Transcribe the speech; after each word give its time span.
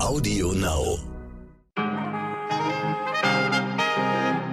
Audio 0.00 0.52
Now. 0.52 0.98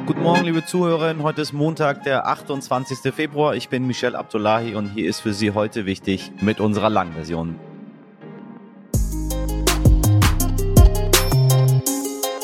Guten 0.08 0.22
Morgen, 0.24 0.44
liebe 0.44 0.66
Zuhörerinnen. 0.66 1.22
Heute 1.22 1.44
ist 1.44 1.54
Montag, 1.54 2.04
der 2.04 2.26
28. 2.28 3.14
Februar. 3.14 3.56
Ich 3.56 3.70
bin 3.70 3.86
Michel 3.86 4.16
Abdullahi 4.16 4.74
und 4.74 4.88
hier 4.90 5.08
ist 5.08 5.20
für 5.20 5.34
Sie 5.34 5.52
heute 5.52 5.86
wichtig 5.86 6.32
mit 6.42 6.60
unserer 6.60 6.90
Langversion. 6.90 7.60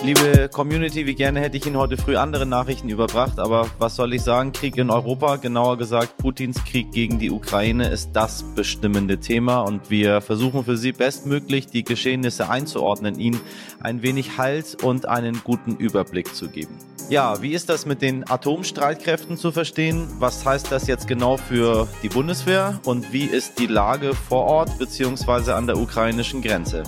Liebe 0.04 0.50
Community, 0.52 1.06
wie 1.06 1.14
gerne 1.14 1.42
hätte 1.42 1.58
ich 1.58 1.68
Ihnen 1.68 1.78
heute 1.78 1.96
früh 1.96 2.18
andere 2.18 2.48
Nachrichten 2.48 2.90
überbracht, 2.90 3.38
aber 3.38 3.70
was 3.78 3.96
soll 3.96 4.16
ich 4.16 4.24
sagen? 4.24 4.52
Krieg 4.52 4.76
in 4.78 4.90
Europa, 4.90 5.36
genauer 5.36 5.78
gesagt 5.78 6.18
Putins 6.18 6.64
Krieg 6.66 6.92
gegen 6.92 7.20
die 7.20 7.30
Ukraine 7.30 7.88
ist 7.88 8.10
das 8.14 8.44
bestimmende 8.56 9.20
Thema 9.20 9.60
und 9.60 9.92
wir 9.92 10.22
versuchen 10.22 10.66
für 10.66 10.76
Sie 10.76 10.92
bestmöglich 10.92 11.68
die 11.68 11.84
Geschehnisse 11.84 12.50
einzuordnen, 12.50 13.20
Ihnen 13.20 13.40
ein 13.80 14.02
wenig 14.02 14.40
Halt 14.40 14.84
und 14.84 15.08
einen 15.08 15.42
guten 15.44 15.76
Überblick 15.76 16.34
zu 16.34 16.50
geben. 16.50 16.76
Ja, 17.10 17.40
wie 17.44 17.54
ist 17.54 17.70
das 17.70 17.86
mit 17.86 18.02
den 18.02 18.28
Atomstreitkräften 18.28 19.38
zu 19.38 19.52
verstehen? 19.52 20.08
Was 20.18 20.44
heißt 20.44 20.72
das 20.72 20.88
jetzt 20.88 21.08
genau 21.08 21.38
für 21.38 21.88
die 22.02 22.10
Bundeswehr 22.10 22.80
und 22.86 23.14
wie 23.14 23.26
ist 23.26 23.60
die 23.60 23.68
Lage 23.68 24.16
vor 24.16 24.46
Ort 24.46 24.80
bzw. 24.80 25.52
an 25.52 25.68
der 25.68 25.78
ukrainischen 25.78 26.42
Grenze? 26.42 26.82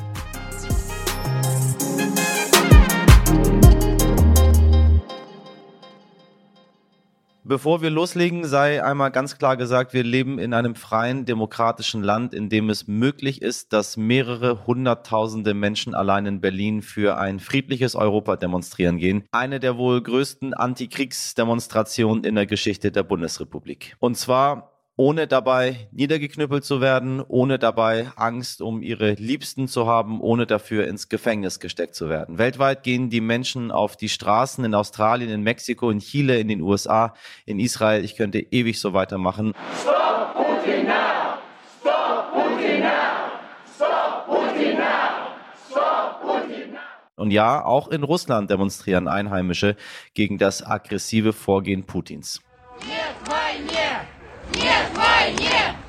Bevor 7.45 7.81
wir 7.81 7.89
loslegen, 7.89 8.45
sei 8.45 8.81
einmal 8.81 9.11
ganz 9.11 9.37
klar 9.37 9.57
gesagt, 9.57 9.93
wir 9.93 10.03
leben 10.03 10.39
in 10.39 10.53
einem 10.53 10.75
freien, 10.75 11.25
demokratischen 11.25 12.01
Land, 12.01 12.33
in 12.33 12.47
dem 12.47 12.69
es 12.69 12.87
möglich 12.87 13.41
ist, 13.41 13.73
dass 13.73 13.97
mehrere 13.97 14.65
hunderttausende 14.65 15.53
Menschen 15.53 15.93
allein 15.93 16.25
in 16.25 16.39
Berlin 16.39 16.81
für 16.81 17.17
ein 17.17 17.41
friedliches 17.41 17.95
Europa 17.95 18.37
demonstrieren 18.37 18.97
gehen. 18.97 19.25
Eine 19.31 19.59
der 19.59 19.77
wohl 19.77 20.01
größten 20.01 20.53
Antikriegsdemonstrationen 20.53 22.23
in 22.23 22.35
der 22.35 22.45
Geschichte 22.45 22.91
der 22.91 23.03
Bundesrepublik. 23.03 23.97
Und 23.99 24.15
zwar 24.15 24.72
ohne 24.95 25.25
dabei 25.27 25.87
niedergeknüppelt 25.91 26.63
zu 26.63 26.79
werden, 26.79 27.19
ohne 27.19 27.57
dabei 27.57 28.11
Angst 28.15 28.61
um 28.61 28.83
ihre 28.83 29.13
Liebsten 29.13 29.67
zu 29.67 29.87
haben, 29.87 30.21
ohne 30.21 30.45
dafür 30.45 30.87
ins 30.87 31.09
Gefängnis 31.09 31.59
gesteckt 31.59 31.95
zu 31.95 32.09
werden. 32.09 32.37
Weltweit 32.37 32.83
gehen 32.83 33.09
die 33.09 33.21
Menschen 33.21 33.71
auf 33.71 33.97
die 33.97 34.09
Straßen 34.09 34.63
in 34.63 34.75
Australien, 34.75 35.31
in 35.31 35.41
Mexiko, 35.41 35.89
in 35.89 35.99
Chile, 35.99 36.39
in 36.39 36.47
den 36.47 36.61
USA, 36.61 37.15
in 37.45 37.59
Israel. 37.59 38.05
Ich 38.05 38.15
könnte 38.15 38.39
ewig 38.39 38.79
so 38.79 38.93
weitermachen. 38.93 39.53
Stop 39.81 40.35
Putin 40.35 40.85
now! 40.85 41.39
Stop 41.81 42.33
Putin 42.33 42.81
now! 42.81 43.31
Stop 43.75 44.27
Putin 44.27 44.77
now! 44.77 45.33
Stop 45.71 46.21
Putin! 46.21 46.77
Und 47.15 47.31
ja, 47.31 47.65
auch 47.65 47.87
in 47.87 48.03
Russland 48.03 48.51
demonstrieren 48.51 49.07
Einheimische 49.07 49.75
gegen 50.13 50.37
das 50.37 50.63
aggressive 50.63 51.33
Vorgehen 51.33 51.85
Putins. 51.85 52.43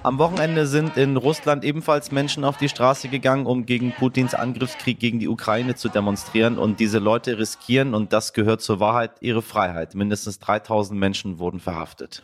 Am 0.04 0.18
Wochenende 0.18 0.66
sind 0.66 0.98
in 0.98 1.16
Russland 1.16 1.64
ebenfalls 1.64 2.12
Menschen 2.12 2.44
auf 2.44 2.58
die 2.58 2.68
Straße 2.68 3.08
gegangen, 3.08 3.46
um 3.46 3.64
gegen 3.64 3.90
Putins 3.90 4.34
Angriffskrieg 4.34 4.98
gegen 5.00 5.18
die 5.18 5.28
Ukraine 5.28 5.76
zu 5.76 5.88
demonstrieren. 5.88 6.58
Und 6.58 6.78
diese 6.78 6.98
Leute 6.98 7.38
riskieren, 7.38 7.94
und 7.94 8.12
das 8.12 8.34
gehört 8.34 8.60
zur 8.60 8.80
Wahrheit, 8.80 9.12
ihre 9.20 9.40
Freiheit. 9.40 9.94
Mindestens 9.94 10.38
3000 10.40 11.00
Menschen 11.00 11.38
wurden 11.38 11.58
verhaftet. 11.58 12.22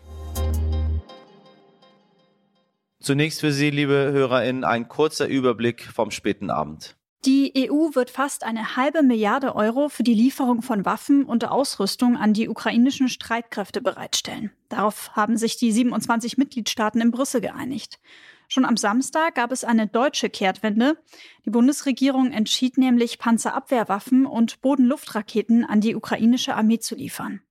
Zunächst 3.00 3.40
für 3.40 3.50
Sie, 3.50 3.70
liebe 3.70 4.10
HörerInnen, 4.12 4.64
ein 4.64 4.86
kurzer 4.88 5.26
Überblick 5.26 5.82
vom 5.82 6.10
späten 6.10 6.50
Abend. 6.50 6.99
Die 7.26 7.70
EU 7.70 7.94
wird 7.94 8.08
fast 8.08 8.44
eine 8.44 8.76
halbe 8.76 9.02
Milliarde 9.02 9.54
Euro 9.54 9.90
für 9.90 10.02
die 10.02 10.14
Lieferung 10.14 10.62
von 10.62 10.86
Waffen 10.86 11.26
und 11.26 11.44
Ausrüstung 11.44 12.16
an 12.16 12.32
die 12.32 12.48
ukrainischen 12.48 13.10
Streitkräfte 13.10 13.82
bereitstellen. 13.82 14.52
Darauf 14.70 15.14
haben 15.14 15.36
sich 15.36 15.58
die 15.58 15.70
27 15.70 16.38
Mitgliedstaaten 16.38 16.98
in 17.02 17.10
Brüssel 17.10 17.42
geeinigt. 17.42 18.00
Schon 18.48 18.64
am 18.64 18.78
Samstag 18.78 19.34
gab 19.34 19.52
es 19.52 19.64
eine 19.64 19.86
deutsche 19.86 20.30
Kehrtwende. 20.30 20.96
Die 21.44 21.50
Bundesregierung 21.50 22.32
entschied 22.32 22.78
nämlich, 22.78 23.18
Panzerabwehrwaffen 23.18 24.24
und 24.24 24.62
Bodenluftraketen 24.62 25.66
an 25.66 25.82
die 25.82 25.94
ukrainische 25.94 26.54
Armee 26.56 26.78
zu 26.78 26.94
liefern. 26.94 27.42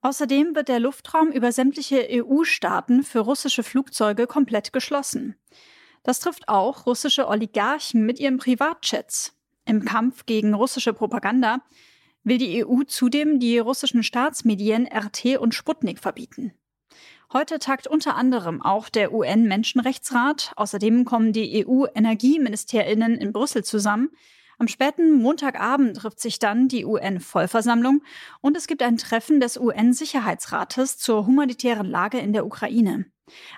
Außerdem 0.00 0.56
wird 0.56 0.66
der 0.66 0.80
Luftraum 0.80 1.30
über 1.30 1.52
sämtliche 1.52 2.08
EU-Staaten 2.10 3.04
für 3.04 3.20
russische 3.20 3.62
Flugzeuge 3.62 4.26
komplett 4.26 4.72
geschlossen. 4.72 5.36
Das 6.02 6.20
trifft 6.20 6.48
auch 6.48 6.86
russische 6.86 7.28
Oligarchen 7.28 8.04
mit 8.04 8.18
ihren 8.18 8.38
Privatjets. 8.38 9.34
Im 9.64 9.84
Kampf 9.84 10.26
gegen 10.26 10.54
russische 10.54 10.92
Propaganda 10.92 11.60
will 12.24 12.38
die 12.38 12.64
EU 12.64 12.82
zudem 12.84 13.38
die 13.40 13.58
russischen 13.58 14.02
Staatsmedien 14.02 14.86
RT 14.86 15.38
und 15.38 15.54
Sputnik 15.54 15.98
verbieten. 15.98 16.52
Heute 17.32 17.58
tagt 17.58 17.86
unter 17.86 18.16
anderem 18.16 18.60
auch 18.60 18.88
der 18.88 19.12
UN-Menschenrechtsrat. 19.12 20.52
Außerdem 20.56 21.04
kommen 21.04 21.32
die 21.32 21.66
EU-Energieministerinnen 21.66 23.14
in 23.14 23.32
Brüssel 23.32 23.64
zusammen. 23.64 24.10
Am 24.62 24.68
späten 24.68 25.20
Montagabend 25.20 25.96
trifft 25.96 26.20
sich 26.20 26.38
dann 26.38 26.68
die 26.68 26.84
UN-Vollversammlung 26.84 28.04
und 28.42 28.56
es 28.56 28.68
gibt 28.68 28.80
ein 28.84 28.96
Treffen 28.96 29.40
des 29.40 29.58
UN-Sicherheitsrates 29.58 30.98
zur 30.98 31.26
humanitären 31.26 31.84
Lage 31.84 32.20
in 32.20 32.32
der 32.32 32.46
Ukraine. 32.46 33.06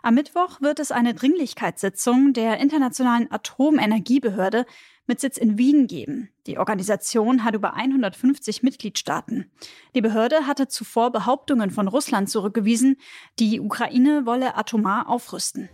Am 0.02 0.14
Mittwoch 0.14 0.62
wird 0.62 0.80
es 0.80 0.92
eine 0.92 1.12
Dringlichkeitssitzung 1.12 2.32
der 2.32 2.56
Internationalen 2.56 3.30
Atomenergiebehörde 3.30 4.64
mit 5.06 5.20
Sitz 5.20 5.36
in 5.36 5.58
Wien 5.58 5.88
geben. 5.88 6.30
Die 6.46 6.56
Organisation 6.56 7.44
hat 7.44 7.54
über 7.54 7.74
150 7.74 8.62
Mitgliedstaaten. 8.62 9.50
Die 9.94 10.00
Behörde 10.00 10.46
hatte 10.46 10.68
zuvor 10.68 11.12
Behauptungen 11.12 11.70
von 11.70 11.86
Russland 11.86 12.30
zurückgewiesen, 12.30 12.96
die 13.38 13.60
Ukraine 13.60 14.24
wolle 14.24 14.56
atomar 14.56 15.10
aufrüsten. 15.10 15.68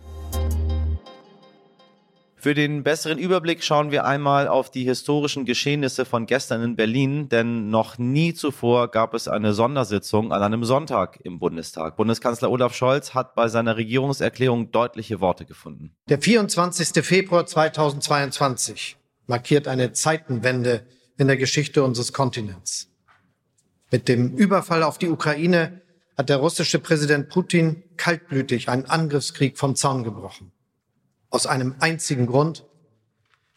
Für 2.41 2.55
den 2.55 2.81
besseren 2.81 3.19
Überblick 3.19 3.63
schauen 3.63 3.91
wir 3.91 4.03
einmal 4.03 4.47
auf 4.47 4.71
die 4.71 4.83
historischen 4.83 5.45
Geschehnisse 5.45 6.05
von 6.05 6.25
gestern 6.25 6.63
in 6.63 6.75
Berlin, 6.75 7.29
denn 7.29 7.69
noch 7.69 7.99
nie 7.99 8.33
zuvor 8.33 8.89
gab 8.89 9.13
es 9.13 9.27
eine 9.27 9.53
Sondersitzung 9.53 10.33
an 10.33 10.41
einem 10.41 10.63
Sonntag 10.63 11.19
im 11.23 11.37
Bundestag. 11.37 11.97
Bundeskanzler 11.97 12.49
Olaf 12.49 12.73
Scholz 12.73 13.13
hat 13.13 13.35
bei 13.35 13.47
seiner 13.47 13.77
Regierungserklärung 13.77 14.71
deutliche 14.71 15.21
Worte 15.21 15.45
gefunden. 15.45 15.95
Der 16.09 16.19
24. 16.19 17.05
Februar 17.05 17.45
2022 17.45 18.97
markiert 19.27 19.67
eine 19.67 19.91
Zeitenwende 19.91 20.87
in 21.19 21.27
der 21.27 21.37
Geschichte 21.37 21.83
unseres 21.83 22.11
Kontinents. 22.11 22.89
Mit 23.91 24.07
dem 24.07 24.35
Überfall 24.35 24.81
auf 24.81 24.97
die 24.97 25.09
Ukraine 25.09 25.83
hat 26.17 26.29
der 26.29 26.37
russische 26.37 26.79
Präsident 26.79 27.29
Putin 27.29 27.83
kaltblütig 27.97 28.67
einen 28.67 28.85
Angriffskrieg 28.85 29.59
vom 29.59 29.75
Zaun 29.75 30.03
gebrochen. 30.03 30.51
Aus 31.31 31.47
einem 31.47 31.75
einzigen 31.79 32.27
Grund. 32.27 32.65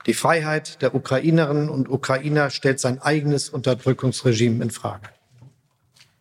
Die 0.06 0.14
Freiheit 0.14 0.80
der 0.80 0.94
Ukrainerinnen 0.94 1.68
und 1.68 1.88
Ukrainer 1.88 2.50
stellt 2.50 2.78
sein 2.78 3.02
eigenes 3.02 3.48
Unterdrückungsregime 3.48 4.62
in 4.62 4.70
Frage. 4.70 5.08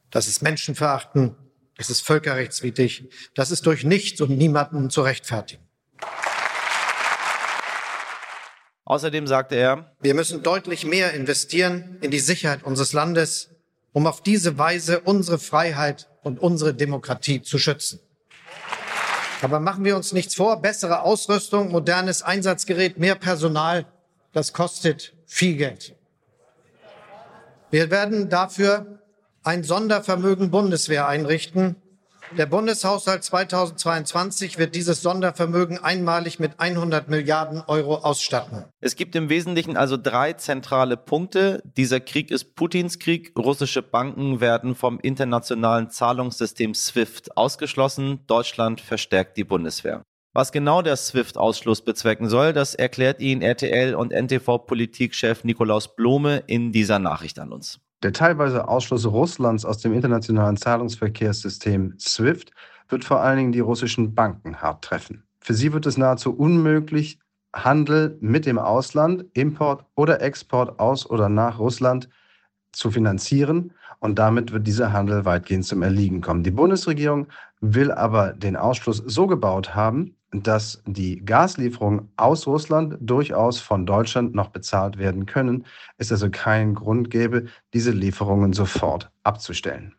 Das 0.09 0.27
ist 0.27 0.41
Menschenverachten, 0.41 1.35
das 1.77 1.89
ist 1.89 2.01
völkerrechtswidrig, 2.01 3.09
das 3.35 3.51
ist 3.51 3.65
durch 3.67 3.83
nichts 3.83 4.19
und 4.19 4.35
niemanden 4.35 4.89
zu 4.89 5.01
rechtfertigen. 5.01 5.63
Außerdem 8.85 9.27
sagte 9.27 9.55
er, 9.55 9.95
wir 10.01 10.15
müssen 10.15 10.43
deutlich 10.43 10.85
mehr 10.85 11.13
investieren 11.13 11.97
in 12.01 12.09
die 12.09 12.19
Sicherheit 12.19 12.63
unseres 12.63 12.93
Landes, 12.93 13.49
um 13.91 14.07
auf 14.07 14.23
diese 14.23 14.57
Weise 14.57 15.01
unsere 15.01 15.37
Freiheit 15.37 16.09
und 16.23 16.39
unsere 16.39 16.73
Demokratie 16.73 17.43
zu 17.43 17.59
schützen. 17.59 17.99
Aber 19.43 19.59
machen 19.59 19.83
wir 19.83 19.97
uns 19.97 20.13
nichts 20.13 20.35
vor, 20.35 20.61
bessere 20.61 21.01
Ausrüstung, 21.01 21.69
modernes 21.69 22.23
Einsatzgerät, 22.23 22.97
mehr 22.97 23.15
Personal, 23.15 23.85
das 24.31 24.53
kostet 24.53 25.13
viel 25.25 25.57
Geld. 25.57 25.95
Wir 27.69 27.91
werden 27.91 28.29
dafür 28.29 28.99
ein 29.43 29.65
Sondervermögen 29.65 30.49
Bundeswehr 30.49 31.07
einrichten, 31.09 31.75
der 32.37 32.45
Bundeshaushalt 32.45 33.23
2022 33.23 34.57
wird 34.57 34.75
dieses 34.75 35.01
Sondervermögen 35.01 35.77
einmalig 35.83 36.39
mit 36.39 36.59
100 36.59 37.09
Milliarden 37.09 37.61
Euro 37.67 37.97
ausstatten. 37.97 38.65
Es 38.79 38.95
gibt 38.95 39.15
im 39.15 39.29
Wesentlichen 39.29 39.77
also 39.77 39.97
drei 39.97 40.33
zentrale 40.33 40.97
Punkte. 40.97 41.61
Dieser 41.77 41.99
Krieg 41.99 42.31
ist 42.31 42.55
Putins 42.55 42.99
Krieg. 42.99 43.33
Russische 43.37 43.81
Banken 43.81 44.41
werden 44.41 44.75
vom 44.75 44.99
internationalen 44.99 45.89
Zahlungssystem 45.89 46.73
SWIFT 46.73 47.37
ausgeschlossen. 47.37 48.21
Deutschland 48.27 48.81
verstärkt 48.81 49.37
die 49.37 49.43
Bundeswehr. 49.43 50.03
Was 50.35 50.51
genau 50.51 50.81
der 50.81 50.97
SWIFT-Ausschluss 50.97 51.81
bezwecken 51.81 52.27
soll, 52.27 52.53
das 52.53 52.73
erklärt 52.73 53.21
Ihnen 53.21 53.43
RTL 53.43 53.93
und 53.93 54.11
NTV-Politikchef 54.11 55.43
Nikolaus 55.43 55.95
Blome 55.95 56.43
in 56.47 56.71
dieser 56.71 56.97
Nachricht 56.97 57.37
an 57.37 57.51
uns. 57.51 57.79
Der 58.03 58.11
teilweise 58.11 58.67
Ausschluss 58.67 59.05
Russlands 59.05 59.63
aus 59.63 59.77
dem 59.77 59.93
internationalen 59.93 60.57
Zahlungsverkehrssystem 60.57 61.95
SWIFT 61.97 62.51
wird 62.89 63.05
vor 63.05 63.21
allen 63.21 63.37
Dingen 63.37 63.51
die 63.53 63.61
russischen 63.61 64.13
Banken 64.13 64.61
hart 64.61 64.83
treffen. 64.83 65.23
Für 65.39 65.53
sie 65.53 65.71
wird 65.71 65.85
es 65.85 65.97
nahezu 65.97 66.35
unmöglich, 66.35 67.19
Handel 67.55 68.17
mit 68.19 68.45
dem 68.45 68.59
Ausland, 68.59 69.25
Import 69.33 69.85
oder 69.95 70.21
Export 70.21 70.79
aus 70.79 71.09
oder 71.09 71.29
nach 71.29 71.59
Russland 71.59 72.09
zu 72.73 72.91
finanzieren. 72.91 73.71
Und 73.99 74.19
damit 74.19 74.51
wird 74.51 74.67
dieser 74.67 74.91
Handel 74.91 75.23
weitgehend 75.23 75.65
zum 75.65 75.81
Erliegen 75.81 76.19
kommen. 76.19 76.43
Die 76.43 76.51
Bundesregierung 76.51 77.27
will 77.61 77.89
aber 77.89 78.33
den 78.33 78.57
Ausschluss 78.57 78.97
so 78.97 79.27
gebaut 79.27 79.75
haben, 79.75 80.17
dass 80.33 80.81
die 80.87 81.23
Gaslieferungen 81.23 82.09
aus 82.17 82.47
Russland 82.47 82.97
durchaus 82.99 83.59
von 83.59 83.85
Deutschland 83.85 84.33
noch 84.33 84.49
bezahlt 84.49 84.97
werden 84.97 85.25
können, 85.25 85.65
es 85.97 86.11
also 86.11 86.29
keinen 86.29 86.73
Grund 86.73 87.09
gäbe, 87.09 87.45
diese 87.73 87.91
Lieferungen 87.91 88.53
sofort 88.53 89.11
abzustellen. 89.23 89.95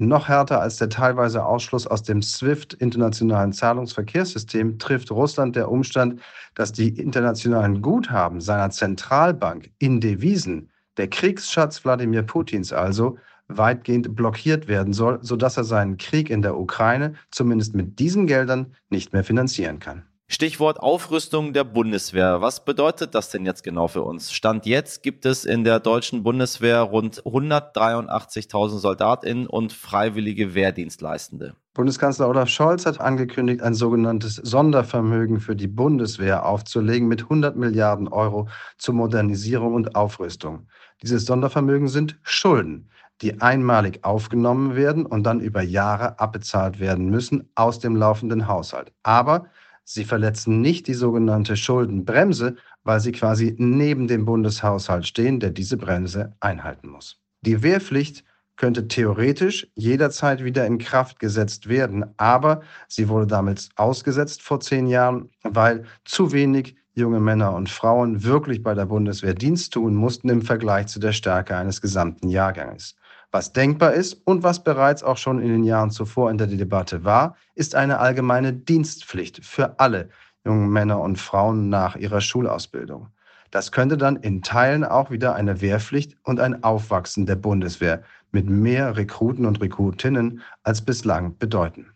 Noch 0.00 0.28
härter 0.28 0.60
als 0.60 0.76
der 0.76 0.90
teilweise 0.90 1.44
Ausschluss 1.44 1.86
aus 1.86 2.04
dem 2.04 2.22
SWIFT 2.22 2.74
internationalen 2.74 3.52
Zahlungsverkehrssystem 3.52 4.78
trifft 4.78 5.10
Russland 5.10 5.56
der 5.56 5.70
Umstand, 5.70 6.20
dass 6.54 6.70
die 6.70 6.90
internationalen 7.00 7.82
Guthaben 7.82 8.40
seiner 8.40 8.70
Zentralbank 8.70 9.70
in 9.78 10.00
Devisen, 10.00 10.70
der 10.98 11.08
Kriegsschatz 11.08 11.84
Wladimir 11.84 12.22
Putins 12.22 12.72
also, 12.72 13.18
weitgehend 13.48 14.14
blockiert 14.14 14.68
werden 14.68 14.92
soll, 14.92 15.18
sodass 15.22 15.56
er 15.56 15.64
seinen 15.64 15.96
Krieg 15.96 16.30
in 16.30 16.42
der 16.42 16.58
Ukraine 16.58 17.14
zumindest 17.30 17.74
mit 17.74 17.98
diesen 17.98 18.26
Geldern 18.26 18.74
nicht 18.90 19.12
mehr 19.12 19.24
finanzieren 19.24 19.78
kann. 19.78 20.04
Stichwort 20.30 20.78
Aufrüstung 20.78 21.54
der 21.54 21.64
Bundeswehr. 21.64 22.42
Was 22.42 22.62
bedeutet 22.62 23.14
das 23.14 23.30
denn 23.30 23.46
jetzt 23.46 23.64
genau 23.64 23.88
für 23.88 24.02
uns? 24.02 24.30
Stand 24.30 24.66
jetzt 24.66 25.02
gibt 25.02 25.24
es 25.24 25.46
in 25.46 25.64
der 25.64 25.80
deutschen 25.80 26.22
Bundeswehr 26.22 26.82
rund 26.82 27.22
183.000 27.22 28.78
Soldatinnen 28.78 29.46
und 29.46 29.72
freiwillige 29.72 30.54
Wehrdienstleistende. 30.54 31.54
Bundeskanzler 31.72 32.28
Olaf 32.28 32.50
Scholz 32.50 32.84
hat 32.84 33.00
angekündigt, 33.00 33.62
ein 33.62 33.72
sogenanntes 33.72 34.34
Sondervermögen 34.34 35.40
für 35.40 35.56
die 35.56 35.66
Bundeswehr 35.66 36.44
aufzulegen 36.44 37.08
mit 37.08 37.22
100 37.22 37.56
Milliarden 37.56 38.08
Euro 38.08 38.48
zur 38.76 38.96
Modernisierung 38.96 39.72
und 39.72 39.94
Aufrüstung. 39.96 40.66
Dieses 41.02 41.24
Sondervermögen 41.24 41.88
sind 41.88 42.18
Schulden, 42.22 42.90
die 43.20 43.40
einmalig 43.40 44.04
aufgenommen 44.04 44.76
werden 44.76 45.06
und 45.06 45.24
dann 45.24 45.40
über 45.40 45.62
Jahre 45.62 46.20
abbezahlt 46.20 46.78
werden 46.78 47.10
müssen 47.10 47.50
aus 47.54 47.78
dem 47.78 47.96
laufenden 47.96 48.46
Haushalt. 48.46 48.92
Aber 49.02 49.46
Sie 49.90 50.04
verletzen 50.04 50.60
nicht 50.60 50.86
die 50.86 50.92
sogenannte 50.92 51.56
Schuldenbremse, 51.56 52.56
weil 52.84 53.00
sie 53.00 53.10
quasi 53.10 53.54
neben 53.56 54.06
dem 54.06 54.26
Bundeshaushalt 54.26 55.06
stehen, 55.06 55.40
der 55.40 55.48
diese 55.48 55.78
Bremse 55.78 56.36
einhalten 56.40 56.90
muss. 56.90 57.22
Die 57.40 57.62
Wehrpflicht 57.62 58.22
könnte 58.56 58.86
theoretisch 58.86 59.66
jederzeit 59.76 60.44
wieder 60.44 60.66
in 60.66 60.76
Kraft 60.76 61.18
gesetzt 61.20 61.70
werden, 61.70 62.04
aber 62.18 62.60
sie 62.86 63.08
wurde 63.08 63.28
damals 63.28 63.70
ausgesetzt 63.76 64.42
vor 64.42 64.60
zehn 64.60 64.88
Jahren, 64.88 65.30
weil 65.42 65.86
zu 66.04 66.32
wenig 66.32 66.76
junge 66.92 67.20
Männer 67.20 67.54
und 67.54 67.70
Frauen 67.70 68.24
wirklich 68.24 68.62
bei 68.62 68.74
der 68.74 68.84
Bundeswehr 68.84 69.32
Dienst 69.32 69.72
tun 69.72 69.94
mussten 69.94 70.28
im 70.28 70.42
Vergleich 70.42 70.88
zu 70.88 70.98
der 70.98 71.12
Stärke 71.12 71.56
eines 71.56 71.80
gesamten 71.80 72.28
Jahrganges. 72.28 72.94
Was 73.30 73.52
denkbar 73.52 73.92
ist 73.92 74.14
und 74.24 74.42
was 74.42 74.64
bereits 74.64 75.02
auch 75.02 75.18
schon 75.18 75.40
in 75.40 75.48
den 75.48 75.64
Jahren 75.64 75.90
zuvor 75.90 76.30
in 76.30 76.38
der 76.38 76.46
Debatte 76.46 77.04
war, 77.04 77.36
ist 77.54 77.74
eine 77.74 77.98
allgemeine 77.98 78.54
Dienstpflicht 78.54 79.44
für 79.44 79.78
alle 79.78 80.08
jungen 80.44 80.70
Männer 80.70 81.00
und 81.00 81.18
Frauen 81.18 81.68
nach 81.68 81.94
ihrer 81.96 82.22
Schulausbildung. 82.22 83.08
Das 83.50 83.72
könnte 83.72 83.98
dann 83.98 84.16
in 84.16 84.42
Teilen 84.42 84.84
auch 84.84 85.10
wieder 85.10 85.34
eine 85.34 85.60
Wehrpflicht 85.60 86.16
und 86.22 86.40
ein 86.40 86.62
Aufwachsen 86.64 87.26
der 87.26 87.36
Bundeswehr 87.36 88.02
mit 88.30 88.48
mehr 88.48 88.96
Rekruten 88.96 89.46
und 89.46 89.60
Rekrutinnen 89.60 90.42
als 90.62 90.82
bislang 90.82 91.36
bedeuten. 91.38 91.86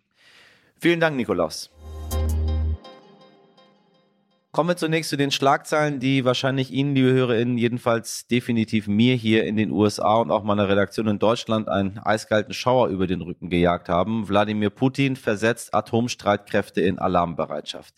Vielen 0.81 1.01
Dank, 1.01 1.17
Nikolaus. 1.17 1.71
Kommen 4.55 4.69
wir 4.69 4.77
zunächst 4.77 5.09
zu 5.09 5.17
den 5.17 5.31
Schlagzeilen, 5.31 5.99
die 5.99 6.27
wahrscheinlich 6.27 6.71
Ihnen, 6.71 6.95
liebe 6.95 7.11
HörerInnen, 7.11 7.57
jedenfalls 7.57 8.27
definitiv 8.27 8.87
mir 8.87 9.15
hier 9.15 9.45
in 9.45 9.57
den 9.57 9.71
USA 9.71 10.17
und 10.17 10.31
auch 10.31 10.43
meiner 10.43 10.69
Redaktion 10.69 11.07
in 11.07 11.19
Deutschland 11.19 11.71
einen 11.71 11.99
eiskalten 11.99 12.53
Schauer 12.53 12.89
über 12.89 13.07
den 13.07 13.23
Rücken 13.23 13.49
gejagt 13.49 13.89
haben. 13.89 14.29
Wladimir 14.29 14.69
Putin 14.69 15.17
versetzt 15.17 15.75
Atomstreitkräfte 15.75 16.83
in 16.83 16.99
Alarmbereitschaft. 16.99 17.95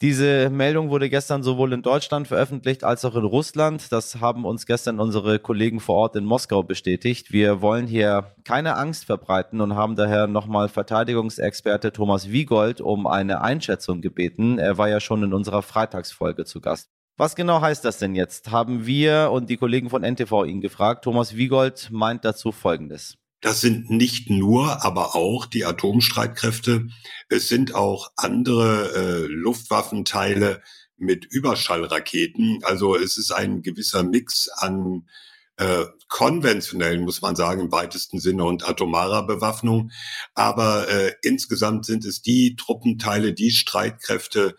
Diese 0.00 0.48
Meldung 0.48 0.90
wurde 0.90 1.10
gestern 1.10 1.42
sowohl 1.42 1.72
in 1.72 1.82
Deutschland 1.82 2.28
veröffentlicht 2.28 2.84
als 2.84 3.04
auch 3.04 3.16
in 3.16 3.24
Russland. 3.24 3.90
Das 3.90 4.20
haben 4.20 4.44
uns 4.44 4.64
gestern 4.64 5.00
unsere 5.00 5.40
Kollegen 5.40 5.80
vor 5.80 5.96
Ort 5.96 6.14
in 6.14 6.24
Moskau 6.24 6.62
bestätigt. 6.62 7.32
Wir 7.32 7.62
wollen 7.62 7.88
hier 7.88 8.32
keine 8.44 8.76
Angst 8.76 9.06
verbreiten 9.06 9.60
und 9.60 9.74
haben 9.74 9.96
daher 9.96 10.28
nochmal 10.28 10.68
Verteidigungsexperte 10.68 11.92
Thomas 11.92 12.30
Wiegold 12.30 12.80
um 12.80 13.08
eine 13.08 13.40
Einschätzung 13.40 14.00
gebeten. 14.00 14.60
Er 14.60 14.78
war 14.78 14.88
ja 14.88 15.00
schon 15.00 15.24
in 15.24 15.34
unserer 15.34 15.62
Freitagsfolge 15.62 16.44
zu 16.44 16.60
Gast. 16.60 16.90
Was 17.16 17.34
genau 17.34 17.60
heißt 17.60 17.84
das 17.84 17.98
denn 17.98 18.14
jetzt? 18.14 18.52
Haben 18.52 18.86
wir 18.86 19.30
und 19.32 19.50
die 19.50 19.56
Kollegen 19.56 19.90
von 19.90 20.04
NTV 20.04 20.44
ihn 20.44 20.60
gefragt. 20.60 21.02
Thomas 21.02 21.34
Wiegold 21.34 21.88
meint 21.90 22.24
dazu 22.24 22.52
Folgendes. 22.52 23.18
Das 23.40 23.60
sind 23.60 23.88
nicht 23.88 24.30
nur, 24.30 24.84
aber 24.84 25.14
auch 25.14 25.46
die 25.46 25.64
Atomstreitkräfte. 25.64 26.88
Es 27.28 27.48
sind 27.48 27.74
auch 27.74 28.10
andere 28.16 28.92
äh, 28.94 29.26
Luftwaffenteile 29.26 30.62
mit 30.96 31.24
Überschallraketen. 31.24 32.60
Also 32.64 32.96
es 32.96 33.16
ist 33.16 33.30
ein 33.30 33.62
gewisser 33.62 34.02
Mix 34.02 34.48
an 34.48 35.08
äh, 35.56 35.86
konventionellen, 36.08 37.04
muss 37.04 37.22
man 37.22 37.36
sagen, 37.36 37.62
im 37.62 37.72
weitesten 37.72 38.18
Sinne 38.18 38.44
und 38.44 38.68
atomarer 38.68 39.26
Bewaffnung. 39.26 39.92
Aber 40.34 40.88
äh, 40.88 41.12
insgesamt 41.22 41.86
sind 41.86 42.04
es 42.04 42.22
die 42.22 42.56
Truppenteile, 42.56 43.34
die 43.34 43.52
Streitkräfte, 43.52 44.56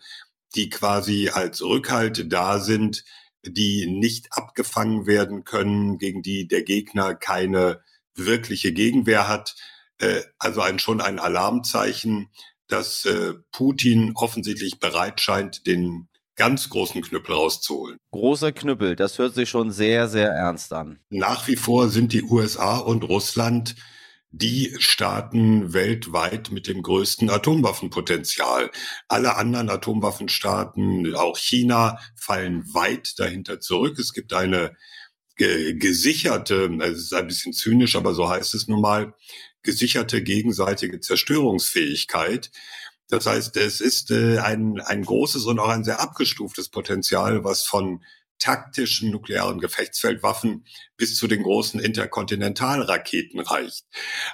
die 0.54 0.70
quasi 0.70 1.28
als 1.28 1.62
Rückhalt 1.62 2.32
da 2.32 2.60
sind, 2.60 3.04
die 3.44 3.86
nicht 3.86 4.28
abgefangen 4.32 5.06
werden 5.06 5.44
können, 5.44 5.98
gegen 5.98 6.22
die 6.22 6.48
der 6.48 6.62
Gegner 6.62 7.14
keine 7.14 7.80
wirkliche 8.26 8.72
Gegenwehr 8.72 9.28
hat. 9.28 9.54
Äh, 9.98 10.22
also 10.38 10.60
ein, 10.60 10.78
schon 10.78 11.00
ein 11.00 11.18
Alarmzeichen, 11.18 12.30
dass 12.68 13.04
äh, 13.04 13.34
Putin 13.52 14.12
offensichtlich 14.14 14.78
bereit 14.78 15.20
scheint, 15.20 15.66
den 15.66 16.08
ganz 16.36 16.70
großen 16.70 17.02
Knüppel 17.02 17.34
rauszuholen. 17.34 17.98
Großer 18.12 18.52
Knüppel, 18.52 18.96
das 18.96 19.18
hört 19.18 19.34
sich 19.34 19.50
schon 19.50 19.70
sehr, 19.70 20.08
sehr 20.08 20.30
ernst 20.30 20.72
an. 20.72 20.98
Nach 21.10 21.46
wie 21.48 21.56
vor 21.56 21.88
sind 21.88 22.12
die 22.12 22.22
USA 22.22 22.78
und 22.78 23.04
Russland 23.04 23.74
die 24.32 24.74
Staaten 24.78 25.72
weltweit 25.72 26.50
mit 26.50 26.68
dem 26.68 26.82
größten 26.82 27.30
Atomwaffenpotenzial. 27.30 28.70
Alle 29.08 29.36
anderen 29.36 29.68
Atomwaffenstaaten, 29.68 31.14
auch 31.14 31.36
China, 31.36 31.98
fallen 32.14 32.62
weit 32.72 33.18
dahinter 33.18 33.60
zurück. 33.60 33.98
Es 33.98 34.12
gibt 34.12 34.32
eine 34.32 34.76
gesicherte, 35.40 36.70
es 36.82 36.98
ist 36.98 37.14
ein 37.14 37.26
bisschen 37.26 37.52
zynisch, 37.52 37.96
aber 37.96 38.14
so 38.14 38.28
heißt 38.28 38.54
es 38.54 38.68
nun 38.68 38.80
mal, 38.80 39.14
gesicherte 39.62 40.22
gegenseitige 40.22 41.00
Zerstörungsfähigkeit. 41.00 42.50
Das 43.08 43.26
heißt, 43.26 43.56
es 43.56 43.80
ist 43.80 44.10
äh, 44.10 44.38
ein, 44.38 44.80
ein 44.80 45.02
großes 45.02 45.46
und 45.46 45.58
auch 45.58 45.68
ein 45.68 45.84
sehr 45.84 46.00
abgestuftes 46.00 46.68
Potenzial, 46.68 47.42
was 47.42 47.62
von 47.62 48.04
taktischen 48.38 49.10
nuklearen 49.10 49.60
Gefechtsfeldwaffen 49.60 50.64
bis 50.96 51.16
zu 51.16 51.26
den 51.26 51.42
großen 51.42 51.80
Interkontinentalraketen 51.80 53.40
reicht. 53.40 53.84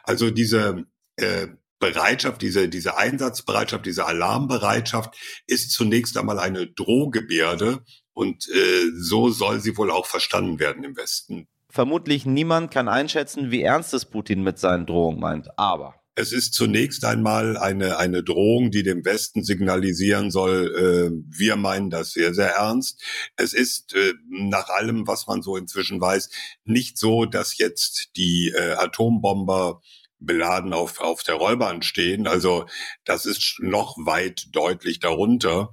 Also 0.03 0.31
diese 0.31 0.87
äh, 1.17 1.49
Bereitschaft, 1.79 2.43
diese, 2.43 2.69
diese 2.69 2.97
Einsatzbereitschaft, 2.97 3.87
diese 3.87 4.07
Alarmbereitschaft 4.07 5.15
ist 5.47 5.71
zunächst 5.71 6.17
einmal 6.17 6.39
eine 6.39 6.67
Drohgebärde 6.67 7.85
und 8.17 8.49
äh, 8.49 8.91
so 8.97 9.29
soll 9.29 9.61
sie 9.61 9.77
wohl 9.77 9.91
auch 9.91 10.07
verstanden 10.07 10.59
werden 10.59 10.83
im 10.85 10.97
Westen. 10.97 11.49
Vermutlich 11.69 12.25
niemand 12.25 12.71
kann 12.71 12.89
einschätzen, 12.89 13.51
wie 13.51 13.61
ernst 13.61 13.93
es 13.93 14.07
Putin 14.07 14.43
mit 14.43 14.59
seinen 14.59 14.87
Drohungen 14.87 15.21
meint. 15.21 15.59
Aber 15.59 15.95
es 16.15 16.33
ist 16.33 16.55
zunächst 16.55 17.05
einmal 17.05 17.59
eine, 17.59 17.99
eine 17.99 18.23
Drohung, 18.23 18.71
die 18.71 18.83
dem 18.83 19.05
Westen 19.05 19.45
signalisieren 19.45 20.31
soll, 20.31 20.75
äh, 20.75 21.39
wir 21.39 21.57
meinen 21.57 21.91
das 21.91 22.13
sehr, 22.13 22.33
sehr 22.33 22.53
ernst. 22.53 23.03
Es 23.37 23.53
ist 23.53 23.95
äh, 23.95 24.15
nach 24.31 24.71
allem, 24.71 25.07
was 25.07 25.27
man 25.27 25.43
so 25.43 25.59
inzwischen 25.59 26.01
weiß, 26.01 26.31
nicht 26.65 26.97
so, 26.97 27.27
dass 27.27 27.59
jetzt 27.59 28.17
die 28.17 28.51
äh, 28.57 28.73
Atombomber 28.79 29.83
beladen 30.19 30.73
auf, 30.73 31.01
auf 31.01 31.23
der 31.23 31.35
Rollbahn 31.35 31.83
stehen. 31.83 32.27
Also 32.27 32.67
das 33.05 33.27
ist 33.27 33.57
noch 33.59 33.97
weit 33.99 34.47
deutlich 34.53 34.99
darunter. 34.99 35.73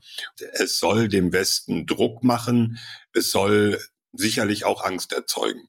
Es 0.53 0.79
soll 0.79 1.07
dem 1.07 1.31
Westen 1.31 1.85
Druck 1.85 2.23
machen. 2.23 2.79
Es 3.13 3.31
soll 3.31 3.79
sicherlich 4.12 4.65
auch 4.65 4.83
Angst 4.83 5.13
erzeugen. 5.13 5.67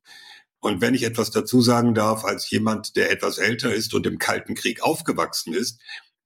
Und 0.61 0.81
wenn 0.81 0.95
ich 0.95 1.02
etwas 1.02 1.31
dazu 1.31 1.61
sagen 1.61 1.95
darf, 1.95 2.25
als 2.25 2.50
jemand, 2.50 2.97
der 2.97 3.11
etwas 3.11 3.38
älter 3.38 3.73
ist 3.75 3.93
und 3.93 4.07
im 4.07 4.19
Kalten 4.19 4.54
Krieg 4.54 4.83
aufgewachsen 4.83 5.52
ist, 5.52 5.81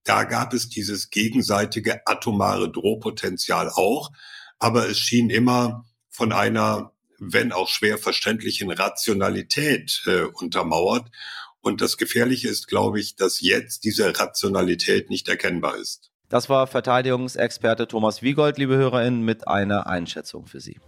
da 0.05 0.25
gab 0.25 0.55
es 0.55 0.69
dieses 0.69 1.11
gegenseitige 1.11 2.07
atomare 2.07 2.71
Drohpotenzial 2.71 3.69
auch. 3.69 4.11
Aber 4.59 4.89
es 4.89 4.99
schien 4.99 5.29
immer 5.29 5.85
von 6.09 6.33
einer, 6.33 6.93
wenn 7.19 7.53
auch 7.53 7.69
schwer 7.69 7.99
verständlichen 7.99 8.71
Rationalität 8.71 10.03
äh, 10.07 10.23
untermauert. 10.23 11.11
Und 11.69 11.83
das 11.83 11.99
Gefährliche 11.99 12.49
ist, 12.49 12.67
glaube 12.67 12.99
ich, 12.99 13.15
dass 13.17 13.43
jetzt 13.43 13.85
diese 13.85 14.19
Rationalität 14.19 15.11
nicht 15.11 15.29
erkennbar 15.29 15.77
ist. 15.77 16.11
Das 16.31 16.49
war 16.49 16.67
Verteidigungsexperte 16.67 17.87
Thomas 17.87 18.23
Wiegold, 18.23 18.57
liebe 18.57 18.77
HörerInnen, 18.77 19.23
mit 19.23 19.47
einer 19.47 19.87
Einschätzung 19.87 20.47
für 20.47 20.61
Sie. 20.61 20.81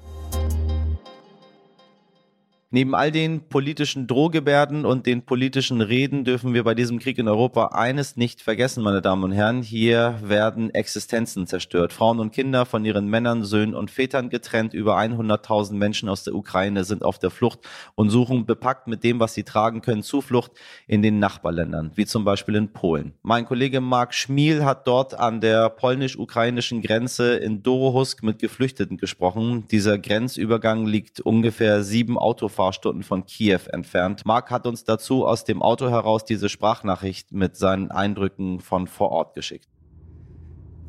Neben 2.72 2.94
all 2.94 3.10
den 3.10 3.48
politischen 3.48 4.06
Drohgebärden 4.06 4.84
und 4.84 5.04
den 5.04 5.22
politischen 5.22 5.80
Reden 5.80 6.24
dürfen 6.24 6.54
wir 6.54 6.62
bei 6.62 6.76
diesem 6.76 7.00
Krieg 7.00 7.18
in 7.18 7.26
Europa 7.26 7.70
eines 7.72 8.16
nicht 8.16 8.42
vergessen, 8.42 8.84
meine 8.84 9.02
Damen 9.02 9.24
und 9.24 9.32
Herren. 9.32 9.62
Hier 9.62 10.20
werden 10.22 10.72
Existenzen 10.72 11.48
zerstört. 11.48 11.92
Frauen 11.92 12.20
und 12.20 12.32
Kinder 12.32 12.66
von 12.66 12.84
ihren 12.84 13.08
Männern, 13.08 13.42
Söhnen 13.42 13.74
und 13.74 13.90
Vätern 13.90 14.30
getrennt. 14.30 14.72
Über 14.72 14.96
100.000 14.96 15.72
Menschen 15.72 16.08
aus 16.08 16.22
der 16.22 16.36
Ukraine 16.36 16.84
sind 16.84 17.02
auf 17.02 17.18
der 17.18 17.30
Flucht 17.30 17.58
und 17.96 18.10
suchen 18.10 18.46
bepackt 18.46 18.86
mit 18.86 19.02
dem, 19.02 19.18
was 19.18 19.34
sie 19.34 19.42
tragen 19.42 19.82
können, 19.82 20.04
Zuflucht 20.04 20.52
in 20.86 21.02
den 21.02 21.18
Nachbarländern, 21.18 21.90
wie 21.96 22.06
zum 22.06 22.24
Beispiel 22.24 22.54
in 22.54 22.72
Polen. 22.72 23.14
Mein 23.22 23.46
Kollege 23.46 23.80
Marc 23.80 24.14
Schmiel 24.14 24.64
hat 24.64 24.86
dort 24.86 25.14
an 25.14 25.40
der 25.40 25.70
polnisch-ukrainischen 25.70 26.82
Grenze 26.82 27.34
in 27.34 27.64
Dorohusk 27.64 28.22
mit 28.22 28.38
Geflüchteten 28.38 28.96
gesprochen. 28.96 29.64
Dieser 29.72 29.98
Grenzübergang 29.98 30.86
liegt 30.86 31.18
ungefähr 31.18 31.82
sieben 31.82 32.16
Autofahrten 32.16 32.59
Fahrstunden 32.60 33.02
von 33.02 33.24
Kiew 33.24 33.60
entfernt. 33.72 34.26
Marc 34.26 34.50
hat 34.50 34.66
uns 34.66 34.84
dazu 34.84 35.24
aus 35.26 35.44
dem 35.44 35.62
Auto 35.62 35.88
heraus 35.88 36.26
diese 36.26 36.50
Sprachnachricht 36.50 37.32
mit 37.32 37.56
seinen 37.56 37.90
Eindrücken 37.90 38.60
von 38.60 38.86
vor 38.86 39.08
Ort 39.12 39.34
geschickt. 39.34 39.66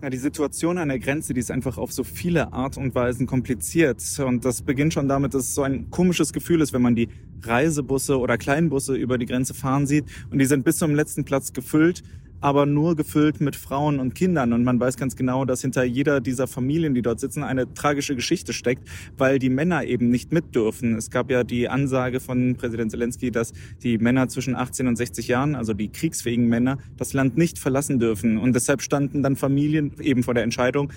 Ja, 0.02 0.10
die 0.10 0.18
Situation 0.18 0.78
an 0.78 0.90
der 0.90 1.00
Grenze, 1.00 1.34
die 1.34 1.40
ist 1.40 1.50
einfach 1.50 1.78
auf 1.78 1.94
so 1.94 2.04
viele 2.04 2.52
Art 2.52 2.76
und 2.76 2.94
Weisen 2.94 3.26
kompliziert. 3.26 4.04
Und 4.20 4.44
das 4.44 4.64
beginnt 4.64 4.94
schon 4.94 5.08
damit, 5.08 5.34
dass 5.34 5.44
es 5.44 5.56
so 5.56 5.62
ein 5.62 5.90
komisches 5.92 6.34
Gefühl 6.34 6.60
ist, 6.60 6.74
wenn 6.74 6.82
man 6.82 6.96
die 6.96 7.08
Reisebusse 7.42 8.20
oder 8.20 8.38
Kleinbusse 8.38 8.96
über 8.96 9.18
die 9.18 9.26
Grenze 9.26 9.54
fahren 9.54 9.88
sieht. 9.88 10.04
Und 10.30 10.40
die 10.40 10.46
sind 10.46 10.66
bis 10.66 10.78
zum 10.78 10.94
letzten 10.94 11.24
Platz 11.24 11.54
gefüllt 11.54 12.04
aber 12.42 12.66
nur 12.66 12.96
gefüllt 12.96 13.40
mit 13.40 13.56
Frauen 13.56 14.00
und 14.00 14.16
Kindern. 14.16 14.54
Und 14.54 14.64
man 14.64 14.80
weiß 14.80 14.98
ganz 14.98 15.16
genau, 15.16 15.46
dass 15.46 15.62
hinter 15.62 15.84
jeder 15.84 16.20
dieser 16.20 16.48
Familien, 16.48 16.94
die 16.94 17.02
dort 17.02 17.20
sitzen, 17.20 17.44
eine 17.44 17.74
tragische 17.74 18.16
Geschichte 18.16 18.52
steckt, 18.52 18.88
weil 19.18 19.40
die 19.40 19.50
Männer 19.50 19.86
eben 19.86 20.10
nicht 20.10 20.32
mit 20.32 20.56
dürfen. 20.56 20.96
Es 20.96 21.10
gab 21.10 21.32
ja 21.32 21.44
die 21.44 21.70
Ansage 21.70 22.20
von 22.20 22.56
Präsident 22.56 22.92
Zelensky, 22.92 23.32
dass 23.32 23.54
die 23.84 23.98
Männer 23.98 24.28
zwischen 24.28 24.56
18 24.56 24.88
und 24.88 24.96
60 24.96 25.28
Jahren, 25.28 25.56
also 25.56 25.74
die 25.74 25.90
kriegsfähigen 25.90 26.48
Männer, 26.48 26.80
das 26.98 27.14
Land 27.14 27.38
nicht 27.38 27.60
verlassen 27.60 28.00
dürfen. 28.00 28.38
Und 28.38 28.54
deshalb 28.54 28.82
standen 28.82 29.24
dann 29.24 29.36
Familien 29.36 29.94
eben 30.02 30.24
vor 30.24 30.34
der 30.34 30.44
Entscheidung, 30.44 30.92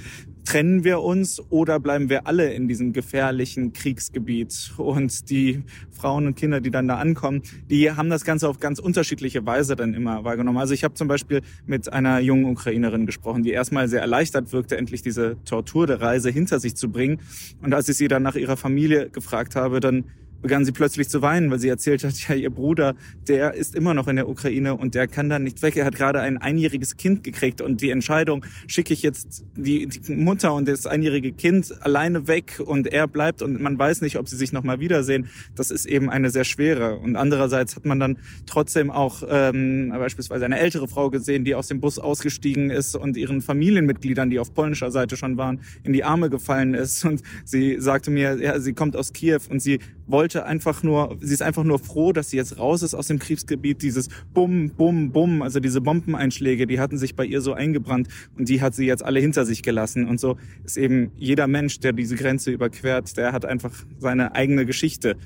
trennen 0.44 0.84
wir 0.84 1.00
uns 1.00 1.40
oder 1.50 1.80
bleiben 1.80 2.08
wir 2.08 2.26
alle 2.26 2.52
in 2.52 2.68
diesem 2.68 2.92
gefährlichen 2.92 3.72
Kriegsgebiet? 3.72 4.72
Und 4.76 5.30
die 5.30 5.62
Frauen 5.90 6.26
und 6.26 6.36
Kinder, 6.36 6.60
die 6.60 6.70
dann 6.70 6.88
da 6.88 6.96
ankommen, 6.96 7.42
die 7.70 7.90
haben 7.90 8.10
das 8.10 8.24
Ganze 8.24 8.48
auf 8.48 8.60
ganz 8.60 8.78
unterschiedliche 8.78 9.44
Weise 9.46 9.76
dann 9.76 9.94
immer 9.94 10.24
wahrgenommen. 10.24 10.58
Also 10.58 10.74
ich 10.74 10.84
habe 10.84 10.94
zum 10.94 11.08
Beispiel 11.08 11.33
mit 11.66 11.92
einer 11.92 12.20
jungen 12.20 12.46
Ukrainerin 12.46 13.06
gesprochen, 13.06 13.42
die 13.42 13.50
erstmal 13.50 13.88
sehr 13.88 14.00
erleichtert 14.00 14.52
wirkte, 14.52 14.76
endlich 14.76 15.02
diese 15.02 15.36
Tortur 15.44 15.86
der 15.86 16.00
Reise 16.00 16.30
hinter 16.30 16.60
sich 16.60 16.76
zu 16.76 16.90
bringen. 16.90 17.20
Und 17.62 17.74
als 17.74 17.88
ich 17.88 17.96
sie 17.96 18.08
dann 18.08 18.22
nach 18.22 18.36
ihrer 18.36 18.56
Familie 18.56 19.10
gefragt 19.10 19.56
habe, 19.56 19.80
dann 19.80 20.04
begann 20.44 20.66
sie 20.66 20.72
plötzlich 20.72 21.08
zu 21.08 21.22
weinen, 21.22 21.50
weil 21.50 21.58
sie 21.58 21.70
erzählt 21.70 22.04
hat, 22.04 22.12
ja, 22.28 22.34
ihr 22.34 22.50
Bruder, 22.50 22.94
der 23.28 23.54
ist 23.54 23.74
immer 23.74 23.94
noch 23.94 24.08
in 24.08 24.16
der 24.16 24.28
Ukraine 24.28 24.76
und 24.76 24.94
der 24.94 25.08
kann 25.08 25.30
dann 25.30 25.42
nicht 25.42 25.62
weg. 25.62 25.74
Er 25.74 25.86
hat 25.86 25.96
gerade 25.96 26.20
ein 26.20 26.36
einjähriges 26.36 26.98
Kind 26.98 27.24
gekriegt 27.24 27.62
und 27.62 27.80
die 27.80 27.88
Entscheidung, 27.88 28.44
schicke 28.66 28.92
ich 28.92 29.02
jetzt 29.02 29.42
die, 29.56 29.86
die 29.86 30.12
Mutter 30.12 30.52
und 30.52 30.68
das 30.68 30.86
einjährige 30.86 31.32
Kind 31.32 31.74
alleine 31.82 32.28
weg 32.28 32.60
und 32.62 32.86
er 32.88 33.08
bleibt 33.08 33.40
und 33.40 33.58
man 33.58 33.78
weiß 33.78 34.02
nicht, 34.02 34.18
ob 34.18 34.28
sie 34.28 34.36
sich 34.36 34.52
nochmal 34.52 34.80
wiedersehen, 34.80 35.30
das 35.54 35.70
ist 35.70 35.86
eben 35.86 36.10
eine 36.10 36.28
sehr 36.28 36.44
schwere. 36.44 36.98
Und 36.98 37.16
andererseits 37.16 37.74
hat 37.76 37.86
man 37.86 37.98
dann 37.98 38.18
trotzdem 38.44 38.90
auch 38.90 39.22
ähm, 39.26 39.94
beispielsweise 39.96 40.44
eine 40.44 40.58
ältere 40.58 40.88
Frau 40.88 41.08
gesehen, 41.08 41.46
die 41.46 41.54
aus 41.54 41.68
dem 41.68 41.80
Bus 41.80 41.98
ausgestiegen 41.98 42.68
ist 42.68 42.96
und 42.96 43.16
ihren 43.16 43.40
Familienmitgliedern, 43.40 44.28
die 44.28 44.38
auf 44.38 44.52
polnischer 44.52 44.90
Seite 44.90 45.16
schon 45.16 45.38
waren, 45.38 45.60
in 45.84 45.94
die 45.94 46.04
Arme 46.04 46.28
gefallen 46.28 46.74
ist. 46.74 47.02
Und 47.06 47.22
sie 47.46 47.80
sagte 47.80 48.10
mir, 48.10 48.38
ja, 48.42 48.60
sie 48.60 48.74
kommt 48.74 48.94
aus 48.94 49.14
Kiew 49.14 49.40
und 49.48 49.60
sie 49.60 49.78
wollte 50.06 50.44
einfach 50.44 50.82
nur, 50.82 51.16
sie 51.20 51.32
ist 51.32 51.42
einfach 51.42 51.64
nur 51.64 51.78
froh, 51.78 52.12
dass 52.12 52.30
sie 52.30 52.36
jetzt 52.36 52.58
raus 52.58 52.82
ist 52.82 52.94
aus 52.94 53.06
dem 53.06 53.18
Kriegsgebiet. 53.18 53.82
Dieses 53.82 54.08
Bum, 54.32 54.70
Bum, 54.70 55.10
Bum, 55.10 55.42
also 55.42 55.60
diese 55.60 55.80
Bombeneinschläge, 55.80 56.66
die 56.66 56.80
hatten 56.80 56.98
sich 56.98 57.16
bei 57.16 57.24
ihr 57.24 57.40
so 57.40 57.52
eingebrannt 57.52 58.08
und 58.36 58.48
die 58.48 58.60
hat 58.60 58.74
sie 58.74 58.86
jetzt 58.86 59.04
alle 59.04 59.20
hinter 59.20 59.44
sich 59.44 59.62
gelassen. 59.62 60.06
Und 60.06 60.20
so 60.20 60.36
ist 60.64 60.76
eben 60.76 61.10
jeder 61.16 61.46
Mensch, 61.46 61.80
der 61.80 61.92
diese 61.92 62.16
Grenze 62.16 62.50
überquert, 62.50 63.16
der 63.16 63.32
hat 63.32 63.44
einfach 63.44 63.72
seine 63.98 64.34
eigene 64.34 64.66
Geschichte. 64.66 65.16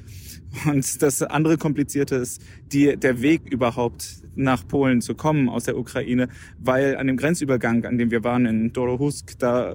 Und 0.66 1.02
das 1.02 1.22
andere 1.22 1.58
Komplizierte 1.58 2.16
ist 2.16 2.42
die, 2.72 2.96
der 2.96 3.20
Weg 3.20 3.42
überhaupt 3.50 4.22
nach 4.34 4.66
Polen 4.66 5.00
zu 5.00 5.14
kommen 5.14 5.48
aus 5.48 5.64
der 5.64 5.76
Ukraine, 5.76 6.28
weil 6.58 6.96
an 6.96 7.08
dem 7.08 7.16
Grenzübergang, 7.16 7.84
an 7.84 7.98
dem 7.98 8.10
wir 8.10 8.22
waren 8.22 8.46
in 8.46 8.72
Dorohusk, 8.72 9.38
da 9.38 9.74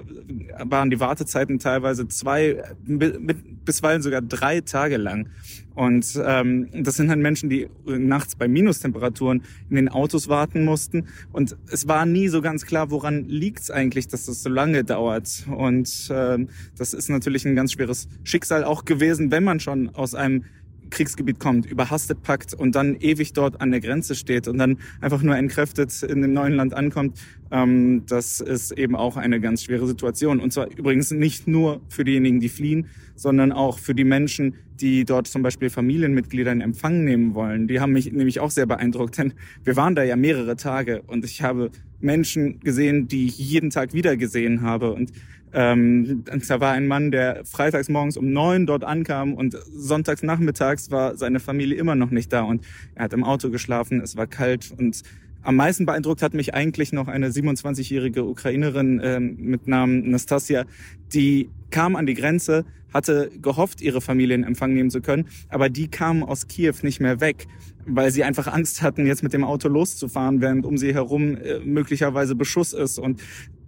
waren 0.58 0.90
die 0.90 1.00
Wartezeiten 1.00 1.58
teilweise 1.58 2.08
zwei, 2.08 2.62
bisweilen 2.82 4.02
sogar 4.02 4.22
drei 4.22 4.62
Tage 4.62 4.96
lang. 4.96 5.28
Und 5.74 6.18
ähm, 6.24 6.68
das 6.72 6.96
sind 6.96 7.08
dann 7.08 7.20
Menschen, 7.20 7.50
die 7.50 7.68
nachts 7.84 8.36
bei 8.36 8.48
Minustemperaturen 8.48 9.42
in 9.68 9.76
den 9.76 9.88
Autos 9.88 10.28
warten 10.28 10.64
mussten. 10.64 11.08
Und 11.32 11.56
es 11.70 11.86
war 11.88 12.06
nie 12.06 12.28
so 12.28 12.40
ganz 12.40 12.64
klar, 12.64 12.90
woran 12.90 13.28
liegt 13.28 13.60
es 13.60 13.70
eigentlich, 13.70 14.08
dass 14.08 14.26
das 14.26 14.42
so 14.42 14.48
lange 14.48 14.84
dauert. 14.84 15.46
Und 15.54 16.08
ähm, 16.10 16.48
das 16.78 16.94
ist 16.94 17.10
natürlich 17.10 17.44
ein 17.44 17.56
ganz 17.56 17.72
schweres 17.72 18.08
Schicksal 18.22 18.64
auch 18.64 18.84
gewesen, 18.84 19.30
wenn 19.30 19.44
man 19.44 19.60
schon 19.60 19.90
aus 19.94 20.14
einem 20.14 20.44
Kriegsgebiet 20.90 21.38
kommt, 21.38 21.66
überhastet 21.66 22.22
packt 22.22 22.54
und 22.54 22.74
dann 22.74 22.96
ewig 22.96 23.32
dort 23.32 23.60
an 23.60 23.70
der 23.70 23.80
Grenze 23.80 24.14
steht 24.14 24.48
und 24.48 24.58
dann 24.58 24.78
einfach 25.00 25.22
nur 25.22 25.36
entkräftet 25.36 26.02
in 26.02 26.22
dem 26.22 26.32
neuen 26.32 26.54
Land 26.54 26.74
ankommt, 26.74 27.18
ähm, 27.50 28.04
das 28.06 28.40
ist 28.40 28.72
eben 28.72 28.96
auch 28.96 29.16
eine 29.16 29.40
ganz 29.40 29.64
schwere 29.64 29.86
Situation. 29.86 30.40
Und 30.40 30.52
zwar 30.52 30.68
übrigens 30.76 31.10
nicht 31.10 31.46
nur 31.46 31.80
für 31.88 32.04
diejenigen, 32.04 32.40
die 32.40 32.48
fliehen, 32.48 32.86
sondern 33.14 33.52
auch 33.52 33.78
für 33.78 33.94
die 33.94 34.04
Menschen, 34.04 34.54
die 34.80 35.04
dort 35.04 35.28
zum 35.28 35.42
Beispiel 35.42 35.70
Familienmitglieder 35.70 36.50
in 36.50 36.60
Empfang 36.60 37.04
nehmen 37.04 37.34
wollen. 37.34 37.68
Die 37.68 37.80
haben 37.80 37.92
mich 37.92 38.10
nämlich 38.12 38.40
auch 38.40 38.50
sehr 38.50 38.66
beeindruckt, 38.66 39.18
denn 39.18 39.34
wir 39.62 39.76
waren 39.76 39.94
da 39.94 40.02
ja 40.02 40.16
mehrere 40.16 40.56
Tage 40.56 41.02
und 41.02 41.24
ich 41.24 41.42
habe 41.42 41.70
Menschen 42.00 42.60
gesehen, 42.60 43.06
die 43.08 43.26
ich 43.26 43.38
jeden 43.38 43.70
Tag 43.70 43.94
wieder 43.94 44.16
gesehen 44.16 44.62
habe 44.62 44.92
und 44.92 45.12
ähm, 45.54 46.24
da 46.24 46.60
war 46.60 46.72
ein 46.72 46.86
Mann, 46.86 47.10
der 47.10 47.44
freitags 47.44 47.88
morgens 47.88 48.16
um 48.16 48.32
neun 48.32 48.66
dort 48.66 48.84
ankam 48.84 49.34
und 49.34 49.56
sonntags 49.72 50.22
nachmittags 50.22 50.90
war 50.90 51.16
seine 51.16 51.40
Familie 51.40 51.76
immer 51.76 51.94
noch 51.94 52.10
nicht 52.10 52.32
da 52.32 52.42
und 52.42 52.64
er 52.94 53.04
hat 53.04 53.12
im 53.12 53.24
Auto 53.24 53.50
geschlafen, 53.50 54.00
es 54.00 54.16
war 54.16 54.26
kalt 54.26 54.72
und 54.76 55.02
am 55.42 55.56
meisten 55.56 55.84
beeindruckt 55.86 56.22
hat 56.22 56.34
mich 56.34 56.54
eigentlich 56.54 56.92
noch 56.92 57.06
eine 57.06 57.28
27-jährige 57.28 58.24
Ukrainerin 58.24 59.00
ähm, 59.04 59.36
mit 59.38 59.68
Namen 59.68 60.10
Nastasia, 60.10 60.64
die 61.12 61.50
kam 61.70 61.96
an 61.96 62.06
die 62.06 62.14
Grenze, 62.14 62.64
hatte 62.94 63.30
gehofft, 63.42 63.82
ihre 63.82 64.00
Familie 64.00 64.36
in 64.36 64.44
Empfang 64.44 64.72
nehmen 64.72 64.90
zu 64.90 65.02
können, 65.02 65.26
aber 65.50 65.68
die 65.68 65.88
kamen 65.88 66.22
aus 66.22 66.48
Kiew 66.48 66.74
nicht 66.82 67.00
mehr 67.00 67.20
weg, 67.20 67.46
weil 67.86 68.10
sie 68.10 68.24
einfach 68.24 68.46
Angst 68.46 68.82
hatten, 68.82 69.06
jetzt 69.06 69.22
mit 69.22 69.32
dem 69.32 69.44
Auto 69.44 69.68
loszufahren, 69.68 70.40
während 70.40 70.64
um 70.64 70.78
sie 70.78 70.94
herum 70.94 71.36
äh, 71.36 71.58
möglicherweise 71.58 72.34
Beschuss 72.34 72.72
ist. 72.72 72.98
Und 72.98 73.20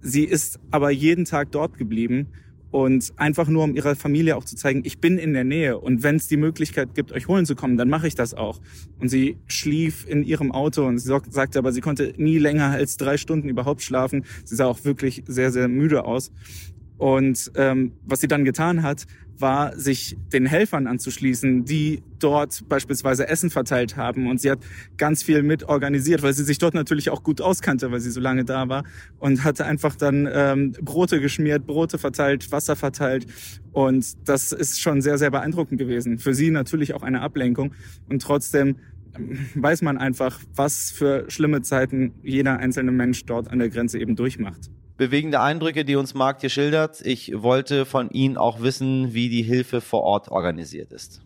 Sie 0.06 0.22
ist 0.22 0.60
aber 0.70 0.92
jeden 0.92 1.24
Tag 1.24 1.50
dort 1.50 1.78
geblieben 1.78 2.28
und 2.70 3.12
einfach 3.16 3.48
nur, 3.48 3.64
um 3.64 3.74
ihrer 3.74 3.96
Familie 3.96 4.36
auch 4.36 4.44
zu 4.44 4.54
zeigen, 4.54 4.82
ich 4.84 5.00
bin 5.00 5.18
in 5.18 5.32
der 5.32 5.42
Nähe 5.42 5.78
und 5.78 6.04
wenn 6.04 6.14
es 6.14 6.28
die 6.28 6.36
Möglichkeit 6.36 6.94
gibt, 6.94 7.10
euch 7.10 7.26
holen 7.26 7.44
zu 7.44 7.56
kommen, 7.56 7.76
dann 7.76 7.88
mache 7.88 8.06
ich 8.06 8.14
das 8.14 8.32
auch. 8.32 8.60
Und 9.00 9.08
sie 9.08 9.36
schlief 9.48 10.06
in 10.06 10.22
ihrem 10.22 10.52
Auto 10.52 10.86
und 10.86 10.98
sie 10.98 11.08
sagte 11.08 11.58
aber, 11.58 11.72
sie 11.72 11.80
konnte 11.80 12.14
nie 12.18 12.38
länger 12.38 12.66
als 12.66 12.96
drei 12.96 13.16
Stunden 13.16 13.48
überhaupt 13.48 13.82
schlafen. 13.82 14.24
Sie 14.44 14.54
sah 14.54 14.66
auch 14.66 14.84
wirklich 14.84 15.24
sehr, 15.26 15.50
sehr 15.50 15.66
müde 15.66 16.04
aus. 16.04 16.30
Und 16.98 17.50
ähm, 17.56 17.90
was 18.04 18.20
sie 18.20 18.28
dann 18.28 18.44
getan 18.44 18.84
hat, 18.84 19.06
war, 19.40 19.76
sich 19.78 20.16
den 20.32 20.46
Helfern 20.46 20.86
anzuschließen, 20.86 21.64
die 21.64 22.02
dort 22.18 22.68
beispielsweise 22.68 23.28
Essen 23.28 23.50
verteilt 23.50 23.96
haben. 23.96 24.28
Und 24.28 24.40
sie 24.40 24.50
hat 24.50 24.60
ganz 24.96 25.22
viel 25.22 25.42
mit 25.42 25.64
organisiert, 25.64 26.22
weil 26.22 26.32
sie 26.32 26.44
sich 26.44 26.58
dort 26.58 26.74
natürlich 26.74 27.10
auch 27.10 27.22
gut 27.22 27.40
auskannte, 27.40 27.90
weil 27.90 28.00
sie 28.00 28.10
so 28.10 28.20
lange 28.20 28.44
da 28.44 28.68
war. 28.68 28.84
Und 29.18 29.44
hatte 29.44 29.66
einfach 29.66 29.96
dann 29.96 30.28
ähm, 30.30 30.72
Brote 30.80 31.20
geschmiert, 31.20 31.66
Brote 31.66 31.98
verteilt, 31.98 32.50
Wasser 32.52 32.76
verteilt. 32.76 33.26
Und 33.72 34.28
das 34.28 34.52
ist 34.52 34.80
schon 34.80 35.02
sehr, 35.02 35.18
sehr 35.18 35.30
beeindruckend 35.30 35.78
gewesen. 35.78 36.18
Für 36.18 36.34
sie 36.34 36.50
natürlich 36.50 36.94
auch 36.94 37.02
eine 37.02 37.20
Ablenkung. 37.20 37.74
Und 38.08 38.22
trotzdem 38.22 38.76
ähm, 39.16 39.46
weiß 39.54 39.82
man 39.82 39.98
einfach, 39.98 40.40
was 40.54 40.90
für 40.90 41.24
schlimme 41.28 41.62
Zeiten 41.62 42.12
jeder 42.22 42.58
einzelne 42.58 42.92
Mensch 42.92 43.24
dort 43.24 43.50
an 43.50 43.58
der 43.58 43.68
Grenze 43.68 43.98
eben 43.98 44.16
durchmacht 44.16 44.70
bewegende 44.96 45.40
Eindrücke, 45.40 45.84
die 45.84 45.96
uns 45.96 46.14
Marc 46.14 46.40
hier 46.40 46.50
schildert. 46.50 47.00
Ich 47.04 47.32
wollte 47.34 47.84
von 47.84 48.10
Ihnen 48.10 48.36
auch 48.36 48.60
wissen, 48.60 49.14
wie 49.14 49.28
die 49.28 49.42
Hilfe 49.42 49.80
vor 49.80 50.02
Ort 50.02 50.28
organisiert 50.30 50.92
ist. 50.92 51.22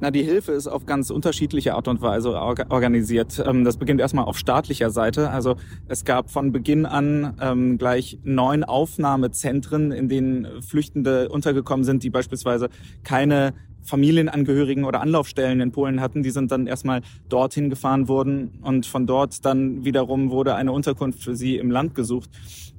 Na, 0.00 0.10
die 0.10 0.22
Hilfe 0.22 0.52
ist 0.52 0.66
auf 0.66 0.86
ganz 0.86 1.10
unterschiedliche 1.10 1.74
Art 1.74 1.86
und 1.86 2.02
Weise 2.02 2.30
organisiert. 2.32 3.42
Ähm, 3.46 3.64
das 3.64 3.76
beginnt 3.76 4.00
erstmal 4.00 4.24
auf 4.24 4.36
staatlicher 4.36 4.90
Seite. 4.90 5.30
Also 5.30 5.56
es 5.88 6.04
gab 6.04 6.30
von 6.30 6.52
Beginn 6.52 6.84
an 6.84 7.36
ähm, 7.40 7.78
gleich 7.78 8.18
neun 8.24 8.64
Aufnahmezentren, 8.64 9.92
in 9.92 10.08
denen 10.08 10.62
Flüchtende 10.62 11.28
untergekommen 11.28 11.84
sind, 11.84 12.02
die 12.02 12.10
beispielsweise 12.10 12.68
keine 13.04 13.54
Familienangehörigen 13.84 14.84
oder 14.84 15.00
Anlaufstellen 15.00 15.60
in 15.60 15.70
Polen 15.70 16.00
hatten, 16.00 16.22
die 16.22 16.30
sind 16.30 16.50
dann 16.50 16.66
erstmal 16.66 17.02
dorthin 17.28 17.70
gefahren 17.70 18.08
worden 18.08 18.58
und 18.62 18.86
von 18.86 19.06
dort 19.06 19.44
dann 19.44 19.84
wiederum 19.84 20.30
wurde 20.30 20.54
eine 20.54 20.72
Unterkunft 20.72 21.22
für 21.22 21.36
sie 21.36 21.56
im 21.56 21.70
Land 21.70 21.94
gesucht. 21.94 22.30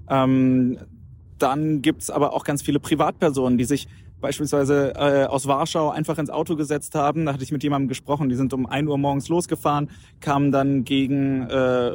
Ähm, 0.10 0.78
dann 1.38 1.82
gibt's 1.82 2.10
aber 2.10 2.34
auch 2.34 2.44
ganz 2.44 2.62
viele 2.62 2.80
Privatpersonen, 2.80 3.58
die 3.58 3.66
sich 3.66 3.88
beispielsweise 4.26 4.94
äh, 4.96 5.26
aus 5.26 5.46
Warschau 5.46 5.92
einfach 5.92 6.18
ins 6.18 6.32
Auto 6.32 6.56
gesetzt 6.56 6.96
haben. 6.96 7.26
Da 7.28 7.34
hatte 7.34 7.44
ich 7.44 7.52
mit 7.52 7.62
jemandem 7.62 7.88
gesprochen, 7.88 8.28
die 8.28 8.34
sind 8.34 8.54
um 8.54 8.66
ein 8.66 8.88
Uhr 8.88 8.98
morgens 8.98 9.30
losgefahren, 9.30 9.92
kamen 10.20 10.52
dann 10.52 10.84
gegen 10.84 11.48
äh, 11.48 11.92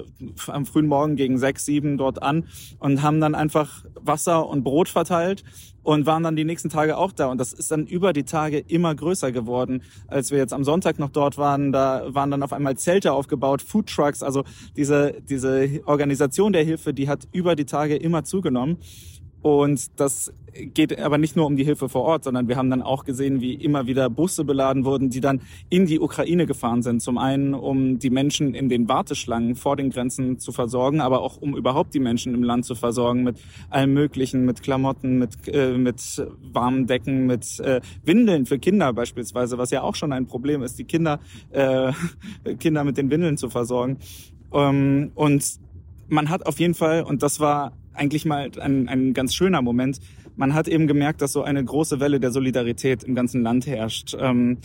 am 0.46 0.64
frühen 0.64 0.86
Morgen 0.86 1.16
gegen 1.16 1.38
sechs, 1.38 1.64
sieben 1.64 1.98
dort 1.98 2.22
an 2.22 2.44
und 2.78 3.02
haben 3.02 3.20
dann 3.20 3.34
einfach 3.34 3.84
Wasser 4.00 4.48
und 4.48 4.62
Brot 4.62 4.88
verteilt 4.88 5.42
und 5.82 6.06
waren 6.06 6.22
dann 6.22 6.36
die 6.36 6.44
nächsten 6.44 6.68
Tage 6.68 6.96
auch 6.98 7.10
da. 7.10 7.26
Und 7.26 7.38
das 7.38 7.52
ist 7.52 7.72
dann 7.72 7.84
über 7.84 8.12
die 8.12 8.22
Tage 8.22 8.58
immer 8.58 8.94
größer 8.94 9.32
geworden. 9.32 9.82
Als 10.06 10.30
wir 10.30 10.38
jetzt 10.38 10.52
am 10.52 10.62
Sonntag 10.62 11.00
noch 11.00 11.10
dort 11.10 11.36
waren, 11.36 11.72
da 11.72 12.14
waren 12.14 12.30
dann 12.30 12.44
auf 12.44 12.52
einmal 12.52 12.76
Zelte 12.76 13.12
aufgebaut, 13.12 13.60
Food 13.60 13.88
Trucks, 13.88 14.22
also 14.22 14.44
diese, 14.76 15.16
diese 15.28 15.80
Organisation 15.86 16.52
der 16.52 16.62
Hilfe, 16.62 16.94
die 16.94 17.08
hat 17.08 17.26
über 17.32 17.56
die 17.56 17.64
Tage 17.64 17.96
immer 17.96 18.22
zugenommen. 18.22 18.78
Und 19.42 19.98
das 19.98 20.32
geht 20.54 20.98
aber 20.98 21.18
nicht 21.18 21.36
nur 21.36 21.46
um 21.46 21.56
die 21.56 21.64
Hilfe 21.64 21.88
vor 21.88 22.02
Ort, 22.02 22.24
sondern 22.24 22.48
wir 22.48 22.56
haben 22.56 22.70
dann 22.70 22.82
auch 22.82 23.04
gesehen, 23.04 23.40
wie 23.40 23.54
immer 23.54 23.86
wieder 23.86 24.10
Busse 24.10 24.44
beladen 24.44 24.84
wurden, 24.84 25.10
die 25.10 25.20
dann 25.20 25.40
in 25.68 25.86
die 25.86 26.00
Ukraine 26.00 26.46
gefahren 26.46 26.82
sind. 26.82 27.00
Zum 27.00 27.18
einen, 27.18 27.54
um 27.54 27.98
die 27.98 28.10
Menschen 28.10 28.54
in 28.54 28.68
den 28.68 28.88
Warteschlangen 28.88 29.54
vor 29.54 29.76
den 29.76 29.90
Grenzen 29.90 30.38
zu 30.38 30.52
versorgen, 30.52 31.00
aber 31.00 31.22
auch 31.22 31.36
um 31.40 31.56
überhaupt 31.56 31.94
die 31.94 32.00
Menschen 32.00 32.34
im 32.34 32.42
Land 32.42 32.64
zu 32.64 32.74
versorgen 32.74 33.22
mit 33.22 33.38
allem 33.70 33.94
Möglichen, 33.94 34.44
mit 34.44 34.62
Klamotten, 34.62 35.18
mit, 35.18 35.48
äh, 35.48 35.76
mit 35.76 36.00
warmen 36.52 36.86
Decken, 36.86 37.26
mit 37.26 37.60
äh, 37.60 37.80
Windeln 38.04 38.46
für 38.46 38.58
Kinder 38.58 38.92
beispielsweise, 38.92 39.56
was 39.56 39.70
ja 39.70 39.82
auch 39.82 39.94
schon 39.94 40.12
ein 40.12 40.26
Problem 40.26 40.62
ist, 40.62 40.78
die 40.78 40.84
Kinder, 40.84 41.20
äh, 41.50 41.92
Kinder 42.58 42.84
mit 42.84 42.96
den 42.96 43.10
Windeln 43.10 43.36
zu 43.36 43.48
versorgen. 43.48 43.98
Ähm, 44.52 45.12
und 45.14 45.60
man 46.08 46.28
hat 46.28 46.46
auf 46.46 46.58
jeden 46.58 46.74
Fall, 46.74 47.04
und 47.04 47.22
das 47.22 47.40
war 47.40 47.72
eigentlich 47.94 48.24
mal 48.24 48.50
ein, 48.60 48.88
ein 48.88 49.14
ganz 49.14 49.34
schöner 49.34 49.62
Moment. 49.62 50.00
Man 50.36 50.54
hat 50.54 50.68
eben 50.68 50.86
gemerkt, 50.86 51.22
dass 51.22 51.32
so 51.32 51.42
eine 51.42 51.62
große 51.64 52.00
Welle 52.00 52.20
der 52.20 52.30
Solidarität 52.30 53.02
im 53.04 53.14
ganzen 53.14 53.42
Land 53.42 53.66
herrscht. 53.66 54.16
Ähm, 54.18 54.58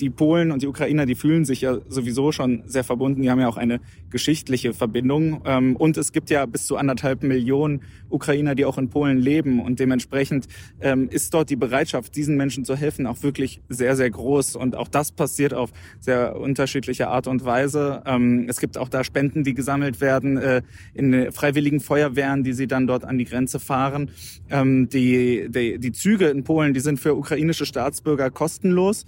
die 0.00 0.10
Polen 0.10 0.50
und 0.50 0.62
die 0.62 0.66
Ukrainer, 0.66 1.06
die 1.06 1.14
fühlen 1.14 1.44
sich 1.44 1.62
ja 1.62 1.78
sowieso 1.88 2.32
schon 2.32 2.62
sehr 2.66 2.84
verbunden. 2.84 3.22
Die 3.22 3.30
haben 3.30 3.40
ja 3.40 3.48
auch 3.48 3.56
eine 3.56 3.80
geschichtliche 4.10 4.72
Verbindung. 4.72 5.42
Ähm, 5.44 5.76
und 5.76 5.96
es 5.96 6.12
gibt 6.12 6.30
ja 6.30 6.46
bis 6.46 6.66
zu 6.66 6.76
anderthalb 6.76 7.22
Millionen 7.22 7.82
Ukrainer, 8.08 8.54
die 8.54 8.64
auch 8.64 8.78
in 8.78 8.90
Polen 8.90 9.18
leben. 9.18 9.60
Und 9.60 9.80
dementsprechend 9.80 10.46
ähm, 10.80 11.08
ist 11.08 11.34
dort 11.34 11.50
die 11.50 11.56
Bereitschaft, 11.56 12.14
diesen 12.16 12.36
Menschen 12.36 12.64
zu 12.64 12.76
helfen, 12.76 13.06
auch 13.06 13.22
wirklich 13.22 13.60
sehr, 13.68 13.96
sehr 13.96 14.10
groß. 14.10 14.56
Und 14.56 14.76
auch 14.76 14.88
das 14.88 15.12
passiert 15.12 15.54
auf 15.54 15.70
sehr 16.00 16.38
unterschiedliche 16.38 17.08
Art 17.08 17.26
und 17.26 17.44
Weise. 17.44 18.02
Ähm, 18.06 18.46
es 18.48 18.60
gibt 18.60 18.78
auch 18.78 18.88
da 18.88 19.04
Spenden, 19.04 19.44
die 19.44 19.54
gesammelt 19.54 20.00
werden 20.00 20.36
äh, 20.36 20.62
in 20.92 21.32
freiwilligen 21.32 21.80
Feuerwehren, 21.80 22.44
die 22.44 22.52
sie 22.52 22.66
dann 22.66 22.86
dort 22.86 23.04
an 23.04 23.18
die 23.18 23.24
Grenze 23.24 23.58
fahren. 23.58 24.10
Die, 24.50 25.48
die, 25.48 25.78
die 25.78 25.92
Züge 25.92 26.28
in 26.28 26.44
Polen, 26.44 26.74
die 26.74 26.80
sind 26.80 27.00
für 27.00 27.14
ukrainische 27.14 27.66
Staatsbürger 27.66 28.30
kostenlos 28.30 29.06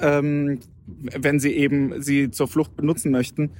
ähm, 0.00 0.60
wenn 0.86 1.40
sie 1.40 1.52
eben 1.52 2.02
sie 2.02 2.30
zur 2.30 2.48
Flucht 2.48 2.76
benutzen 2.76 3.10
möchten. 3.10 3.50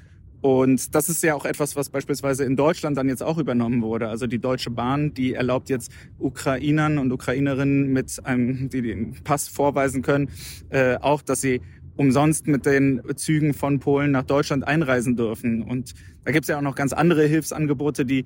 Und 0.40 0.94
das 0.94 1.08
ist 1.08 1.22
ja 1.24 1.34
auch 1.34 1.44
etwas, 1.44 1.74
was 1.74 1.90
beispielsweise 1.90 2.44
in 2.44 2.54
Deutschland 2.54 2.96
dann 2.96 3.08
jetzt 3.08 3.22
auch 3.22 3.38
übernommen 3.38 3.82
wurde. 3.82 4.08
Also 4.08 4.28
die 4.28 4.38
Deutsche 4.38 4.70
Bahn, 4.70 5.12
die 5.12 5.34
erlaubt 5.34 5.68
jetzt 5.68 5.90
Ukrainern 6.18 6.98
und 6.98 7.10
Ukrainerinnen 7.10 7.92
mit 7.92 8.24
einem, 8.24 8.68
die 8.68 8.82
den 8.82 9.14
Pass 9.24 9.48
vorweisen 9.48 10.02
können, 10.02 10.30
äh, 10.70 10.96
auch, 10.96 11.22
dass 11.22 11.40
sie 11.40 11.60
umsonst 11.96 12.46
mit 12.46 12.64
den 12.64 13.02
Zügen 13.16 13.52
von 13.52 13.80
Polen 13.80 14.12
nach 14.12 14.22
Deutschland 14.22 14.66
einreisen 14.66 15.16
dürfen. 15.16 15.62
Und 15.62 15.94
da 16.24 16.30
gibt 16.30 16.44
es 16.44 16.48
ja 16.48 16.58
auch 16.58 16.62
noch 16.62 16.76
ganz 16.76 16.92
andere 16.92 17.26
Hilfsangebote, 17.26 18.04
die 18.04 18.24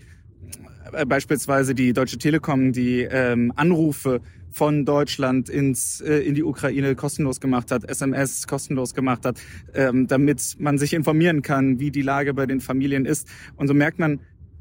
äh, 0.92 1.06
beispielsweise 1.06 1.74
die 1.74 1.94
Deutsche 1.94 2.18
Telekom, 2.18 2.72
die 2.72 3.00
ähm, 3.10 3.52
Anrufe 3.56 4.20
von 4.52 4.84
Deutschland 4.84 5.48
ins, 5.48 6.00
äh, 6.00 6.18
in 6.18 6.34
die 6.34 6.44
Ukraine 6.44 6.94
kostenlos 6.94 7.40
gemacht 7.40 7.70
hat, 7.70 7.84
SMS 7.88 8.46
kostenlos 8.46 8.94
gemacht 8.94 9.24
hat, 9.24 9.40
ähm, 9.74 10.06
damit 10.06 10.56
man 10.58 10.78
sich 10.78 10.94
informieren 10.94 11.42
kann, 11.42 11.80
wie 11.80 11.90
die 11.90 12.02
Lage 12.02 12.34
bei 12.34 12.46
den 12.46 12.60
Familien 12.60 13.04
ist. 13.06 13.26
Und 13.56 13.68
so 13.68 13.74
merkt 13.74 13.98
man 13.98 14.20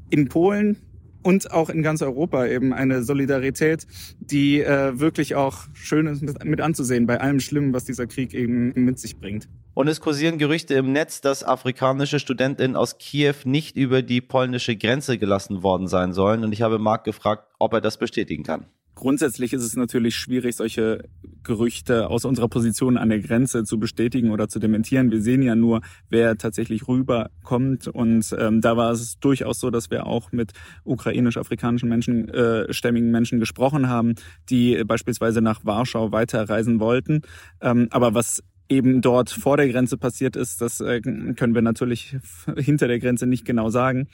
in 0.10 0.28
Polen 0.28 0.78
und 1.24 1.52
auch 1.52 1.70
in 1.70 1.84
ganz 1.84 2.02
Europa 2.02 2.48
eben 2.48 2.74
eine 2.74 3.04
Solidarität, 3.04 3.86
die 4.20 4.62
äh, 4.62 5.00
wirklich 5.00 5.36
auch 5.36 5.68
schön 5.74 6.08
ist 6.08 6.22
mit, 6.22 6.44
mit 6.44 6.62
anzusehen 6.62 7.06
bei 7.06 7.20
allem 7.20 7.40
Schlimmen, 7.40 7.74
was 7.74 7.86
dieser 7.86 8.08
Krieg 8.08 8.34
eben 8.34 8.74
mit 8.76 9.00
sich 9.00 9.20
bringt. 9.20 9.48
Und 9.74 9.88
es 9.88 10.02
kursieren 10.02 10.38
Gerüchte 10.38 10.74
im 10.74 10.92
Netz, 10.92 11.22
dass 11.22 11.44
afrikanische 11.44 12.20
Studentinnen 12.20 12.76
aus 12.76 12.98
Kiew 12.98 13.36
nicht 13.46 13.78
über 13.78 14.02
die 14.02 14.20
polnische 14.20 14.76
Grenze 14.76 15.18
gelassen 15.18 15.64
worden 15.64 15.88
sein 15.88 16.12
sollen. 16.12 16.44
Und 16.44 16.52
ich 16.52 16.62
habe 16.62 16.78
Marc 16.78 17.06
gefragt, 17.06 17.48
ob 17.58 17.74
er 17.74 17.82
das 17.82 17.98
bestätigen 17.98 18.44
kann. 18.44 18.66
Grundsätzlich 19.02 19.52
ist 19.52 19.64
es 19.64 19.76
natürlich 19.76 20.16
schwierig, 20.16 20.56
solche 20.56 21.06
Gerüchte 21.42 22.08
aus 22.08 22.24
unserer 22.24 22.48
Position 22.48 22.98
an 22.98 23.10
der 23.10 23.20
Grenze 23.20 23.64
zu 23.64 23.80
bestätigen 23.80 24.30
oder 24.30 24.48
zu 24.48 24.60
dementieren. 24.60 25.10
Wir 25.10 25.24
sehen 25.24 25.42
ja 25.42 25.56
nur, 25.56 25.82
wer 26.10 26.38
tatsächlich 26.38 26.88
rüberkommt. 26.88 27.88
Und 27.88 28.36
ähm, 28.38 28.62
da 28.62 28.78
war 28.78 28.92
es 28.92 29.18
durchaus 29.20 29.60
so, 29.60 29.72
dass 29.72 29.90
wir 29.90 30.06
auch 30.06 30.32
mit 30.32 30.52
ukrainisch-afrikanischen 30.84 31.90
Menschen, 31.90 32.30
äh, 32.30 32.72
stämmigen 32.72 33.10
Menschen 33.10 33.40
gesprochen 33.40 33.90
haben, 33.90 34.14
die 34.52 34.84
beispielsweise 34.84 35.42
nach 35.42 35.66
Warschau 35.66 36.12
weiterreisen 36.12 36.80
wollten. 36.80 37.24
Ähm, 37.60 37.88
aber 37.90 38.14
was 38.14 38.44
eben 38.72 39.02
dort 39.02 39.30
vor 39.30 39.58
der 39.58 39.68
Grenze 39.68 39.98
passiert 39.98 40.36
ist, 40.36 40.62
das 40.62 40.80
äh, 40.80 41.02
können 41.02 41.54
wir 41.54 41.62
natürlich 41.62 42.16
hinter 42.56 42.88
der 42.88 43.00
Grenze 43.00 43.28
nicht 43.28 43.46
genau 43.46 43.70
sagen. 43.70 44.08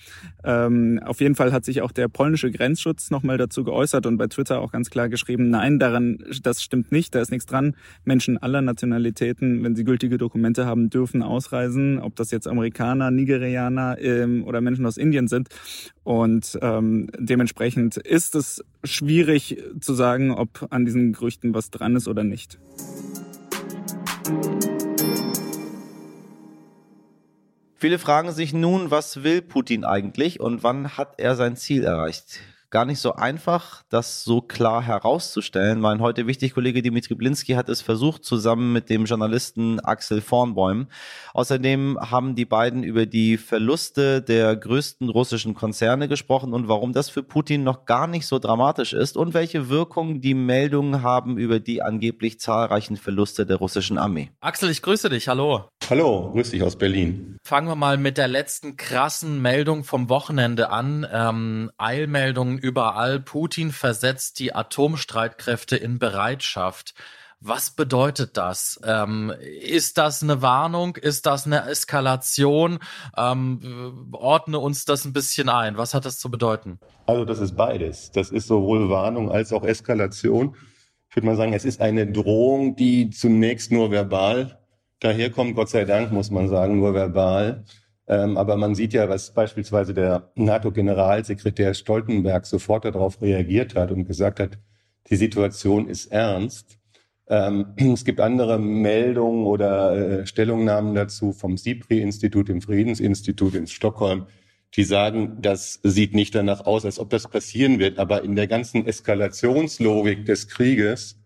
Ähm, 0.44 1.00
auf 1.06 1.22
jeden 1.22 1.36
Fall 1.36 1.54
hat 1.54 1.64
sich 1.64 1.82
auch 1.82 1.92
der 1.92 2.08
polnische 2.08 2.52
Grenzschutz 2.52 3.12
nochmal 3.12 3.38
dazu 3.38 3.64
geäußert 3.64 4.08
und 4.08 4.18
bei 4.18 4.28
Twitter 4.28 4.60
auch 4.60 4.72
ganz 4.72 4.90
klar 4.90 5.10
geschrieben, 5.10 5.50
nein, 5.50 5.78
daran, 5.78 6.18
das 6.42 6.64
stimmt 6.64 6.92
nicht, 6.92 7.14
da 7.14 7.22
ist 7.22 7.32
nichts 7.32 7.46
dran. 7.46 7.76
Menschen 8.04 8.38
aller 8.40 8.62
Nationalitäten, 8.62 9.64
wenn 9.64 9.76
sie 9.76 9.84
gültige 9.84 10.18
Dokumente 10.18 10.66
haben, 10.66 10.90
dürfen 10.90 11.22
ausreisen, 11.22 12.00
ob 12.00 12.16
das 12.16 12.32
jetzt 12.32 12.48
Amerikaner, 12.48 13.12
Nigerianer 13.12 13.98
ähm, 14.00 14.44
oder 14.44 14.60
Menschen 14.62 14.88
aus 14.88 14.98
Indien 14.98 15.28
sind. 15.28 15.50
Und 16.04 16.58
ähm, 16.62 17.10
dementsprechend 17.20 17.98
ist 17.98 18.34
es 18.34 18.64
schwierig 18.84 19.62
zu 19.82 19.94
sagen, 19.94 20.32
ob 20.32 20.68
an 20.72 20.86
diesen 20.86 21.14
Gerüchten 21.14 21.54
was 21.54 21.70
dran 21.70 21.96
ist 21.96 22.08
oder 22.08 22.24
nicht. 22.24 22.58
Viele 27.80 28.00
fragen 28.00 28.32
sich 28.32 28.54
nun, 28.54 28.90
was 28.90 29.24
will 29.24 29.42
Putin 29.42 29.86
eigentlich 29.86 30.40
und 30.40 30.64
wann 30.64 30.98
hat 30.98 31.20
er 31.20 31.36
sein 31.36 31.56
Ziel 31.56 31.84
erreicht? 31.84 32.40
Gar 32.70 32.86
nicht 32.86 33.00
so 33.00 33.14
einfach, 33.14 33.84
das 33.90 34.24
so 34.24 34.42
klar 34.42 34.82
herauszustellen. 34.82 35.80
Mein 35.80 36.02
heute 36.02 36.28
wichtig 36.28 36.54
Kollege 36.54 36.82
Dimitri 36.82 37.16
Blinski 37.16 37.54
hat 37.54 37.70
es 37.70 37.82
versucht, 37.82 38.26
zusammen 38.26 38.74
mit 38.74 38.90
dem 38.90 39.06
Journalisten 39.06 39.80
Axel 39.80 40.20
Vornbäum. 40.20 40.88
Außerdem 41.34 41.98
haben 42.00 42.36
die 42.36 42.46
beiden 42.46 42.84
über 42.84 43.06
die 43.06 43.38
Verluste 43.38 44.22
der 44.22 44.56
größten 44.56 45.10
russischen 45.10 45.54
Konzerne 45.54 46.10
gesprochen 46.10 46.54
und 46.54 46.68
warum 46.68 46.92
das 46.92 47.10
für 47.10 47.24
Putin 47.24 47.64
noch 47.64 47.86
gar 47.86 48.08
nicht 48.08 48.28
so 48.28 48.38
dramatisch 48.38 48.92
ist 48.92 49.16
und 49.16 49.34
welche 49.34 49.70
Wirkung 49.70 50.20
die 50.20 50.34
Meldungen 50.34 51.04
haben 51.04 51.38
über 51.38 51.60
die 51.60 51.82
angeblich 51.82 52.40
zahlreichen 52.40 52.98
Verluste 52.98 53.46
der 53.46 53.58
russischen 53.58 53.98
Armee. 53.98 54.32
Axel, 54.42 54.70
ich 54.70 54.82
grüße 54.82 55.10
dich. 55.10 55.30
Hallo. 55.30 55.70
Hallo, 55.90 56.32
grüß 56.34 56.52
dich 56.52 56.64
aus 56.64 56.76
Berlin. 56.76 57.38
Fangen 57.46 57.70
wir 57.70 57.76
mal 57.76 57.98
mit 57.98 58.18
der 58.18 58.28
letzten 58.28 58.76
krassen 58.76 59.42
Meldung 59.42 59.86
vom 59.86 60.10
Wochenende 60.10 60.70
an. 60.70 61.08
Ähm, 61.10 61.72
Eilmeldung 61.78 62.57
überall, 62.58 63.20
Putin 63.20 63.72
versetzt 63.72 64.40
die 64.40 64.54
Atomstreitkräfte 64.54 65.76
in 65.76 66.00
Bereitschaft. 66.00 66.94
Was 67.40 67.70
bedeutet 67.70 68.36
das? 68.36 68.80
Ähm, 68.84 69.32
ist 69.62 70.00
das 70.00 70.24
eine 70.24 70.42
Warnung? 70.42 70.96
Ist 70.96 71.28
das 71.28 71.46
eine 71.46 71.70
Eskalation? 71.70 72.80
Ähm, 73.16 74.10
ordne 74.12 74.58
uns 74.58 74.86
das 74.86 75.06
ein 75.06 75.14
bisschen 75.14 75.48
ein. 75.48 75.78
Was 75.78 75.94
hat 75.94 76.06
das 76.06 76.18
zu 76.18 76.32
bedeuten? 76.32 76.80
Also 77.06 77.26
das 77.26 77.40
ist 77.40 77.56
beides. 77.56 78.12
Das 78.12 78.32
ist 78.32 78.48
sowohl 78.48 78.90
Warnung 78.90 79.32
als 79.32 79.54
auch 79.54 79.64
Eskalation. 79.64 80.56
Ich 81.10 81.16
würde 81.16 81.28
mal 81.28 81.36
sagen, 81.36 81.54
es 81.54 81.64
ist 81.64 81.80
eine 81.80 82.12
Drohung, 82.12 82.76
die 82.76 83.12
zunächst 83.12 83.72
nur 83.72 83.92
verbal 83.92 84.60
daherkommt. 85.00 85.56
Gott 85.56 85.70
sei 85.70 85.86
Dank 85.86 86.12
muss 86.12 86.32
man 86.32 86.50
sagen, 86.50 86.80
nur 86.80 86.96
verbal. 86.96 87.66
Ähm, 88.08 88.38
aber 88.38 88.56
man 88.56 88.74
sieht 88.74 88.94
ja, 88.94 89.10
was 89.10 89.34
beispielsweise 89.34 89.94
der 89.94 90.32
NATO-Generalsekretär 90.36 91.74
Stoltenberg 91.74 92.46
sofort 92.46 92.86
darauf 92.86 93.22
reagiert 93.22 93.76
hat 93.76 93.92
und 93.92 94.06
gesagt 94.06 94.40
hat, 94.40 94.58
die 95.10 95.18
Situation 95.18 95.90
ist 95.90 96.08
ernst. 96.08 96.80
Ähm, 97.28 97.74
es 97.94 98.06
gibt 98.06 98.22
andere 98.22 98.60
Meldungen 98.60 99.46
oder 99.46 100.22
äh, 100.22 100.26
Stellungnahmen 100.26 100.96
dazu 100.96 101.34
vom 101.34 101.58
SIPRI-Institut, 101.58 102.48
dem 102.48 102.62
Friedensinstitut 102.62 103.56
in 103.56 103.68
Stockholm, 103.68 104.28
die 104.76 104.84
sagen, 104.84 105.38
das 105.42 105.80
sieht 105.84 106.14
nicht 106.14 106.36
danach 106.36 106.66
aus, 106.66 106.86
als 106.86 107.00
ob 107.00 107.10
das 107.10 107.28
passieren 107.28 107.80
wird. 107.80 108.00
Aber 108.00 108.24
in 108.24 108.36
der 108.36 108.48
ganzen 108.48 108.86
Eskalationslogik 108.86 110.26
des 110.26 110.48
Krieges 110.48 111.20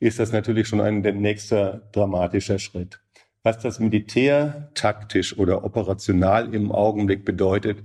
ist 0.00 0.18
das 0.18 0.32
natürlich 0.32 0.68
schon 0.68 0.80
ein 0.80 1.00
nächster 1.00 1.88
dramatischer 1.92 2.58
Schritt. 2.58 3.00
Was 3.42 3.60
das 3.60 3.78
Militär 3.78 4.70
taktisch 4.74 5.38
oder 5.38 5.64
operational 5.64 6.54
im 6.54 6.72
Augenblick 6.72 7.24
bedeutet, 7.24 7.84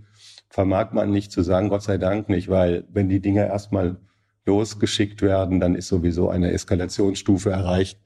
vermag 0.50 0.92
man 0.92 1.12
nicht 1.12 1.32
zu 1.32 1.42
sagen, 1.42 1.70
Gott 1.70 1.84
sei 1.84 1.98
Dank 1.98 2.30
nicht, 2.30 2.50
weil 2.50 2.86
wenn 2.92 3.10
die 3.10 3.22
Dinge 3.22 3.48
erstmal 3.48 3.98
losgeschickt 4.46 5.22
werden, 5.22 5.60
dann 5.60 5.76
ist 5.76 5.88
sowieso 5.88 6.30
eine 6.30 6.52
Eskalationsstufe 6.52 7.50
erreicht, 7.50 8.00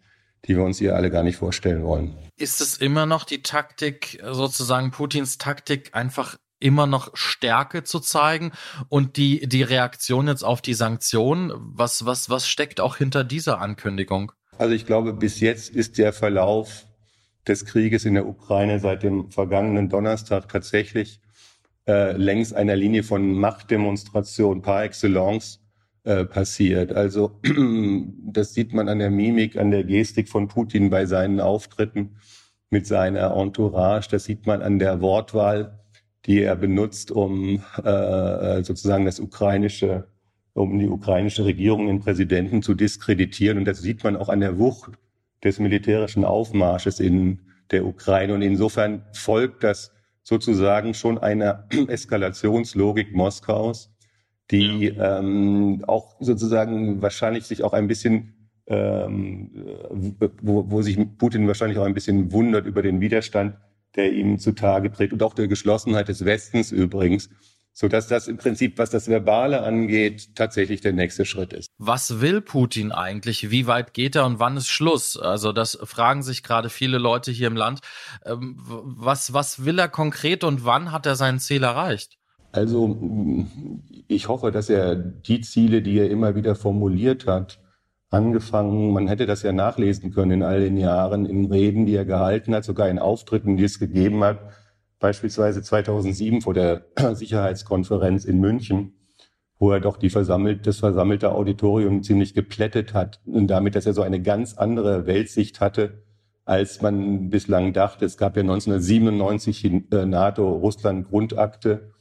die 0.46 0.56
wir 0.56 0.64
uns 0.64 0.78
hier 0.78 0.96
alle 0.96 1.10
gar 1.10 1.24
nicht 1.24 1.38
vorstellen 1.38 1.84
wollen. 1.84 2.16
Ist 2.38 2.62
es 2.62 2.78
immer 2.78 3.06
noch 3.06 3.24
die 3.24 3.42
Taktik, 3.42 4.24
sozusagen 4.24 4.92
Putins 4.92 5.38
Taktik, 5.38 5.90
einfach 5.94 6.38
immer 6.60 6.88
noch 6.88 7.16
Stärke 7.16 7.84
zu 7.84 8.00
zeigen 8.00 8.52
und 8.90 9.18
die, 9.18 9.48
die 9.48 9.64
Reaktion 9.64 10.28
jetzt 10.28 10.44
auf 10.44 10.62
die 10.62 10.74
Sanktionen, 10.74 11.52
was, 11.56 12.06
was, 12.06 12.30
was 12.30 12.48
steckt 12.48 12.80
auch 12.80 12.98
hinter 12.98 13.24
dieser 13.24 13.62
Ankündigung? 13.62 14.32
Also 14.58 14.74
ich 14.74 14.86
glaube, 14.86 15.14
bis 15.14 15.40
jetzt 15.40 15.70
ist 15.70 15.98
der 15.98 16.14
Verlauf 16.14 16.87
des 17.48 17.66
Krieges 17.66 18.06
in 18.06 18.14
der 18.16 18.28
Ukraine 18.28 18.80
seit 18.80 19.04
dem 19.04 19.32
vergangenen 19.32 19.90
Donnerstag 19.90 20.50
tatsächlich 20.50 21.22
äh, 21.88 22.12
längs 22.18 22.54
einer 22.54 22.76
Linie 22.76 23.04
von 23.04 23.32
Machtdemonstration 23.34 24.62
par 24.62 24.84
excellence 24.84 25.62
äh, 26.04 26.26
passiert. 26.26 26.92
Also 26.94 27.40
das 28.26 28.54
sieht 28.54 28.74
man 28.74 28.90
an 28.90 29.00
der 29.00 29.10
Mimik, 29.10 29.58
an 29.58 29.72
der 29.72 29.84
Gestik 29.84 30.30
von 30.30 30.48
Putin 30.48 30.90
bei 30.90 31.06
seinen 31.06 31.40
Auftritten 31.40 32.18
mit 32.70 32.86
seiner 32.86 33.36
Entourage. 33.36 34.10
Das 34.12 34.26
sieht 34.26 34.46
man 34.46 34.62
an 34.62 34.80
der 34.80 35.02
Wortwahl, 35.02 35.80
die 36.26 36.42
er 36.42 36.56
benutzt, 36.58 37.12
um 37.12 37.64
äh, 37.84 38.64
sozusagen 38.64 39.06
das 39.06 39.20
ukrainische, 39.20 40.08
um 40.54 40.78
die 40.78 40.88
ukrainische 40.88 41.46
Regierung, 41.46 41.88
den 41.88 42.00
Präsidenten 42.00 42.62
zu 42.62 42.74
diskreditieren. 42.74 43.60
Und 43.60 43.66
das 43.66 43.82
sieht 43.82 44.04
man 44.04 44.18
auch 44.18 44.30
an 44.30 44.42
der 44.42 44.58
Wucht 44.60 44.92
des 45.44 45.60
militärischen 45.60 46.26
Aufmarsches 46.26 47.00
in 47.00 47.40
der 47.72 47.86
Ukraine. 47.86 48.34
Und 48.34 48.42
insofern 48.42 49.04
folgt 49.14 49.64
das 49.64 49.92
sozusagen 50.24 50.94
schon 50.94 51.18
einer 51.18 51.68
Eskalationslogik 51.88 53.16
Moskaus, 53.16 53.94
die 54.52 54.88
ähm, 54.88 55.84
auch 55.88 56.16
sozusagen 56.20 57.02
wahrscheinlich 57.02 57.46
sich 57.46 57.64
auch 57.64 57.74
ein 57.74 57.88
bisschen, 57.88 58.50
ähm, 58.68 59.52
wo, 60.42 60.70
wo 60.70 60.82
sich 60.82 60.98
Putin 61.18 61.48
wahrscheinlich 61.48 61.78
auch 61.78 61.86
ein 61.86 61.94
bisschen 61.94 62.32
wundert 62.32 62.66
über 62.66 62.82
den 62.82 63.02
Widerstand, 63.02 63.58
der 63.96 64.12
ihm 64.14 64.38
zutage 64.40 64.92
tritt 64.92 65.14
und 65.14 65.24
auch 65.24 65.34
der 65.34 65.48
Geschlossenheit 65.48 66.08
des 66.08 66.26
Westens 66.26 66.72
übrigens, 66.72 67.30
so 67.80 67.88
dass 67.88 68.08
das 68.08 68.28
im 68.28 68.38
Prinzip, 68.38 68.80
was 68.80 68.90
das 68.90 69.08
Verbale 69.08 69.62
angeht, 69.62 70.36
tatsächlich 70.36 70.82
der 70.82 70.94
nächste 70.94 71.26
Schritt 71.26 71.54
ist. 71.54 71.68
Was 71.78 72.22
will 72.22 72.42
Putin 72.42 72.92
eigentlich? 72.92 73.52
Wie 73.52 73.68
weit 73.68 73.94
geht 73.94 74.16
er 74.16 74.26
und 74.26 74.40
wann 74.40 74.58
ist 74.58 74.68
Schluss? 74.68 75.16
Also 75.16 75.52
das 75.52 75.78
fragen 75.84 76.24
sich 76.24 76.42
gerade 76.42 76.70
viele 76.70 76.98
Leute 76.98 77.30
hier 77.30 77.46
im 77.46 77.56
Land. 77.56 77.82
Ähm, 78.26 78.56
was, 78.58 79.32
was 79.32 79.64
will 79.64 79.78
er 79.78 79.90
konkret 79.90 80.44
und 80.44 80.66
wann 80.66 80.92
hat 80.92 81.06
er 81.06 81.16
sein 81.16 81.38
Ziel 81.38 81.62
erreicht? 81.62 82.18
Also 82.52 82.98
ich 84.08 84.28
hoffe, 84.28 84.52
dass 84.52 84.70
er 84.70 84.96
die 84.96 85.42
Ziele, 85.42 85.84
die 85.84 86.00
er 86.00 86.10
immer 86.10 86.34
wieder 86.34 86.56
formuliert 86.56 87.28
hat, 87.28 87.60
angefangen, 88.10 88.92
man 88.92 89.08
hätte 89.08 89.28
das 89.28 89.44
ja 89.44 89.52
nachlesen 89.52 90.12
können 90.12 90.32
in 90.32 90.44
all 90.44 90.62
den 90.62 90.78
Jahren, 90.78 91.28
in 91.28 91.46
Reden, 91.46 91.86
die 91.86 91.94
er 91.94 92.06
gehalten 92.06 92.56
hat, 92.56 92.64
sogar 92.64 92.90
in 92.90 92.98
Auftritten, 92.98 93.56
die 93.56 93.66
es 93.66 93.78
gegeben 93.78 94.24
hat, 94.24 94.40
beispielsweise 95.00 95.62
2007 95.62 96.42
vor 96.42 96.54
der 96.54 96.86
Sicherheitskonferenz 97.14 98.26
in 98.26 98.40
München, 98.40 98.94
wo 99.60 99.72
er 99.72 99.80
doch 99.80 99.98
die 99.98 100.10
versammelt, 100.10 100.68
das 100.68 100.78
versammelte 100.80 101.32
Auditorium 101.32 102.04
ziemlich 102.04 102.34
geplättet 102.34 102.94
hat 102.94 103.22
und 103.26 103.48
damit, 103.48 103.76
dass 103.76 103.86
er 103.86 103.94
so 103.94 104.02
eine 104.02 104.22
ganz 104.22 104.56
andere 104.56 105.08
Weltsicht 105.08 105.60
hatte, 105.62 106.04
als 106.46 106.82
man 106.82 107.30
bislang 107.30 107.74
dachte. 107.74 108.06
Es 108.06 108.18
gab 108.18 108.38
ja 108.38 108.42
1997 108.42 109.66
in 109.66 109.92
äh, 109.92 110.06
NATO-Russland-Grundakte, 110.06 111.92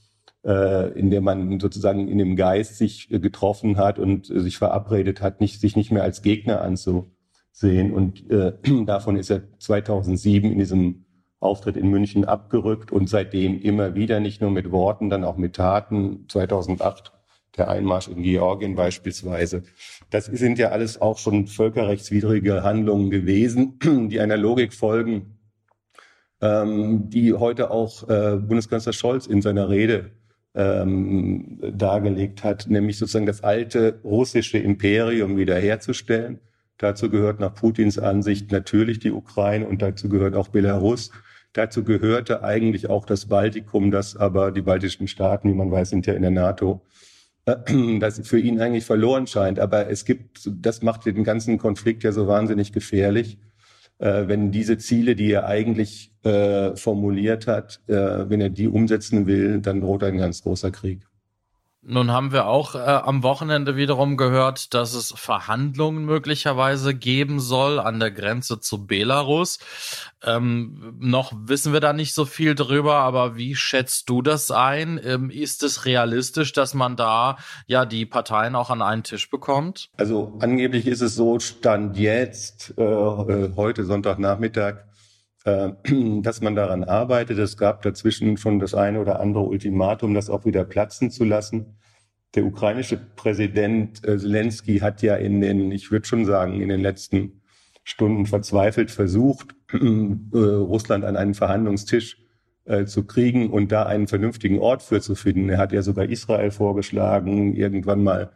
äh, 0.44 0.92
in 0.98 1.10
der 1.10 1.20
man 1.20 1.58
sozusagen 1.58 2.08
in 2.08 2.18
dem 2.18 2.36
Geist 2.36 2.76
sich 2.76 3.10
äh, 3.10 3.18
getroffen 3.18 3.76
hat 3.76 3.98
und 3.98 4.26
sich 4.26 4.58
verabredet 4.58 5.20
hat, 5.20 5.40
nicht, 5.40 5.60
sich 5.60 5.74
nicht 5.76 5.90
mehr 5.90 6.04
als 6.04 6.22
Gegner 6.22 6.60
anzusehen. 6.60 7.92
Und 7.92 8.24
davon 8.86 9.16
ist 9.16 9.30
er 9.30 9.42
2007 9.58 10.52
in 10.52 10.58
diesem 10.58 11.05
Auftritt 11.40 11.76
in 11.76 11.90
München 11.90 12.24
abgerückt 12.24 12.92
und 12.92 13.08
seitdem 13.08 13.60
immer 13.60 13.94
wieder, 13.94 14.20
nicht 14.20 14.40
nur 14.40 14.50
mit 14.50 14.70
Worten, 14.70 15.10
dann 15.10 15.24
auch 15.24 15.36
mit 15.36 15.56
Taten. 15.56 16.26
2008 16.28 17.12
der 17.56 17.68
Einmarsch 17.68 18.08
in 18.08 18.22
Georgien 18.22 18.74
beispielsweise. 18.74 19.62
Das 20.10 20.26
sind 20.26 20.58
ja 20.58 20.70
alles 20.70 21.00
auch 21.00 21.18
schon 21.18 21.46
völkerrechtswidrige 21.46 22.62
Handlungen 22.62 23.10
gewesen, 23.10 23.78
die 24.10 24.20
einer 24.20 24.36
Logik 24.36 24.74
folgen, 24.74 25.38
ähm, 26.40 27.08
die 27.08 27.32
heute 27.32 27.70
auch 27.70 28.08
äh, 28.08 28.36
Bundeskanzler 28.36 28.92
Scholz 28.92 29.26
in 29.26 29.42
seiner 29.42 29.68
Rede 29.68 30.12
ähm, 30.54 31.58
dargelegt 31.60 32.44
hat, 32.44 32.66
nämlich 32.68 32.98
sozusagen 32.98 33.26
das 33.26 33.42
alte 33.42 34.00
russische 34.04 34.58
Imperium 34.58 35.36
wiederherzustellen. 35.36 36.40
Dazu 36.78 37.08
gehört 37.08 37.40
nach 37.40 37.54
Putins 37.54 37.98
Ansicht 37.98 38.52
natürlich 38.52 38.98
die 38.98 39.10
Ukraine 39.10 39.66
und 39.66 39.80
dazu 39.80 40.08
gehört 40.08 40.34
auch 40.34 40.48
Belarus. 40.48 41.10
Dazu 41.56 41.84
gehörte 41.84 42.44
eigentlich 42.44 42.90
auch 42.90 43.06
das 43.06 43.26
Baltikum, 43.26 43.90
das 43.90 44.14
aber 44.14 44.52
die 44.52 44.60
baltischen 44.60 45.08
Staaten, 45.08 45.48
wie 45.48 45.54
man 45.54 45.70
weiß, 45.70 45.88
sind 45.88 46.06
ja 46.06 46.12
in 46.12 46.20
der 46.20 46.30
NATO, 46.30 46.82
äh, 47.46 47.56
das 47.98 48.20
für 48.28 48.38
ihn 48.38 48.60
eigentlich 48.60 48.84
verloren 48.84 49.26
scheint. 49.26 49.58
Aber 49.58 49.88
es 49.88 50.04
gibt, 50.04 50.50
das 50.52 50.82
macht 50.82 51.06
den 51.06 51.24
ganzen 51.24 51.56
Konflikt 51.56 52.04
ja 52.04 52.12
so 52.12 52.26
wahnsinnig 52.28 52.72
gefährlich 52.72 53.38
äh, 53.98 54.28
wenn 54.28 54.50
diese 54.50 54.76
Ziele, 54.76 55.16
die 55.16 55.32
er 55.32 55.46
eigentlich 55.46 56.12
äh, 56.22 56.76
formuliert 56.76 57.46
hat, 57.46 57.80
wenn 57.86 58.42
er 58.42 58.50
die 58.50 58.68
umsetzen 58.68 59.26
will, 59.26 59.60
dann 59.60 59.80
droht 59.80 60.02
ein 60.04 60.18
ganz 60.18 60.42
großer 60.42 60.70
Krieg. 60.70 61.06
Nun 61.88 62.10
haben 62.10 62.32
wir 62.32 62.46
auch 62.46 62.74
äh, 62.74 62.78
am 62.78 63.22
Wochenende 63.22 63.76
wiederum 63.76 64.16
gehört, 64.16 64.74
dass 64.74 64.92
es 64.92 65.12
Verhandlungen 65.16 66.04
möglicherweise 66.04 66.94
geben 66.94 67.38
soll 67.38 67.78
an 67.78 68.00
der 68.00 68.10
Grenze 68.10 68.58
zu 68.58 68.86
Belarus. 68.86 69.60
Ähm, 70.24 70.96
noch 70.98 71.32
wissen 71.36 71.72
wir 71.72 71.78
da 71.78 71.92
nicht 71.92 72.12
so 72.12 72.24
viel 72.24 72.56
drüber, 72.56 72.96
aber 72.96 73.36
wie 73.36 73.54
schätzt 73.54 74.08
du 74.08 74.20
das 74.20 74.50
ein? 74.50 75.00
Ähm, 75.04 75.30
ist 75.30 75.62
es 75.62 75.84
realistisch, 75.84 76.52
dass 76.52 76.74
man 76.74 76.96
da 76.96 77.36
ja 77.68 77.86
die 77.86 78.04
Parteien 78.04 78.56
auch 78.56 78.70
an 78.70 78.82
einen 78.82 79.04
Tisch 79.04 79.30
bekommt? 79.30 79.88
Also 79.96 80.32
angeblich 80.40 80.88
ist 80.88 81.02
es 81.02 81.14
so, 81.14 81.38
stand 81.38 81.96
jetzt 81.96 82.74
äh, 82.76 82.82
äh 82.82 83.52
heute 83.54 83.84
Sonntagnachmittag, 83.84 84.78
äh, 85.46 85.70
dass 86.22 86.40
man 86.40 86.56
daran 86.56 86.82
arbeitet. 86.82 87.38
Es 87.38 87.56
gab 87.56 87.82
dazwischen 87.82 88.36
schon 88.36 88.58
das 88.58 88.74
eine 88.74 89.00
oder 89.00 89.20
andere 89.20 89.44
Ultimatum, 89.44 90.12
das 90.12 90.28
auch 90.28 90.44
wieder 90.44 90.64
platzen 90.64 91.12
zu 91.12 91.24
lassen. 91.24 91.78
Der 92.34 92.44
ukrainische 92.44 92.96
Präsident 92.96 94.04
äh, 94.06 94.18
Zelensky 94.18 94.80
hat 94.80 95.02
ja 95.02 95.14
in 95.14 95.40
den, 95.40 95.70
ich 95.70 95.92
würde 95.92 96.04
schon 96.04 96.24
sagen, 96.24 96.60
in 96.60 96.68
den 96.68 96.80
letzten 96.80 97.42
Stunden 97.84 98.26
verzweifelt 98.26 98.90
versucht, 98.90 99.54
äh, 99.72 100.36
Russland 100.36 101.04
an 101.04 101.16
einen 101.16 101.34
Verhandlungstisch 101.34 102.22
zu 102.86 103.06
kriegen 103.06 103.50
und 103.50 103.70
da 103.70 103.84
einen 103.86 104.08
vernünftigen 104.08 104.58
Ort 104.58 104.82
für 104.82 105.00
zu 105.00 105.14
finden. 105.14 105.48
Er 105.50 105.58
hat 105.58 105.70
ja 105.70 105.82
sogar 105.82 106.06
Israel 106.06 106.50
vorgeschlagen, 106.50 107.54
irgendwann 107.54 108.02
mal 108.02 108.32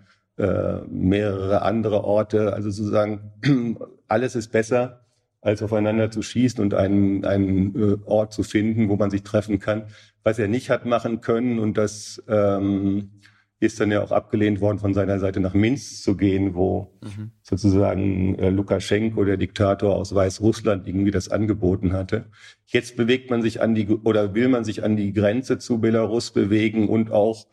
mehrere 0.88 1.62
andere 1.62 2.04
Orte. 2.04 2.52
Also 2.52 2.70
sozusagen, 2.70 3.32
alles 4.06 4.36
ist 4.36 4.52
besser 4.52 5.00
als 5.40 5.62
aufeinander 5.62 6.10
zu 6.10 6.22
schießen 6.22 6.62
und 6.62 6.74
einen, 6.74 7.24
einen 7.24 7.74
äh, 7.74 7.96
Ort 8.04 8.32
zu 8.32 8.42
finden, 8.42 8.88
wo 8.88 8.96
man 8.96 9.10
sich 9.10 9.22
treffen 9.22 9.58
kann. 9.58 9.84
Was 10.22 10.38
er 10.38 10.48
nicht 10.48 10.70
hat 10.70 10.84
machen 10.84 11.20
können, 11.20 11.58
und 11.58 11.78
das 11.78 12.22
ähm, 12.28 13.10
ist 13.60 13.78
dann 13.78 13.90
ja 13.90 14.02
auch 14.02 14.10
abgelehnt 14.10 14.60
worden, 14.60 14.78
von 14.78 14.94
seiner 14.94 15.18
Seite 15.18 15.40
nach 15.40 15.54
Minsk 15.54 16.02
zu 16.02 16.16
gehen, 16.16 16.54
wo 16.54 16.98
mhm. 17.02 17.30
sozusagen 17.42 18.34
äh, 18.38 18.50
Lukaschenko, 18.50 19.24
der 19.24 19.36
Diktator 19.36 19.96
aus 19.96 20.14
Weißrussland, 20.14 20.86
irgendwie 20.86 21.10
das 21.10 21.30
angeboten 21.30 21.92
hatte. 21.92 22.26
Jetzt 22.66 22.96
bewegt 22.96 23.30
man 23.30 23.42
sich 23.42 23.60
an 23.60 23.74
die 23.74 23.86
oder 23.86 24.34
will 24.34 24.48
man 24.48 24.64
sich 24.64 24.82
an 24.82 24.96
die 24.96 25.12
Grenze 25.12 25.58
zu 25.58 25.78
Belarus 25.78 26.32
bewegen 26.32 26.88
und 26.88 27.12
auch 27.12 27.46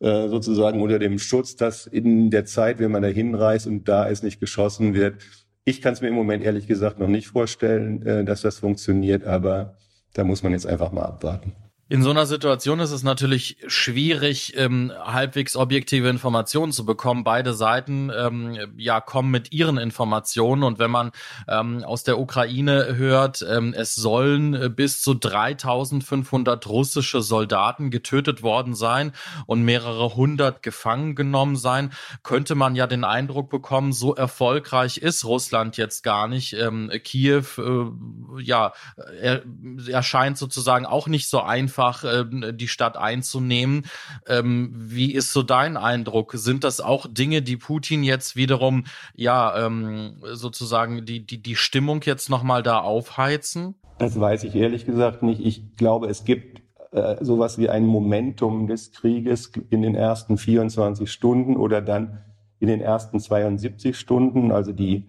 äh, 0.00 0.28
sozusagen 0.28 0.80
unter 0.80 0.98
dem 0.98 1.18
Schutz, 1.18 1.56
dass 1.56 1.86
in 1.86 2.30
der 2.30 2.46
Zeit, 2.46 2.78
wenn 2.78 2.90
man 2.90 3.02
da 3.02 3.08
hinreist 3.08 3.66
und 3.66 3.86
da 3.86 4.08
es 4.08 4.22
nicht 4.22 4.40
geschossen 4.40 4.94
wird, 4.94 5.16
ich 5.64 5.80
kann 5.80 5.92
es 5.92 6.00
mir 6.00 6.08
im 6.08 6.14
Moment 6.14 6.42
ehrlich 6.42 6.66
gesagt 6.66 6.98
noch 6.98 7.08
nicht 7.08 7.28
vorstellen, 7.28 8.04
äh, 8.06 8.24
dass 8.24 8.42
das 8.42 8.58
funktioniert, 8.58 9.24
aber 9.24 9.76
da 10.12 10.24
muss 10.24 10.42
man 10.42 10.52
jetzt 10.52 10.66
einfach 10.66 10.92
mal 10.92 11.04
abwarten. 11.04 11.52
In 11.92 12.04
so 12.04 12.10
einer 12.10 12.24
Situation 12.24 12.78
ist 12.78 12.92
es 12.92 13.02
natürlich 13.02 13.56
schwierig, 13.66 14.56
ähm, 14.56 14.92
halbwegs 14.96 15.56
objektive 15.56 16.08
Informationen 16.08 16.70
zu 16.70 16.84
bekommen. 16.84 17.24
Beide 17.24 17.52
Seiten 17.52 18.12
ähm, 18.16 18.56
ja 18.76 19.00
kommen 19.00 19.32
mit 19.32 19.52
ihren 19.52 19.76
Informationen 19.76 20.62
und 20.62 20.78
wenn 20.78 20.92
man 20.92 21.10
ähm, 21.48 21.82
aus 21.82 22.04
der 22.04 22.20
Ukraine 22.20 22.94
hört, 22.96 23.42
ähm, 23.42 23.74
es 23.76 23.96
sollen 23.96 24.54
äh, 24.54 24.68
bis 24.68 25.02
zu 25.02 25.14
3.500 25.14 26.68
russische 26.68 27.22
Soldaten 27.22 27.90
getötet 27.90 28.44
worden 28.44 28.76
sein 28.76 29.10
und 29.46 29.62
mehrere 29.62 30.14
hundert 30.14 30.62
gefangen 30.62 31.16
genommen 31.16 31.56
sein, 31.56 31.90
könnte 32.22 32.54
man 32.54 32.76
ja 32.76 32.86
den 32.86 33.02
Eindruck 33.02 33.50
bekommen, 33.50 33.92
so 33.92 34.14
erfolgreich 34.14 34.98
ist 34.98 35.24
Russland 35.24 35.76
jetzt 35.76 36.04
gar 36.04 36.28
nicht. 36.28 36.52
Ähm, 36.52 36.88
Kiew, 37.02 37.46
äh, 37.58 38.42
ja, 38.44 38.74
er, 39.20 39.42
erscheint 39.88 40.38
sozusagen 40.38 40.86
auch 40.86 41.08
nicht 41.08 41.28
so 41.28 41.40
einfach 41.40 41.79
einfach, 41.80 42.04
äh, 42.04 42.52
die 42.52 42.68
Stadt 42.68 42.96
einzunehmen. 42.96 43.84
Ähm, 44.28 44.72
wie 44.74 45.14
ist 45.14 45.32
so 45.32 45.42
dein 45.42 45.76
Eindruck? 45.76 46.32
Sind 46.34 46.64
das 46.64 46.80
auch 46.80 47.06
Dinge, 47.08 47.42
die 47.42 47.56
Putin 47.56 48.02
jetzt 48.02 48.36
wiederum, 48.36 48.84
ja, 49.14 49.66
ähm, 49.66 50.16
sozusagen 50.32 51.04
die, 51.04 51.24
die, 51.24 51.42
die 51.42 51.56
Stimmung 51.56 52.02
jetzt 52.04 52.28
nochmal 52.28 52.62
da 52.62 52.80
aufheizen? 52.80 53.74
Das 53.98 54.18
weiß 54.18 54.44
ich 54.44 54.54
ehrlich 54.54 54.86
gesagt 54.86 55.22
nicht. 55.22 55.40
Ich 55.44 55.76
glaube, 55.76 56.08
es 56.08 56.24
gibt 56.24 56.62
äh, 56.92 57.22
sowas 57.24 57.58
wie 57.58 57.68
ein 57.68 57.86
Momentum 57.86 58.66
des 58.66 58.92
Krieges 58.92 59.52
in 59.70 59.82
den 59.82 59.94
ersten 59.94 60.36
24 60.36 61.10
Stunden 61.10 61.56
oder 61.56 61.80
dann 61.80 62.24
in 62.58 62.68
den 62.68 62.80
ersten 62.80 63.20
72 63.20 63.98
Stunden. 63.98 64.52
Also 64.52 64.72
die, 64.72 65.08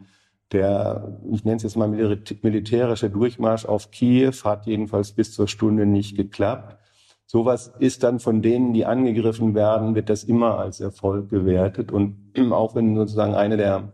der, 0.52 1.20
ich 1.32 1.46
nenne 1.46 1.58
es 1.58 1.64
jetzt 1.64 1.78
mal 1.78 1.88
militärische 1.88 3.10
Durchmarsch 3.10 3.66
auf 3.66 3.92
Kiew 3.92 4.34
hat 4.44 4.66
jedenfalls 4.66 5.14
bis 5.14 5.34
zur 5.34 5.48
Stunde 5.48 5.86
nicht 5.86 6.18
geklappt. 6.18 6.78
Sowas 7.26 7.74
ist 7.80 8.04
dann 8.04 8.20
von 8.20 8.42
denen, 8.42 8.74
die 8.74 8.86
angegriffen 8.86 9.56
werden, 9.56 9.96
wird 9.96 10.10
das 10.10 10.26
immer 10.26 10.60
als 10.60 10.82
Erfolg 10.82 11.30
gewertet. 11.30 11.92
Und 11.92 12.34
auch 12.52 12.76
wenn 12.76 12.96
sozusagen 12.96 13.36
eine 13.36 13.58
der 13.58 13.94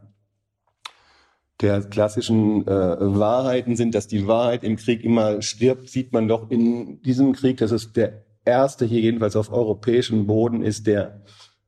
der 1.61 1.81
klassischen 1.81 2.67
äh, 2.67 2.69
Wahrheiten 2.69 3.75
sind, 3.75 3.95
dass 3.95 4.07
die 4.07 4.27
Wahrheit 4.27 4.63
im 4.63 4.75
Krieg 4.75 5.03
immer 5.03 5.41
stirbt, 5.41 5.89
sieht 5.89 6.13
man 6.13 6.27
doch 6.27 6.51
in 6.51 7.01
diesem 7.01 7.33
Krieg, 7.33 7.57
dass 7.57 7.71
es 7.71 7.93
der 7.93 8.25
erste 8.45 8.85
hier 8.85 9.01
jedenfalls 9.01 9.35
auf 9.35 9.51
europäischem 9.51 10.27
Boden 10.27 10.61
ist, 10.61 10.85
der 10.87 11.21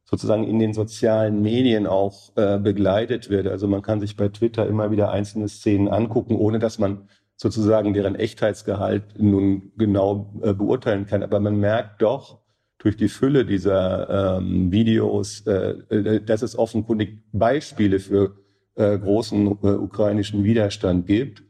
sozusagen 0.09 0.43
in 0.43 0.57
den 0.57 0.73
sozialen 0.73 1.43
Medien 1.43 1.85
auch 1.85 2.35
äh, 2.35 2.57
begleitet 2.57 3.29
wird. 3.29 3.45
Also 3.45 3.67
man 3.67 3.83
kann 3.83 3.99
sich 3.99 4.17
bei 4.17 4.29
Twitter 4.29 4.65
immer 4.65 4.89
wieder 4.89 5.11
einzelne 5.11 5.47
Szenen 5.47 5.87
angucken, 5.87 6.35
ohne 6.35 6.57
dass 6.57 6.79
man 6.79 7.07
sozusagen 7.35 7.93
deren 7.93 8.15
Echtheitsgehalt 8.15 9.03
nun 9.19 9.71
genau 9.77 10.33
äh, 10.41 10.53
beurteilen 10.53 11.05
kann. 11.05 11.21
Aber 11.21 11.39
man 11.39 11.59
merkt 11.59 12.01
doch 12.01 12.39
durch 12.79 12.97
die 12.97 13.07
Fülle 13.07 13.45
dieser 13.45 14.37
ähm, 14.39 14.71
Videos, 14.71 15.45
äh, 15.45 15.75
äh 15.89 16.21
dass 16.21 16.41
es 16.41 16.57
offenkundig 16.57 17.19
Beispiele 17.31 17.99
für 17.99 18.35
äh, 18.75 18.97
großen 18.97 19.45
äh, 19.61 19.67
ukrainischen 19.67 20.43
Widerstand 20.43 21.05
gibt. 21.05 21.43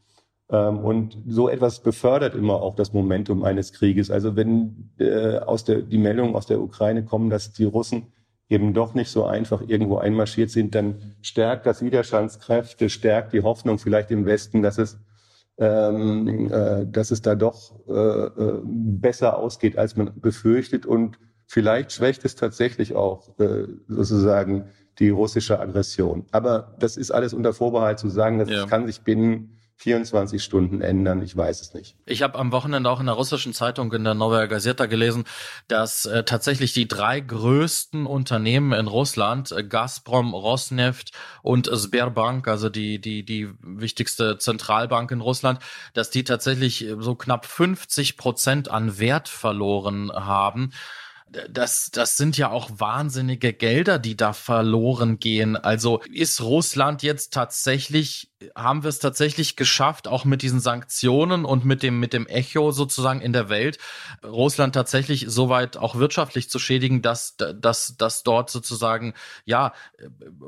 Ähm, 0.52 0.80
und 0.80 1.18
so 1.28 1.48
etwas 1.48 1.82
befördert 1.82 2.36
immer 2.36 2.62
auch 2.62 2.76
das 2.76 2.92
Momentum 2.92 3.46
eines 3.46 3.72
Krieges. 3.72 4.12
Also 4.12 4.36
wenn 4.36 4.90
äh, 5.00 5.38
aus 5.38 5.64
der, 5.64 5.82
die 5.82 5.98
Meldungen 5.98 6.36
aus 6.36 6.48
der 6.48 6.60
Ukraine 6.60 7.06
kommen, 7.06 7.30
dass 7.30 7.54
die 7.54 7.64
Russen 7.64 8.08
eben 8.50 8.74
doch 8.74 8.96
nicht 8.96 9.10
so 9.12 9.26
einfach 9.26 9.62
irgendwo 9.66 9.98
einmarschiert 9.98 10.50
sind, 10.50 10.76
dann 10.76 11.16
stärkt 11.22 11.66
das 11.66 11.82
Widerstandskräfte, 11.82 12.90
stärkt 12.90 13.34
die 13.34 13.44
Hoffnung 13.44 13.78
vielleicht 13.78 14.12
im 14.12 14.26
Westen, 14.26 14.62
dass 14.62 14.78
es 14.78 14.98
ähm, 15.60 16.50
äh, 16.52 16.86
dass 16.88 17.12
es 17.12 17.22
da 17.22 17.36
doch 17.36 17.76
äh, 17.88 17.92
äh, 17.92 18.62
besser 18.64 19.38
ausgeht, 19.38 19.78
als 19.78 19.98
man 19.98 20.14
befürchtet. 20.16 20.86
Und 20.86 21.20
vielleicht 21.48 21.92
schwächt 21.92 22.24
es 22.24 22.36
tatsächlich 22.36 22.96
auch 22.96 23.38
äh, 23.40 23.66
sozusagen 23.90 24.70
die 25.00 25.10
russische 25.10 25.60
Aggression. 25.60 26.26
Aber 26.32 26.76
das 26.80 26.96
ist 26.96 27.12
alles 27.12 27.34
unter 27.34 27.54
Vorbehalt 27.54 28.00
zu 28.00 28.08
sagen, 28.08 28.40
das 28.40 28.50
ja. 28.50 28.66
kann 28.68 28.88
sich 28.88 29.02
binnen 29.02 29.59
24 29.80 30.44
Stunden 30.44 30.82
ändern. 30.82 31.22
Ich 31.22 31.36
weiß 31.36 31.62
es 31.62 31.74
nicht. 31.74 31.96
Ich 32.06 32.22
habe 32.22 32.38
am 32.38 32.52
Wochenende 32.52 32.90
auch 32.90 33.00
in 33.00 33.06
der 33.06 33.16
russischen 33.16 33.54
Zeitung 33.54 33.94
in 33.94 34.04
der 34.04 34.14
Novaya 34.14 34.46
Gazeta 34.46 34.88
gelesen, 34.88 35.24
dass 35.70 36.06
äh, 36.06 36.26
tatsächlich 36.26 36.74
die 36.74 36.86
drei 36.86 37.22
größten 37.22 38.06
Unternehmen 38.06 38.74
in 38.74 38.88
Russland, 38.88 39.54
äh, 39.54 39.64
Gazprom, 39.64 40.34
Rosneft 40.34 41.14
und 41.44 41.70
Sberbank, 41.74 42.50
also 42.50 42.68
die, 42.68 43.00
die, 43.00 43.24
die 43.24 43.50
wichtigste 43.62 44.38
Zentralbank 44.38 45.12
in 45.12 45.22
Russland, 45.22 45.60
dass 45.94 46.10
die 46.10 46.26
tatsächlich 46.26 46.86
so 47.00 47.16
knapp 47.16 47.46
50 47.46 48.18
Prozent 48.18 48.70
an 48.70 49.00
Wert 49.00 49.30
verloren 49.30 50.12
haben 50.12 50.74
das, 51.50 51.92
das 51.92 52.18
sind 52.18 52.38
ja 52.38 52.50
auch 52.50 52.70
wahnsinnige 52.74 53.54
Gelder, 53.54 54.00
die 54.00 54.18
da 54.18 54.34
verloren 54.34 55.20
gehen. 55.20 55.56
Also 55.56 56.02
ist 56.12 56.42
Russland 56.42 57.04
jetzt 57.04 57.34
tatsächlich, 57.34 58.32
haben 58.56 58.84
wir 58.84 58.90
es 58.90 59.00
tatsächlich 59.00 59.56
geschafft, 59.56 60.08
auch 60.08 60.26
mit 60.26 60.42
diesen 60.42 60.60
Sanktionen 60.60 61.46
und 61.46 61.66
mit 61.66 61.84
dem, 61.84 62.00
mit 62.00 62.14
dem 62.14 62.26
Echo 62.26 62.72
sozusagen 62.72 63.22
in 63.22 63.34
der 63.34 63.50
Welt, 63.50 63.78
Russland 64.24 64.74
tatsächlich 64.74 65.26
soweit 65.28 65.78
auch 65.78 65.96
wirtschaftlich 65.96 66.50
zu 66.50 66.58
schädigen, 66.58 67.02
dass, 67.02 67.36
dass, 67.38 67.96
dass 67.98 68.24
dort 68.24 68.50
sozusagen, 68.50 69.14
ja, 69.46 69.74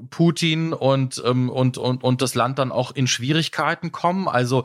Putin 0.10 0.74
und, 0.74 1.22
ähm, 1.26 1.50
und, 1.50 1.78
und, 1.78 2.04
und 2.04 2.22
das 2.22 2.34
Land 2.34 2.60
dann 2.60 2.72
auch 2.72 2.92
in 2.92 3.08
Schwierigkeiten 3.08 3.92
kommen? 3.92 4.28
Also 4.28 4.64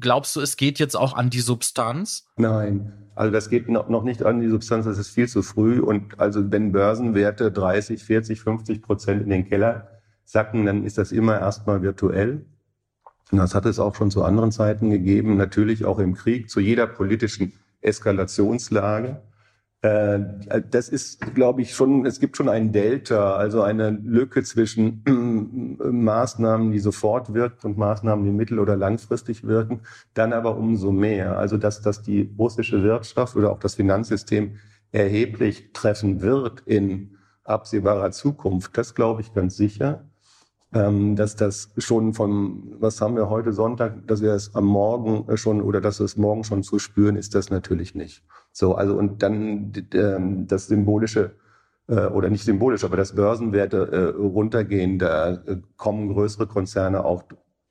glaubst 0.00 0.34
du, 0.36 0.40
es 0.40 0.56
geht 0.56 0.78
jetzt 0.78 0.96
auch 0.96 1.12
an 1.14 1.30
die 1.30 1.40
Substanz? 1.40 2.26
Nein. 2.36 3.07
Also 3.18 3.32
das 3.32 3.50
geht 3.50 3.68
noch 3.68 4.04
nicht 4.04 4.22
an 4.22 4.38
die 4.38 4.46
Substanz, 4.46 4.84
das 4.84 4.96
ist 4.96 5.08
viel 5.08 5.26
zu 5.26 5.42
früh. 5.42 5.80
Und 5.80 6.20
also 6.20 6.52
wenn 6.52 6.70
Börsenwerte 6.70 7.50
30, 7.50 8.04
40, 8.04 8.40
50 8.40 8.80
Prozent 8.80 9.22
in 9.22 9.30
den 9.30 9.48
Keller 9.48 9.88
sacken, 10.24 10.64
dann 10.64 10.84
ist 10.84 10.98
das 10.98 11.10
immer 11.10 11.36
erstmal 11.40 11.82
virtuell. 11.82 12.46
Und 13.32 13.38
das 13.38 13.56
hat 13.56 13.66
es 13.66 13.80
auch 13.80 13.96
schon 13.96 14.12
zu 14.12 14.22
anderen 14.22 14.52
Zeiten 14.52 14.90
gegeben, 14.90 15.36
natürlich 15.36 15.84
auch 15.84 15.98
im 15.98 16.14
Krieg, 16.14 16.48
zu 16.48 16.60
jeder 16.60 16.86
politischen 16.86 17.54
Eskalationslage. 17.80 19.20
Äh, 19.80 20.18
das 20.70 20.88
ist, 20.88 21.34
glaube 21.34 21.62
ich, 21.62 21.74
schon, 21.74 22.04
es 22.04 22.18
gibt 22.18 22.36
schon 22.36 22.48
ein 22.48 22.72
Delta, 22.72 23.36
also 23.36 23.62
eine 23.62 23.90
Lücke 23.90 24.42
zwischen 24.42 25.04
Maßnahmen, 25.78 26.72
die 26.72 26.80
sofort 26.80 27.32
wirken 27.32 27.68
und 27.68 27.78
Maßnahmen, 27.78 28.24
die 28.24 28.32
mittel- 28.32 28.58
oder 28.58 28.76
langfristig 28.76 29.44
wirken, 29.44 29.82
dann 30.14 30.32
aber 30.32 30.56
umso 30.56 30.90
mehr. 30.90 31.38
Also, 31.38 31.56
dass, 31.58 31.80
dass 31.80 32.02
die 32.02 32.34
russische 32.38 32.82
Wirtschaft 32.82 33.36
oder 33.36 33.52
auch 33.52 33.60
das 33.60 33.76
Finanzsystem 33.76 34.56
erheblich 34.90 35.72
treffen 35.72 36.22
wird 36.22 36.62
in 36.66 37.16
absehbarer 37.44 38.10
Zukunft, 38.10 38.76
das 38.76 38.94
glaube 38.94 39.20
ich 39.22 39.32
ganz 39.32 39.56
sicher. 39.56 40.04
Ähm, 40.70 41.16
dass 41.16 41.34
das 41.34 41.72
schon 41.78 42.12
von, 42.12 42.74
was 42.78 43.00
haben 43.00 43.16
wir 43.16 43.30
heute 43.30 43.54
Sonntag, 43.54 44.06
dass 44.06 44.20
wir 44.20 44.32
es 44.32 44.54
am 44.54 44.66
Morgen 44.66 45.34
schon 45.38 45.62
oder 45.62 45.80
dass 45.80 45.98
wir 45.98 46.04
es 46.04 46.18
morgen 46.18 46.44
schon 46.44 46.62
zu 46.62 46.78
spüren, 46.78 47.16
ist 47.16 47.34
das 47.34 47.48
natürlich 47.48 47.94
nicht. 47.94 48.22
So, 48.58 48.74
also 48.74 48.96
und 48.96 49.22
dann 49.22 49.72
ähm, 49.94 50.48
das 50.48 50.66
symbolische 50.66 51.36
äh, 51.86 52.06
oder 52.06 52.28
nicht 52.28 52.44
symbolisch, 52.44 52.82
aber 52.82 52.96
dass 52.96 53.14
Börsenwerte 53.14 53.76
äh, 53.92 54.20
runtergehen, 54.20 54.98
da 54.98 55.34
äh, 55.46 55.60
kommen 55.76 56.12
größere 56.12 56.48
Konzerne 56.48 57.04
auch 57.04 57.22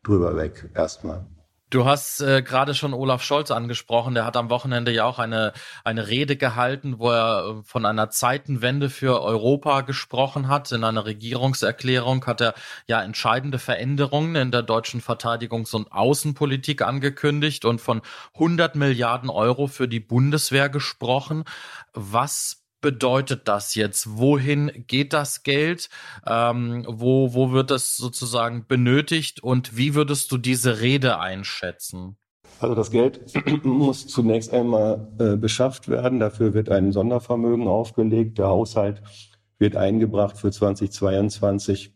drüber 0.04 0.38
weg 0.38 0.70
erstmal. 0.74 1.26
Du 1.70 1.84
hast 1.84 2.22
äh, 2.22 2.42
gerade 2.42 2.74
schon 2.74 2.94
Olaf 2.94 3.22
Scholz 3.22 3.52
angesprochen. 3.52 4.14
Der 4.14 4.24
hat 4.24 4.38
am 4.38 4.50
Wochenende 4.50 4.94
ja 4.94 5.04
auch 5.04 5.20
eine, 5.20 5.52
eine 5.84 6.08
Rede 6.08 6.38
gehalten, 6.38 6.98
wo 6.98 7.12
er 7.12 7.58
äh, 7.60 7.64
von 7.64 7.86
einer 7.86 8.10
Zeitenwende 8.10 8.90
für 8.90 9.22
Europa 9.22 9.82
gesprochen 9.82 10.48
hat. 10.48 10.72
In 10.72 10.86
einer 10.86 11.06
Regierungserklärung 11.06 12.26
hat 12.26 12.40
er 12.40 12.54
ja 12.88 13.04
entscheidende 13.04 13.60
Veränderungen 13.60 14.36
in 14.36 14.52
der 14.52 14.64
deutschen 14.64 15.02
Verteidigungs- 15.02 15.76
und 15.76 15.92
Außenpolitik 15.92 16.84
angekündigt 16.84 17.66
und 17.66 17.82
von 17.82 18.02
100 18.36 18.76
Milliarden 18.76 19.30
Euro 19.30 19.68
für 19.68 19.90
die 19.90 20.00
Bundeswehr 20.00 20.70
gesprochen. 20.70 21.44
Was 21.92 22.67
bedeutet 22.88 23.50
das 23.50 23.76
jetzt? 23.76 24.18
Wohin 24.18 24.86
geht 24.88 25.12
das 25.12 25.44
Geld? 25.44 25.90
Ähm, 26.26 26.86
wo, 26.88 27.34
wo 27.34 27.52
wird 27.52 27.70
es 27.70 27.98
sozusagen 27.98 28.66
benötigt? 28.66 29.44
Und 29.44 29.76
wie 29.76 29.94
würdest 29.94 30.32
du 30.32 30.38
diese 30.38 30.80
Rede 30.80 31.20
einschätzen? 31.20 32.16
Also 32.62 32.76
das 32.76 32.90
Geld 32.90 33.20
muss 33.66 34.08
zunächst 34.08 34.54
einmal 34.54 35.06
äh, 35.20 35.36
beschafft 35.36 35.90
werden. 35.90 36.22
Dafür 36.22 36.54
wird 36.54 36.70
ein 36.70 36.94
Sondervermögen 36.94 37.68
aufgelegt. 37.68 38.38
Der 38.38 38.48
Haushalt 38.48 39.02
wird 39.60 39.76
eingebracht 39.76 40.38
für 40.38 40.50
2022 40.50 41.94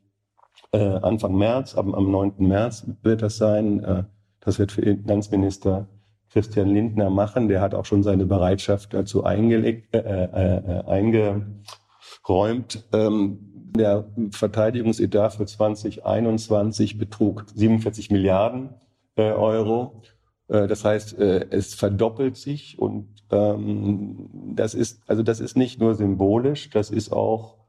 äh, 0.73 0.77
Anfang 0.77 1.37
März. 1.37 1.75
Am, 1.75 1.95
am 1.95 2.11
9. 2.11 2.33
März 2.39 2.85
wird 3.01 3.21
das 3.21 3.37
sein. 3.37 3.81
Äh, 3.81 4.03
das 4.41 4.59
wird 4.59 4.73
für 4.73 4.81
Finanzminister 4.81 5.87
Christian 6.31 6.69
Lindner 6.69 7.09
machen. 7.09 7.47
Der 7.47 7.61
hat 7.61 7.73
auch 7.73 7.85
schon 7.85 8.03
seine 8.03 8.25
Bereitschaft 8.25 8.93
dazu 8.93 9.23
eingelegt, 9.23 9.93
äh, 9.93 9.99
äh, 9.99 10.79
äh, 10.79 10.85
eingeräumt. 10.85 12.85
Ähm, 12.93 13.51
der 13.75 14.05
Verteidigungsetat 14.31 15.35
für 15.35 15.45
2021 15.45 16.97
betrug 16.97 17.45
47 17.53 18.11
Milliarden 18.11 18.71
äh, 19.15 19.31
Euro. 19.31 20.01
Äh, 20.47 20.67
das 20.67 20.83
heißt, 20.83 21.17
äh, 21.19 21.47
es 21.49 21.73
verdoppelt 21.73 22.37
sich 22.37 22.79
und 22.79 23.07
ähm, 23.31 24.29
das 24.55 24.73
ist 24.73 25.01
also 25.07 25.23
das 25.23 25.39
ist 25.39 25.55
nicht 25.55 25.79
nur 25.79 25.95
symbolisch, 25.95 26.69
das 26.69 26.89
ist 26.89 27.13
auch 27.13 27.60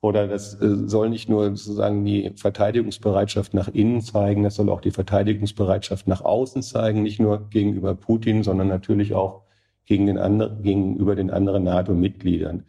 oder 0.00 0.26
das 0.28 0.54
äh, 0.60 0.88
soll 0.88 1.10
nicht 1.10 1.28
nur 1.28 1.56
sozusagen 1.56 2.04
die 2.04 2.32
Verteidigungsbereitschaft 2.36 3.54
nach 3.54 3.68
innen 3.68 4.00
zeigen, 4.00 4.42
das 4.42 4.54
soll 4.54 4.70
auch 4.70 4.80
die 4.80 4.90
Verteidigungsbereitschaft 4.90 6.08
nach 6.08 6.22
außen 6.22 6.62
zeigen, 6.62 7.02
nicht 7.02 7.20
nur 7.20 7.48
gegenüber 7.50 7.94
Putin, 7.94 8.42
sondern 8.42 8.68
natürlich 8.68 9.14
auch 9.14 9.42
gegen 9.84 10.06
den 10.06 10.18
anderen, 10.18 10.62
gegenüber 10.62 11.16
den 11.16 11.30
anderen 11.30 11.64
NATO-Mitgliedern. 11.64 12.64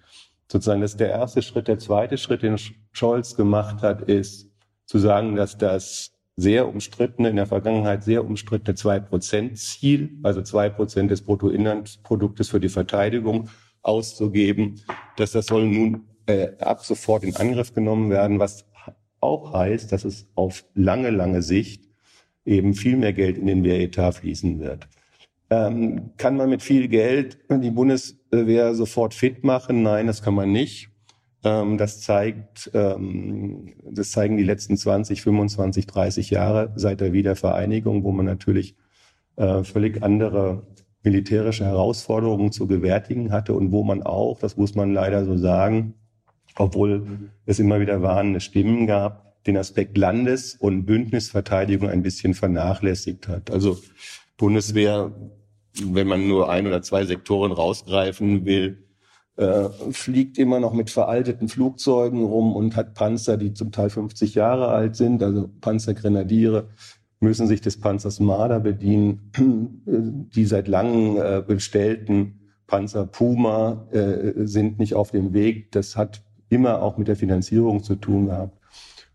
Sozusagen, 0.51 0.81
das 0.81 0.91
ist 0.91 0.99
der 0.99 1.11
erste 1.11 1.41
Schritt. 1.41 1.69
Der 1.69 1.79
zweite 1.79 2.17
Schritt, 2.17 2.41
den 2.41 2.57
Scholz 2.91 3.35
gemacht 3.35 3.81
hat, 3.81 4.01
ist 4.01 4.49
zu 4.85 4.97
sagen, 4.97 5.35
dass 5.35 5.57
das 5.57 6.11
sehr 6.35 6.67
umstrittene, 6.67 7.29
in 7.29 7.35
der 7.37 7.45
Vergangenheit 7.45 8.03
sehr 8.03 8.25
umstrittene 8.25 8.75
2-Prozent-Ziel, 8.75 10.17
also 10.23 10.41
2 10.41 10.69
Prozent 10.69 11.11
des 11.11 11.21
Bruttoinlandsproduktes 11.21 12.49
für 12.49 12.59
die 12.59 12.69
Verteidigung 12.69 13.49
auszugeben, 13.81 14.81
dass 15.15 15.31
das 15.31 15.45
soll 15.45 15.67
nun 15.67 16.07
äh, 16.25 16.49
ab 16.59 16.83
sofort 16.83 17.23
in 17.23 17.35
Angriff 17.35 17.73
genommen 17.73 18.09
werden, 18.09 18.39
was 18.39 18.65
auch 19.19 19.53
heißt, 19.53 19.91
dass 19.91 20.03
es 20.05 20.27
auf 20.35 20.65
lange, 20.73 21.09
lange 21.09 21.41
Sicht 21.41 21.87
eben 22.45 22.73
viel 22.73 22.97
mehr 22.97 23.13
Geld 23.13 23.37
in 23.37 23.45
den 23.45 23.63
Wehretat 23.63 24.15
fließen 24.15 24.59
wird. 24.59 24.87
Ähm, 25.49 26.11
kann 26.17 26.37
man 26.37 26.49
mit 26.49 26.63
viel 26.63 26.87
Geld 26.87 27.37
die 27.49 27.71
Bundeswehr 27.71 28.73
sofort 28.73 29.13
fit 29.13 29.43
machen? 29.43 29.83
Nein, 29.83 30.07
das 30.07 30.23
kann 30.23 30.33
man 30.33 30.51
nicht. 30.51 30.89
Ähm, 31.43 31.77
das 31.77 32.01
zeigt, 32.01 32.71
ähm, 32.73 33.73
das 33.83 34.11
zeigen 34.11 34.37
die 34.37 34.43
letzten 34.43 34.77
20, 34.77 35.21
25, 35.21 35.87
30 35.87 36.29
Jahre 36.29 36.71
seit 36.75 37.01
der 37.01 37.13
Wiedervereinigung, 37.13 38.03
wo 38.03 38.11
man 38.11 38.25
natürlich 38.25 38.75
äh, 39.35 39.63
völlig 39.63 40.01
andere 40.03 40.65
militärische 41.03 41.65
Herausforderungen 41.65 42.51
zu 42.51 42.67
gewärtigen 42.67 43.31
hatte 43.31 43.53
und 43.53 43.71
wo 43.71 43.83
man 43.83 44.03
auch, 44.03 44.39
das 44.39 44.55
muss 44.55 44.75
man 44.75 44.93
leider 44.93 45.25
so 45.25 45.35
sagen, 45.37 45.95
obwohl 46.57 47.29
es 47.45 47.59
immer 47.59 47.79
wieder 47.79 48.01
warnende 48.01 48.39
Stimmen 48.39 48.87
gab, 48.87 49.43
den 49.45 49.57
Aspekt 49.57 49.97
Landes- 49.97 50.55
und 50.55 50.85
Bündnisverteidigung 50.85 51.89
ein 51.89 52.03
bisschen 52.03 52.33
vernachlässigt 52.33 53.27
hat. 53.27 53.49
Also 53.51 53.79
Bundeswehr, 54.37 55.11
wenn 55.83 56.07
man 56.07 56.27
nur 56.27 56.49
ein 56.49 56.67
oder 56.67 56.81
zwei 56.81 57.05
Sektoren 57.05 57.51
rausgreifen 57.51 58.45
will, 58.45 58.83
äh, 59.37 59.69
fliegt 59.91 60.37
immer 60.37 60.59
noch 60.59 60.73
mit 60.73 60.89
veralteten 60.89 61.47
Flugzeugen 61.47 62.23
rum 62.23 62.55
und 62.55 62.75
hat 62.75 62.93
Panzer, 62.93 63.37
die 63.37 63.53
zum 63.53 63.71
Teil 63.71 63.89
50 63.89 64.35
Jahre 64.35 64.67
alt 64.67 64.95
sind, 64.95 65.23
also 65.23 65.49
Panzergrenadiere 65.61 66.67
müssen 67.21 67.47
sich 67.47 67.61
des 67.61 67.79
Panzers 67.79 68.19
Marder 68.19 68.59
bedienen, 68.59 69.31
die 70.35 70.45
seit 70.45 70.67
langem 70.67 71.17
äh, 71.17 71.41
bestellten 71.41 72.39
Panzer 72.67 73.05
Puma 73.05 73.87
äh, 73.91 74.45
sind 74.45 74.79
nicht 74.79 74.95
auf 74.95 75.11
dem 75.11 75.33
Weg. 75.33 75.71
Das 75.71 75.95
hat 75.97 76.23
immer 76.51 76.81
auch 76.81 76.97
mit 76.97 77.07
der 77.07 77.15
Finanzierung 77.15 77.81
zu 77.81 77.95
tun 77.95 78.27
gehabt. 78.27 78.57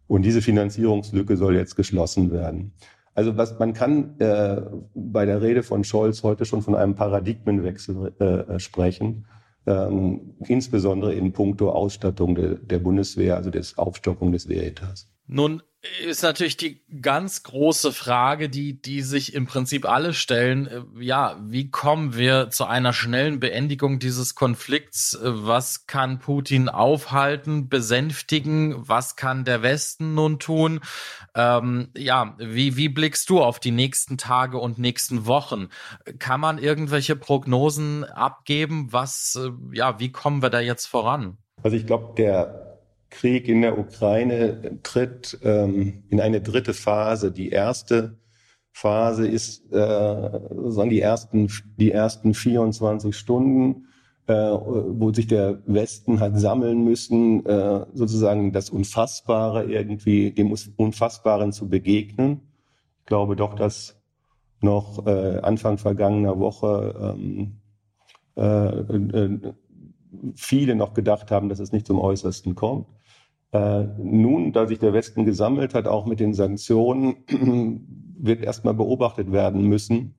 Und 0.09 0.23
diese 0.23 0.41
Finanzierungslücke 0.43 1.37
soll 1.37 1.57
jetzt 1.57 1.77
geschlossen 1.77 2.33
werden. 2.33 2.73
Also 3.15 3.37
was 3.37 3.59
man 3.59 3.73
kann 3.73 4.19
äh, 4.21 4.61
bei 4.95 5.25
der 5.25 5.43
Rede 5.43 5.63
von 5.63 5.85
Scholz 5.85 6.23
heute 6.23 6.45
schon 6.45 6.63
von 6.63 6.75
einem 6.75 6.95
Paradigmenwechsel 6.95 8.15
äh, 8.21 8.25
äh 8.25 8.59
sprechen, 8.59 9.27
ähm, 9.67 10.35
insbesondere 10.47 11.15
in 11.15 11.33
puncto 11.33 11.71
Ausstattung 11.71 12.35
de, 12.35 12.59
der 12.63 12.79
Bundeswehr, 12.79 13.37
also 13.37 13.51
des 13.51 13.79
Aufstockung 13.79 14.33
des 14.33 14.49
Wehretats. 14.49 15.16
Nun 15.27 15.63
ist 16.05 16.23
natürlich 16.23 16.57
die 16.57 16.83
ganz 17.01 17.43
große 17.43 17.93
Frage, 17.93 18.49
die, 18.49 18.81
die 18.81 19.03
sich 19.03 19.35
im 19.35 19.47
Prinzip 19.47 19.89
alle 19.89 20.15
stellen. 20.15 20.67
Äh, 20.67 21.05
ja, 21.05 21.37
wie 21.43 21.71
kommen 21.71 22.17
wir 22.17 22.51
zu 22.51 22.65
einer 22.65 22.93
schnellen 22.93 23.41
Beendigung 23.41 23.99
dieses 23.99 24.35
Konflikts? 24.35 25.15
Äh, 25.15 25.21
was 25.25 25.87
kann 25.87 26.19
Putin 26.19 26.69
aufhalten, 26.69 27.69
besänftigen? 27.69 28.75
Was 28.77 29.17
kann 29.17 29.45
der 29.45 29.63
Westen 29.63 30.15
nun 30.15 30.39
tun? 30.39 30.81
Ähm, 31.35 31.91
ja, 31.97 32.35
wie, 32.39 32.77
wie 32.77 32.89
blickst 32.89 33.31
du 33.31 33.43
auf 33.43 33.61
die 33.61 33.73
nächsten 33.73 34.19
Tage 34.19 34.59
und 34.59 34.79
nächsten 34.79 35.27
Wochen? 35.27 35.69
Kann 36.19 36.41
man 36.41 36.59
irgendwelche 36.59 37.17
Prognosen 37.17 38.05
abgeben? 38.05 38.89
Was, 38.93 39.39
äh, 39.41 39.51
ja, 39.73 40.01
wie 40.01 40.11
kommen 40.11 40.43
wir 40.43 40.51
da 40.51 40.61
jetzt 40.61 40.87
voran? 40.87 41.39
Also 41.63 41.77
ich 41.77 41.87
glaube, 41.87 42.15
der 42.17 42.66
Krieg 43.17 43.49
in 43.49 43.63
der 43.63 43.79
Ukraine 43.79 44.79
tritt 44.83 45.39
ähm, 45.43 46.05
in 46.11 46.21
eine 46.21 46.43
dritte 46.43 46.75
Phase. 46.75 47.33
Die 47.33 47.49
erste 47.49 48.19
Phase 48.73 49.27
ist 49.27 49.73
äh, 49.73 50.41
sozusagen 50.55 50.91
die 50.91 51.01
ersten, 51.01 51.51
die 51.79 51.93
ersten 51.93 52.35
24 52.35 53.17
Stunden, 53.17 53.87
äh, 54.27 54.35
wo 54.35 55.15
sich 55.15 55.27
der 55.27 55.63
Westen 55.67 56.21
hat 56.21 56.39
sammeln 56.39 56.85
müssen, 56.85 57.47
äh, 57.47 57.87
sozusagen 57.95 58.53
das 58.53 58.69
Unfassbare 58.69 59.65
irgendwie, 59.65 60.31
dem 60.33 60.55
Unfassbaren 60.77 61.53
zu 61.53 61.71
begegnen. 61.71 62.43
Ich 63.01 63.07
glaube 63.07 63.35
doch, 63.35 63.55
dass 63.55 63.97
noch 64.61 65.07
äh, 65.07 65.39
Anfang 65.39 65.79
vergangener 65.79 66.39
Woche 66.39 67.15
ähm, 67.17 67.61
äh, 68.37 68.43
äh, 68.43 69.55
viele 70.35 70.75
noch 70.75 70.93
gedacht 70.93 71.31
haben, 71.31 71.49
dass 71.49 71.61
es 71.61 71.73
nicht 71.73 71.87
zum 71.87 71.99
Äußersten 71.99 72.55
kommt. 72.55 72.87
Äh, 73.57 73.89
nun, 73.97 74.53
da 74.53 74.67
sich 74.67 74.79
der 74.79 74.93
Westen 74.93 75.25
gesammelt 75.25 75.73
hat, 75.73 75.87
auch 75.87 76.05
mit 76.05 76.21
den 76.21 76.35
Sanktionen, 76.35 77.17
wird 78.19 78.43
erstmal 78.43 78.75
beobachtet 78.75 79.33
werden 79.33 79.63
müssen, 79.63 80.15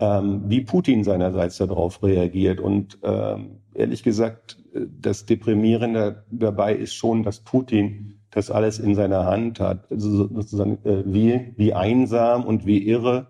ähm, 0.00 0.44
wie 0.46 0.62
Putin 0.62 1.04
seinerseits 1.04 1.58
darauf 1.58 2.02
reagiert. 2.02 2.60
Und 2.60 2.98
ähm, 3.02 3.60
ehrlich 3.74 4.02
gesagt, 4.02 4.56
das 4.72 5.26
Deprimierende 5.26 6.24
dabei 6.30 6.74
ist 6.74 6.94
schon, 6.94 7.24
dass 7.24 7.40
Putin 7.40 8.20
das 8.30 8.50
alles 8.50 8.78
in 8.78 8.94
seiner 8.94 9.26
Hand 9.26 9.60
hat. 9.60 9.90
Also 9.90 10.28
sozusagen, 10.28 10.78
äh, 10.84 11.02
wie, 11.04 11.52
wie 11.56 11.74
einsam 11.74 12.44
und 12.44 12.64
wie 12.64 12.88
irre 12.88 13.26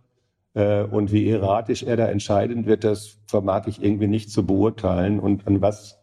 äh, 0.54 0.84
und 0.84 1.10
wie 1.10 1.28
erratisch 1.28 1.82
er 1.82 1.96
da 1.96 2.06
entscheidend 2.06 2.66
wird, 2.66 2.84
das 2.84 3.18
vermag 3.26 3.66
ich 3.66 3.82
irgendwie 3.82 4.08
nicht 4.08 4.30
zu 4.30 4.46
beurteilen. 4.46 5.18
Und 5.18 5.48
an 5.48 5.60
was 5.62 5.98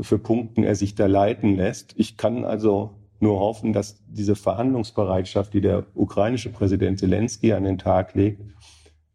für 0.00 0.18
Punkten 0.18 0.64
er 0.64 0.74
sich 0.74 0.94
da 0.94 1.06
leiten 1.06 1.56
lässt. 1.56 1.94
Ich 1.96 2.16
kann 2.16 2.44
also 2.44 2.90
nur 3.20 3.38
hoffen, 3.38 3.72
dass 3.72 4.02
diese 4.08 4.34
Verhandlungsbereitschaft, 4.34 5.54
die 5.54 5.60
der 5.60 5.86
ukrainische 5.94 6.50
Präsident 6.50 6.98
Zelensky 6.98 7.52
an 7.52 7.64
den 7.64 7.78
Tag 7.78 8.14
legt, 8.14 8.42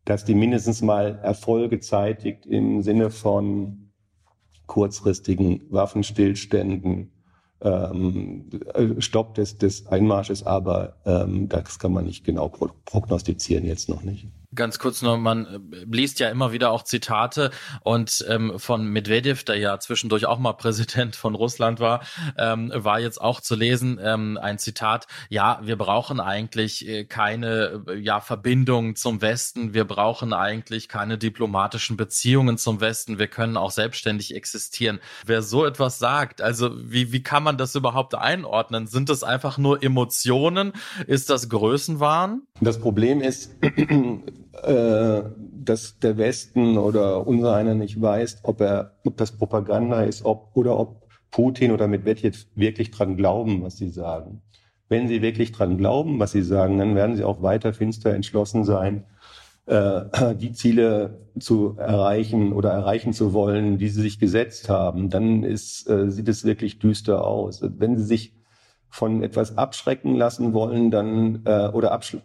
dass 0.06 0.24
die 0.24 0.36
mindestens 0.36 0.82
mal 0.82 1.20
Erfolge 1.22 1.80
zeitigt 1.80 2.46
im 2.46 2.82
Sinne 2.82 3.10
von 3.10 3.92
kurzfristigen 4.66 5.62
Waffenstillständen, 5.70 7.12
ähm, 7.62 8.50
Stopp 9.00 9.36
des, 9.36 9.58
des 9.58 9.88
Einmarsches, 9.88 10.46
aber 10.46 10.98
ähm, 11.06 11.50
das 11.50 11.80
kann 11.80 11.92
man 11.92 12.06
nicht 12.06 12.24
genau 12.24 12.50
prognostizieren, 12.50 13.66
jetzt 13.66 13.90
noch 13.90 14.04
nicht. 14.04 14.28
Ganz 14.56 14.80
kurz 14.80 15.02
noch, 15.02 15.18
man 15.18 15.46
äh, 15.46 15.86
liest 15.92 16.22
ja 16.22 16.30
immer 16.30 16.54
wieder 16.54 16.72
auch 16.72 16.84
Zitate 16.84 17.52
und 17.82 18.26
ähm, 18.30 18.58
von 18.58 18.88
Medvedev, 18.88 19.44
der 19.44 19.58
ja 19.58 19.78
zwischendurch 19.78 20.26
auch 20.26 20.40
mal 20.40 20.54
Präsident 20.54 21.18
von 21.18 21.36
Russland 21.36 21.82
war, 21.82 22.02
ähm, 22.38 22.72
war 22.74 23.02
jetzt 23.02 23.20
auch 23.20 23.42
zu 23.42 23.56
lesen 23.56 24.00
ähm, 24.02 24.40
ein 24.42 24.58
Zitat, 24.58 25.08
ja, 25.28 25.60
wir 25.64 25.76
brauchen 25.76 26.22
eigentlich 26.22 26.88
äh, 26.88 27.04
keine 27.04 27.84
äh, 27.90 27.96
ja, 27.98 28.22
Verbindung 28.22 28.96
zum 28.96 29.22
Westen, 29.22 29.74
wir 29.74 29.84
brauchen 29.84 30.32
eigentlich 30.32 30.88
keine 30.88 31.18
diplomatischen 31.18 31.98
Beziehungen 31.98 32.58
zum 32.58 32.80
Westen, 32.80 33.20
wir 33.20 33.28
können 33.28 33.58
auch 33.58 33.72
selbstständig 33.72 34.34
existieren. 34.34 35.02
Wer 35.26 35.42
so 35.42 35.66
etwas 35.66 36.00
sagt, 36.00 36.42
also 36.42 36.72
wie, 36.74 37.12
wie 37.12 37.22
kann 37.22 37.44
man 37.44 37.58
das 37.58 37.76
überhaupt 37.76 38.16
einordnen? 38.16 38.88
Sind 38.88 39.10
das 39.10 39.24
einfach 39.24 39.58
nur 39.58 39.84
Emotionen? 39.84 40.72
Ist 41.06 41.30
das 41.30 41.50
Größenwahn? 41.50 42.44
Das 42.62 42.80
Problem 42.80 43.22
ist, 43.22 43.52
äh, 44.63 45.24
dass 45.63 46.00
der 46.00 46.17
Westen 46.17 46.78
oder 46.78 47.28
unser 47.28 47.56
einer 47.56 47.76
nicht 47.76 48.02
weiß, 48.02 48.39
ob 48.43 48.62
er, 48.62 48.91
ob 49.06 49.17
das 49.17 49.32
Propaganda 49.32 50.04
ist, 50.04 50.26
ob 50.26 50.52
oder 50.56 50.78
ob 50.80 51.08
Putin 51.32 51.72
oder 51.72 51.88
Medvedev 51.88 52.46
wirklich 52.56 52.91
dran 52.91 53.17
glauben, 53.17 53.62
was 53.63 53.78
sie 53.78 53.89
sagen. 53.89 54.41
Wenn 54.89 55.08
sie 55.08 55.22
wirklich 55.22 55.52
dran 55.52 55.78
glauben, 55.78 56.20
was 56.20 56.32
sie 56.32 56.43
sagen, 56.43 56.78
dann 56.78 56.96
werden 56.96 57.15
sie 57.15 57.24
auch 57.24 57.41
weiter 57.41 57.74
finster 57.74 58.13
entschlossen 58.13 58.63
sein, 58.63 59.04
äh, 59.65 60.36
die 60.36 60.54
Ziele 60.54 61.20
zu 61.39 61.76
erreichen 61.78 62.54
oder 62.54 62.72
erreichen 62.72 63.13
zu 63.13 63.34
wollen, 63.34 63.78
die 63.78 63.89
sie 63.89 64.02
sich 64.02 64.17
gesetzt 64.20 64.70
haben. 64.70 65.10
Dann 65.10 65.43
ist, 65.43 65.89
äh, 65.89 66.10
sieht 66.10 66.30
es 66.30 66.46
wirklich 66.46 66.80
düster 66.80 67.26
aus. 67.26 67.62
Wenn 67.62 67.98
sie 67.98 68.06
sich 68.06 68.37
von 68.98 69.22
etwas 69.22 69.60
abschrecken 69.60 70.16
lassen 70.16 70.54
wollen, 70.54 70.90
dann 70.90 71.44
äh, 71.46 71.68
oder 71.68 71.92
absch 71.92 72.18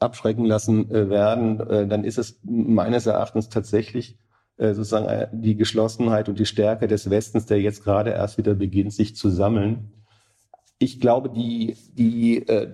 abschrecken 0.00 0.44
lassen 0.44 0.90
äh, 0.90 1.08
werden, 1.08 1.60
äh, 1.60 1.86
dann 1.86 2.02
ist 2.02 2.18
es 2.18 2.40
meines 2.42 3.06
Erachtens 3.06 3.48
tatsächlich 3.48 4.18
äh, 4.56 4.74
sozusagen 4.74 5.06
äh, 5.06 5.28
die 5.32 5.54
Geschlossenheit 5.54 6.28
und 6.28 6.40
die 6.40 6.44
Stärke 6.44 6.88
des 6.88 7.10
Westens, 7.10 7.46
der 7.46 7.60
jetzt 7.60 7.84
gerade 7.84 8.10
erst 8.10 8.38
wieder 8.38 8.54
beginnt, 8.54 8.92
sich 8.92 9.14
zu 9.14 9.30
sammeln. 9.30 9.92
Ich 10.78 11.00
glaube, 11.00 11.30
die, 11.30 11.76
die, 11.92 12.38
äh, 12.48 12.72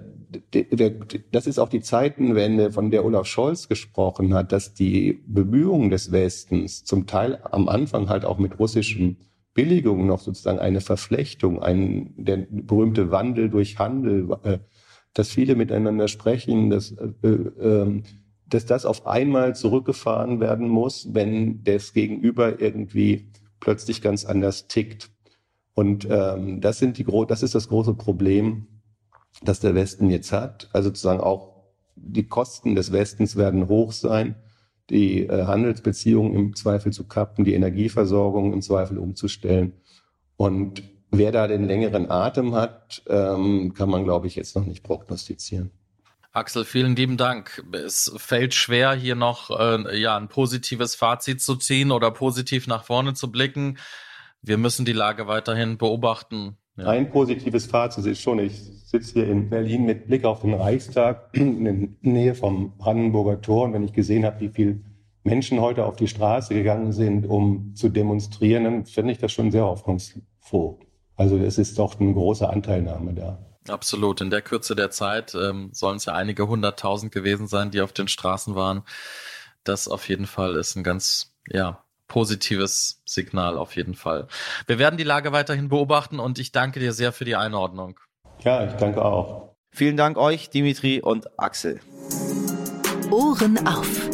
das 1.31 1.47
ist 1.47 1.59
auch 1.59 1.68
die 1.68 1.83
Zeitenwende, 1.83 2.72
von 2.72 2.91
der 2.91 3.05
Olaf 3.05 3.26
Scholz 3.26 3.68
gesprochen 3.68 4.33
hat, 4.33 4.53
dass 4.53 4.72
die 4.72 5.22
Bemühungen 5.26 5.91
des 5.91 6.11
Westens 6.11 6.85
zum 6.85 7.07
Teil 7.07 7.39
am 7.51 7.68
Anfang 7.68 8.09
halt 8.09 8.24
auch 8.24 8.39
mit 8.39 8.59
russischem 8.59 9.18
Billigung 9.55 10.07
noch 10.07 10.20
sozusagen 10.20 10.59
eine 10.59 10.80
Verflechtung, 10.80 11.62
ein, 11.62 12.14
der 12.16 12.46
berühmte 12.50 13.11
Wandel 13.11 13.50
durch 13.50 13.78
Handel, 13.78 14.36
äh, 14.44 14.59
dass 15.14 15.28
viele 15.28 15.57
miteinander 15.57 16.09
sprechen, 16.09 16.70
dass, 16.70 16.92
äh, 16.92 17.28
äh, 17.28 18.03
dass 18.46 18.66
das 18.66 18.86
auf 18.86 19.07
einmal 19.07 19.55
zurückgefahren 19.55 20.40
werden 20.40 20.68
muss, 20.68 21.09
wenn 21.12 21.64
das 21.64 21.92
Gegenüber 21.92 22.61
irgendwie 22.61 23.30
plötzlich 23.61 24.03
ganz 24.03 24.24
anders 24.24 24.68
tickt. 24.68 25.11
Und 25.74 26.07
ähm, 26.11 26.61
das 26.61 26.78
sind 26.78 26.98
die 26.98 27.07
das 27.28 27.42
ist 27.42 27.55
das 27.55 27.68
große 27.68 27.94
Problem, 27.94 28.66
das 29.42 29.61
der 29.61 29.74
Westen 29.74 30.11
jetzt 30.11 30.32
hat. 30.32 30.68
Also 30.72 30.88
sozusagen 30.88 31.20
auch 31.20 31.53
die 31.96 32.26
Kosten 32.26 32.74
des 32.74 32.92
Westens 32.92 33.36
werden 33.36 33.68
hoch 33.68 33.92
sein, 33.92 34.36
die 34.91 35.26
äh, 35.26 35.47
Handelsbeziehungen 35.47 36.35
im 36.35 36.57
Zweifel 36.57 36.93
zu 36.93 37.07
kappen, 37.07 37.45
die 37.45 37.55
Energieversorgung 37.55 38.53
im 38.53 38.62
Zweifel 38.62 38.99
umzustellen. 38.99 39.72
Und 40.37 40.83
wer 41.11 41.33
da 41.33 41.47
den 41.47 41.66
längeren 41.66 42.11
Atem 42.11 42.55
hat, 42.55 43.03
ähm, 43.07 43.74
kann 43.74 43.89
man, 43.89 44.05
glaube 44.05 44.26
ich, 44.26 44.37
jetzt 44.37 44.57
noch 44.57 44.66
nicht 44.66 44.83
prognostizieren. 44.83 45.70
Axel, 46.33 46.64
vielen 46.64 46.97
lieben 46.97 47.18
Dank. 47.18 47.62
Es 47.72 48.11
fällt 48.16 48.55
schwer, 48.55 48.95
hier 48.95 49.14
noch 49.14 49.51
äh, 49.51 50.01
ja, 50.01 50.16
ein 50.16 50.28
positives 50.28 50.95
Fazit 50.95 51.43
zu 51.43 51.57
ziehen 51.57 51.91
oder 51.91 52.11
positiv 52.11 52.66
nach 52.66 52.85
vorne 52.85 53.12
zu 53.12 53.30
blicken. 53.30 53.78
Wir 54.41 54.57
müssen 54.57 54.87
die 54.87 54.95
Lage 54.95 55.26
weiterhin 55.26 55.76
beobachten. 55.76 56.57
Ja. 56.77 56.87
Ein 56.87 57.11
positives 57.11 57.66
Fazit 57.66 58.07
ist 58.07 58.20
schon, 58.20 58.39
ich 58.39 58.59
sitze 58.87 59.14
hier 59.14 59.29
in 59.29 59.51
Berlin 59.51 59.85
mit 59.85 60.07
Blick 60.07 60.25
auf 60.25 60.41
den 60.41 60.55
Reichstag 60.55 61.29
in 61.33 61.64
der 61.64 61.89
Nähe 62.01 62.35
vom 62.35 62.77
Brandenburger 62.79 63.41
Tor 63.41 63.64
und 63.64 63.75
wenn 63.75 63.85
ich 63.85 63.93
gesehen 63.93 64.25
habe, 64.25 64.41
wie 64.41 64.49
viele 64.49 64.81
Menschen 65.25 65.61
heute 65.61 65.85
auf 65.85 65.97
die 65.97 66.09
Straße 66.09 66.55
gegangen 66.55 66.93
sind, 66.93 67.27
um 67.27 67.75
zu 67.75 67.89
demonstrieren, 67.89 68.64
dann 68.64 68.87
finde 68.87 69.12
ich 69.12 69.18
das 69.18 69.33
schon 69.33 69.51
sehr 69.51 69.64
hoffnungsfroh. 69.64 70.81
Also 71.14 71.37
es 71.37 71.59
ist 71.59 71.79
doch 71.79 72.01
eine 72.01 72.12
große 72.12 72.49
Anteilnahme 72.49 73.14
da. 73.14 73.39
Absolut. 73.68 74.20
In 74.20 74.31
der 74.31 74.43
Kürze 74.43 74.75
der 74.75 74.91
Zeit 74.91 75.35
ähm, 75.35 75.70
sollen 75.73 75.99
es 75.99 76.07
ja 76.07 76.14
einige 76.14 76.49
hunderttausend 76.49 77.12
gewesen 77.12 77.47
sein, 77.47 77.70
die 77.70 77.81
auf 77.81 77.93
den 77.93 78.09
Straßen 78.09 78.55
waren. 78.55 78.83
Das 79.62 79.87
auf 79.87 80.09
jeden 80.09 80.27
Fall 80.27 80.57
ist 80.57 80.75
ein 80.75 80.83
ganz, 80.83 81.37
ja, 81.47 81.82
positives 82.13 83.01
Signal 83.07 83.57
auf 83.57 83.75
jeden 83.75 83.95
Fall. 83.95 84.29
Wir 84.67 84.79
werden 84.79 84.99
die 84.99 85.03
Lage 85.03 85.33
weiterhin 85.33 85.71
beobachten 85.71 86.21
und 86.21 86.39
ich 86.39 86.53
danke 86.53 86.79
dir 86.79 86.93
sehr 86.93 87.11
für 87.11 87.25
die 87.25 87.37
Einordnung. 87.37 87.99
Ja, 88.41 88.67
ich 88.67 88.75
danke 88.75 89.03
auch. 89.03 89.55
Vielen 89.75 89.97
Dank 89.97 90.19
euch, 90.19 90.51
Dimitri 90.51 91.01
und 91.01 91.39
Axel. 91.39 91.81
Ohren 93.11 93.67
auf. 93.67 94.12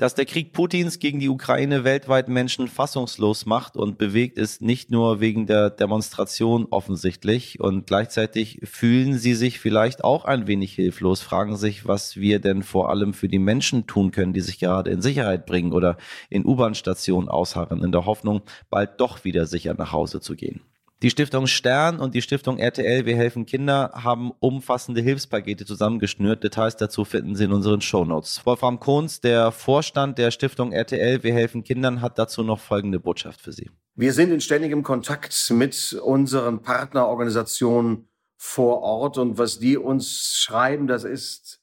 Dass 0.00 0.14
der 0.14 0.24
Krieg 0.24 0.54
Putins 0.54 0.98
gegen 0.98 1.20
die 1.20 1.28
Ukraine 1.28 1.84
weltweit 1.84 2.30
Menschen 2.30 2.68
fassungslos 2.68 3.44
macht 3.44 3.76
und 3.76 3.98
bewegt, 3.98 4.38
ist 4.38 4.62
nicht 4.62 4.90
nur 4.90 5.20
wegen 5.20 5.44
der 5.44 5.68
Demonstration 5.68 6.66
offensichtlich 6.70 7.60
und 7.60 7.86
gleichzeitig 7.86 8.60
fühlen 8.64 9.18
sie 9.18 9.34
sich 9.34 9.60
vielleicht 9.60 10.02
auch 10.02 10.24
ein 10.24 10.46
wenig 10.46 10.72
hilflos, 10.72 11.20
fragen 11.20 11.58
sich, 11.58 11.86
was 11.86 12.16
wir 12.16 12.40
denn 12.40 12.62
vor 12.62 12.88
allem 12.88 13.12
für 13.12 13.28
die 13.28 13.38
Menschen 13.38 13.86
tun 13.86 14.10
können, 14.10 14.32
die 14.32 14.40
sich 14.40 14.58
gerade 14.58 14.90
in 14.90 15.02
Sicherheit 15.02 15.44
bringen 15.44 15.74
oder 15.74 15.98
in 16.30 16.46
U-Bahn-Stationen 16.46 17.28
ausharren, 17.28 17.84
in 17.84 17.92
der 17.92 18.06
Hoffnung, 18.06 18.40
bald 18.70 19.02
doch 19.02 19.24
wieder 19.24 19.44
sicher 19.44 19.74
nach 19.74 19.92
Hause 19.92 20.22
zu 20.22 20.34
gehen. 20.34 20.62
Die 21.02 21.08
Stiftung 21.08 21.46
Stern 21.46 21.98
und 21.98 22.14
die 22.14 22.20
Stiftung 22.20 22.58
RTL 22.58 23.06
Wir 23.06 23.16
helfen 23.16 23.46
Kinder 23.46 23.90
haben 23.94 24.32
umfassende 24.38 25.00
Hilfspakete 25.00 25.64
zusammengeschnürt. 25.64 26.44
Details 26.44 26.76
dazu 26.76 27.06
finden 27.06 27.34
Sie 27.36 27.44
in 27.44 27.54
unseren 27.54 27.80
Shownotes. 27.80 28.44
Wolfram 28.44 28.78
Kohns, 28.80 29.22
der 29.22 29.50
Vorstand 29.50 30.18
der 30.18 30.30
Stiftung 30.30 30.72
RTL 30.72 31.22
Wir 31.22 31.32
helfen 31.32 31.64
Kindern, 31.64 32.02
hat 32.02 32.18
dazu 32.18 32.42
noch 32.42 32.60
folgende 32.60 33.00
Botschaft 33.00 33.40
für 33.40 33.52
Sie. 33.52 33.70
Wir 33.94 34.12
sind 34.12 34.30
in 34.30 34.42
ständigem 34.42 34.82
Kontakt 34.82 35.34
mit 35.50 35.94
unseren 35.94 36.60
Partnerorganisationen 36.60 38.10
vor 38.36 38.82
Ort 38.82 39.16
und 39.16 39.38
was 39.38 39.58
die 39.58 39.78
uns 39.78 40.34
schreiben, 40.36 40.86
das 40.86 41.04
ist 41.04 41.62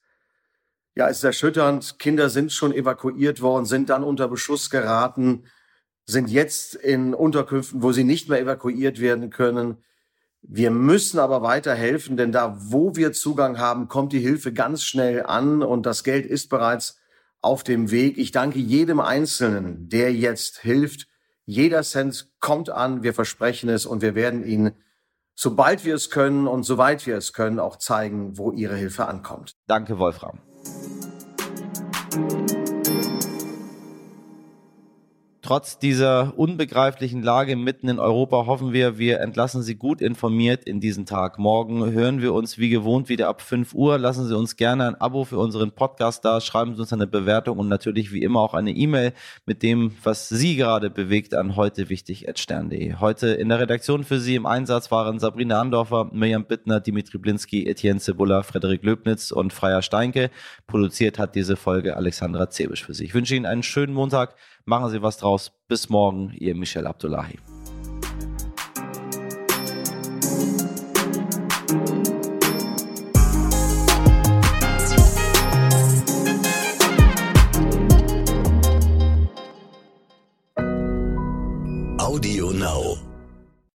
ja, 0.96 1.06
ist 1.06 1.22
erschütternd. 1.22 2.00
Kinder 2.00 2.28
sind 2.28 2.50
schon 2.50 2.72
evakuiert 2.72 3.40
worden, 3.40 3.66
sind 3.66 3.88
dann 3.88 4.02
unter 4.02 4.26
Beschuss 4.26 4.68
geraten 4.68 5.44
sind 6.08 6.30
jetzt 6.30 6.74
in 6.74 7.12
Unterkünften, 7.12 7.82
wo 7.82 7.92
sie 7.92 8.02
nicht 8.02 8.30
mehr 8.30 8.40
evakuiert 8.40 8.98
werden 8.98 9.28
können. 9.28 9.76
Wir 10.40 10.70
müssen 10.70 11.18
aber 11.18 11.42
weiter 11.42 11.74
helfen, 11.74 12.16
denn 12.16 12.32
da, 12.32 12.56
wo 12.58 12.96
wir 12.96 13.12
Zugang 13.12 13.58
haben, 13.58 13.88
kommt 13.88 14.14
die 14.14 14.20
Hilfe 14.20 14.54
ganz 14.54 14.82
schnell 14.84 15.26
an 15.26 15.62
und 15.62 15.84
das 15.84 16.04
Geld 16.04 16.24
ist 16.24 16.48
bereits 16.48 16.98
auf 17.42 17.62
dem 17.62 17.90
Weg. 17.90 18.16
Ich 18.16 18.32
danke 18.32 18.58
jedem 18.58 19.00
Einzelnen, 19.00 19.90
der 19.90 20.14
jetzt 20.14 20.60
hilft. 20.60 21.08
Jeder 21.44 21.82
Cent 21.82 22.32
kommt 22.40 22.70
an, 22.70 23.02
wir 23.02 23.12
versprechen 23.12 23.68
es 23.68 23.84
und 23.84 24.00
wir 24.00 24.14
werden 24.14 24.46
Ihnen, 24.46 24.72
sobald 25.34 25.84
wir 25.84 25.94
es 25.94 26.08
können 26.08 26.46
und 26.46 26.62
soweit 26.62 27.06
wir 27.06 27.18
es 27.18 27.34
können, 27.34 27.60
auch 27.60 27.76
zeigen, 27.76 28.38
wo 28.38 28.50
Ihre 28.50 28.76
Hilfe 28.76 29.06
ankommt. 29.06 29.56
Danke, 29.66 29.98
Wolfram. 29.98 30.40
Trotz 35.48 35.78
dieser 35.78 36.38
unbegreiflichen 36.38 37.22
Lage 37.22 37.56
mitten 37.56 37.88
in 37.88 37.98
Europa 37.98 38.44
hoffen 38.44 38.74
wir, 38.74 38.98
wir 38.98 39.20
entlassen 39.20 39.62
Sie 39.62 39.76
gut 39.76 40.02
informiert 40.02 40.64
in 40.64 40.78
diesen 40.78 41.06
Tag. 41.06 41.38
Morgen 41.38 41.90
hören 41.90 42.20
wir 42.20 42.34
uns 42.34 42.58
wie 42.58 42.68
gewohnt 42.68 43.08
wieder 43.08 43.28
ab 43.28 43.40
5 43.40 43.72
Uhr. 43.72 43.96
Lassen 43.96 44.28
Sie 44.28 44.36
uns 44.36 44.56
gerne 44.56 44.86
ein 44.86 44.94
Abo 44.96 45.24
für 45.24 45.38
unseren 45.38 45.72
Podcast 45.72 46.22
da, 46.26 46.42
schreiben 46.42 46.74
Sie 46.74 46.82
uns 46.82 46.92
eine 46.92 47.06
Bewertung 47.06 47.56
und 47.56 47.68
natürlich 47.68 48.12
wie 48.12 48.22
immer 48.22 48.40
auch 48.40 48.52
eine 48.52 48.72
E-Mail 48.72 49.14
mit 49.46 49.62
dem, 49.62 49.92
was 50.02 50.28
Sie 50.28 50.54
gerade 50.54 50.90
bewegt, 50.90 51.32
an 51.32 51.56
heute 51.56 51.88
wichtig 51.88 52.26
stern.de. 52.34 52.96
Heute 52.96 53.28
in 53.28 53.48
der 53.48 53.60
Redaktion 53.60 54.04
für 54.04 54.20
Sie 54.20 54.34
im 54.34 54.44
Einsatz 54.44 54.90
waren 54.90 55.18
Sabrina 55.18 55.62
Andorfer, 55.62 56.10
Mirjam 56.12 56.44
Bittner, 56.44 56.80
Dimitri 56.80 57.16
Blinski, 57.16 57.66
Etienne 57.66 58.00
Cebula, 58.00 58.42
Frederik 58.42 58.84
Löbnitz 58.84 59.30
und 59.30 59.54
Freier 59.54 59.80
Steinke. 59.80 60.28
Produziert 60.66 61.18
hat 61.18 61.34
diese 61.34 61.56
Folge 61.56 61.96
Alexandra 61.96 62.50
Zebisch 62.50 62.84
für 62.84 62.92
Sie. 62.92 63.06
Ich 63.06 63.14
wünsche 63.14 63.34
Ihnen 63.34 63.46
einen 63.46 63.62
schönen 63.62 63.94
Montag. 63.94 64.34
Machen 64.68 64.90
Sie 64.90 65.00
was 65.00 65.16
draus. 65.16 65.50
Bis 65.66 65.88
morgen, 65.88 66.30
Ihr 66.36 66.54
Michel 66.54 66.86
Abdullahi. 66.86 67.38
Audio 81.98 82.52
Now. 82.52 83.07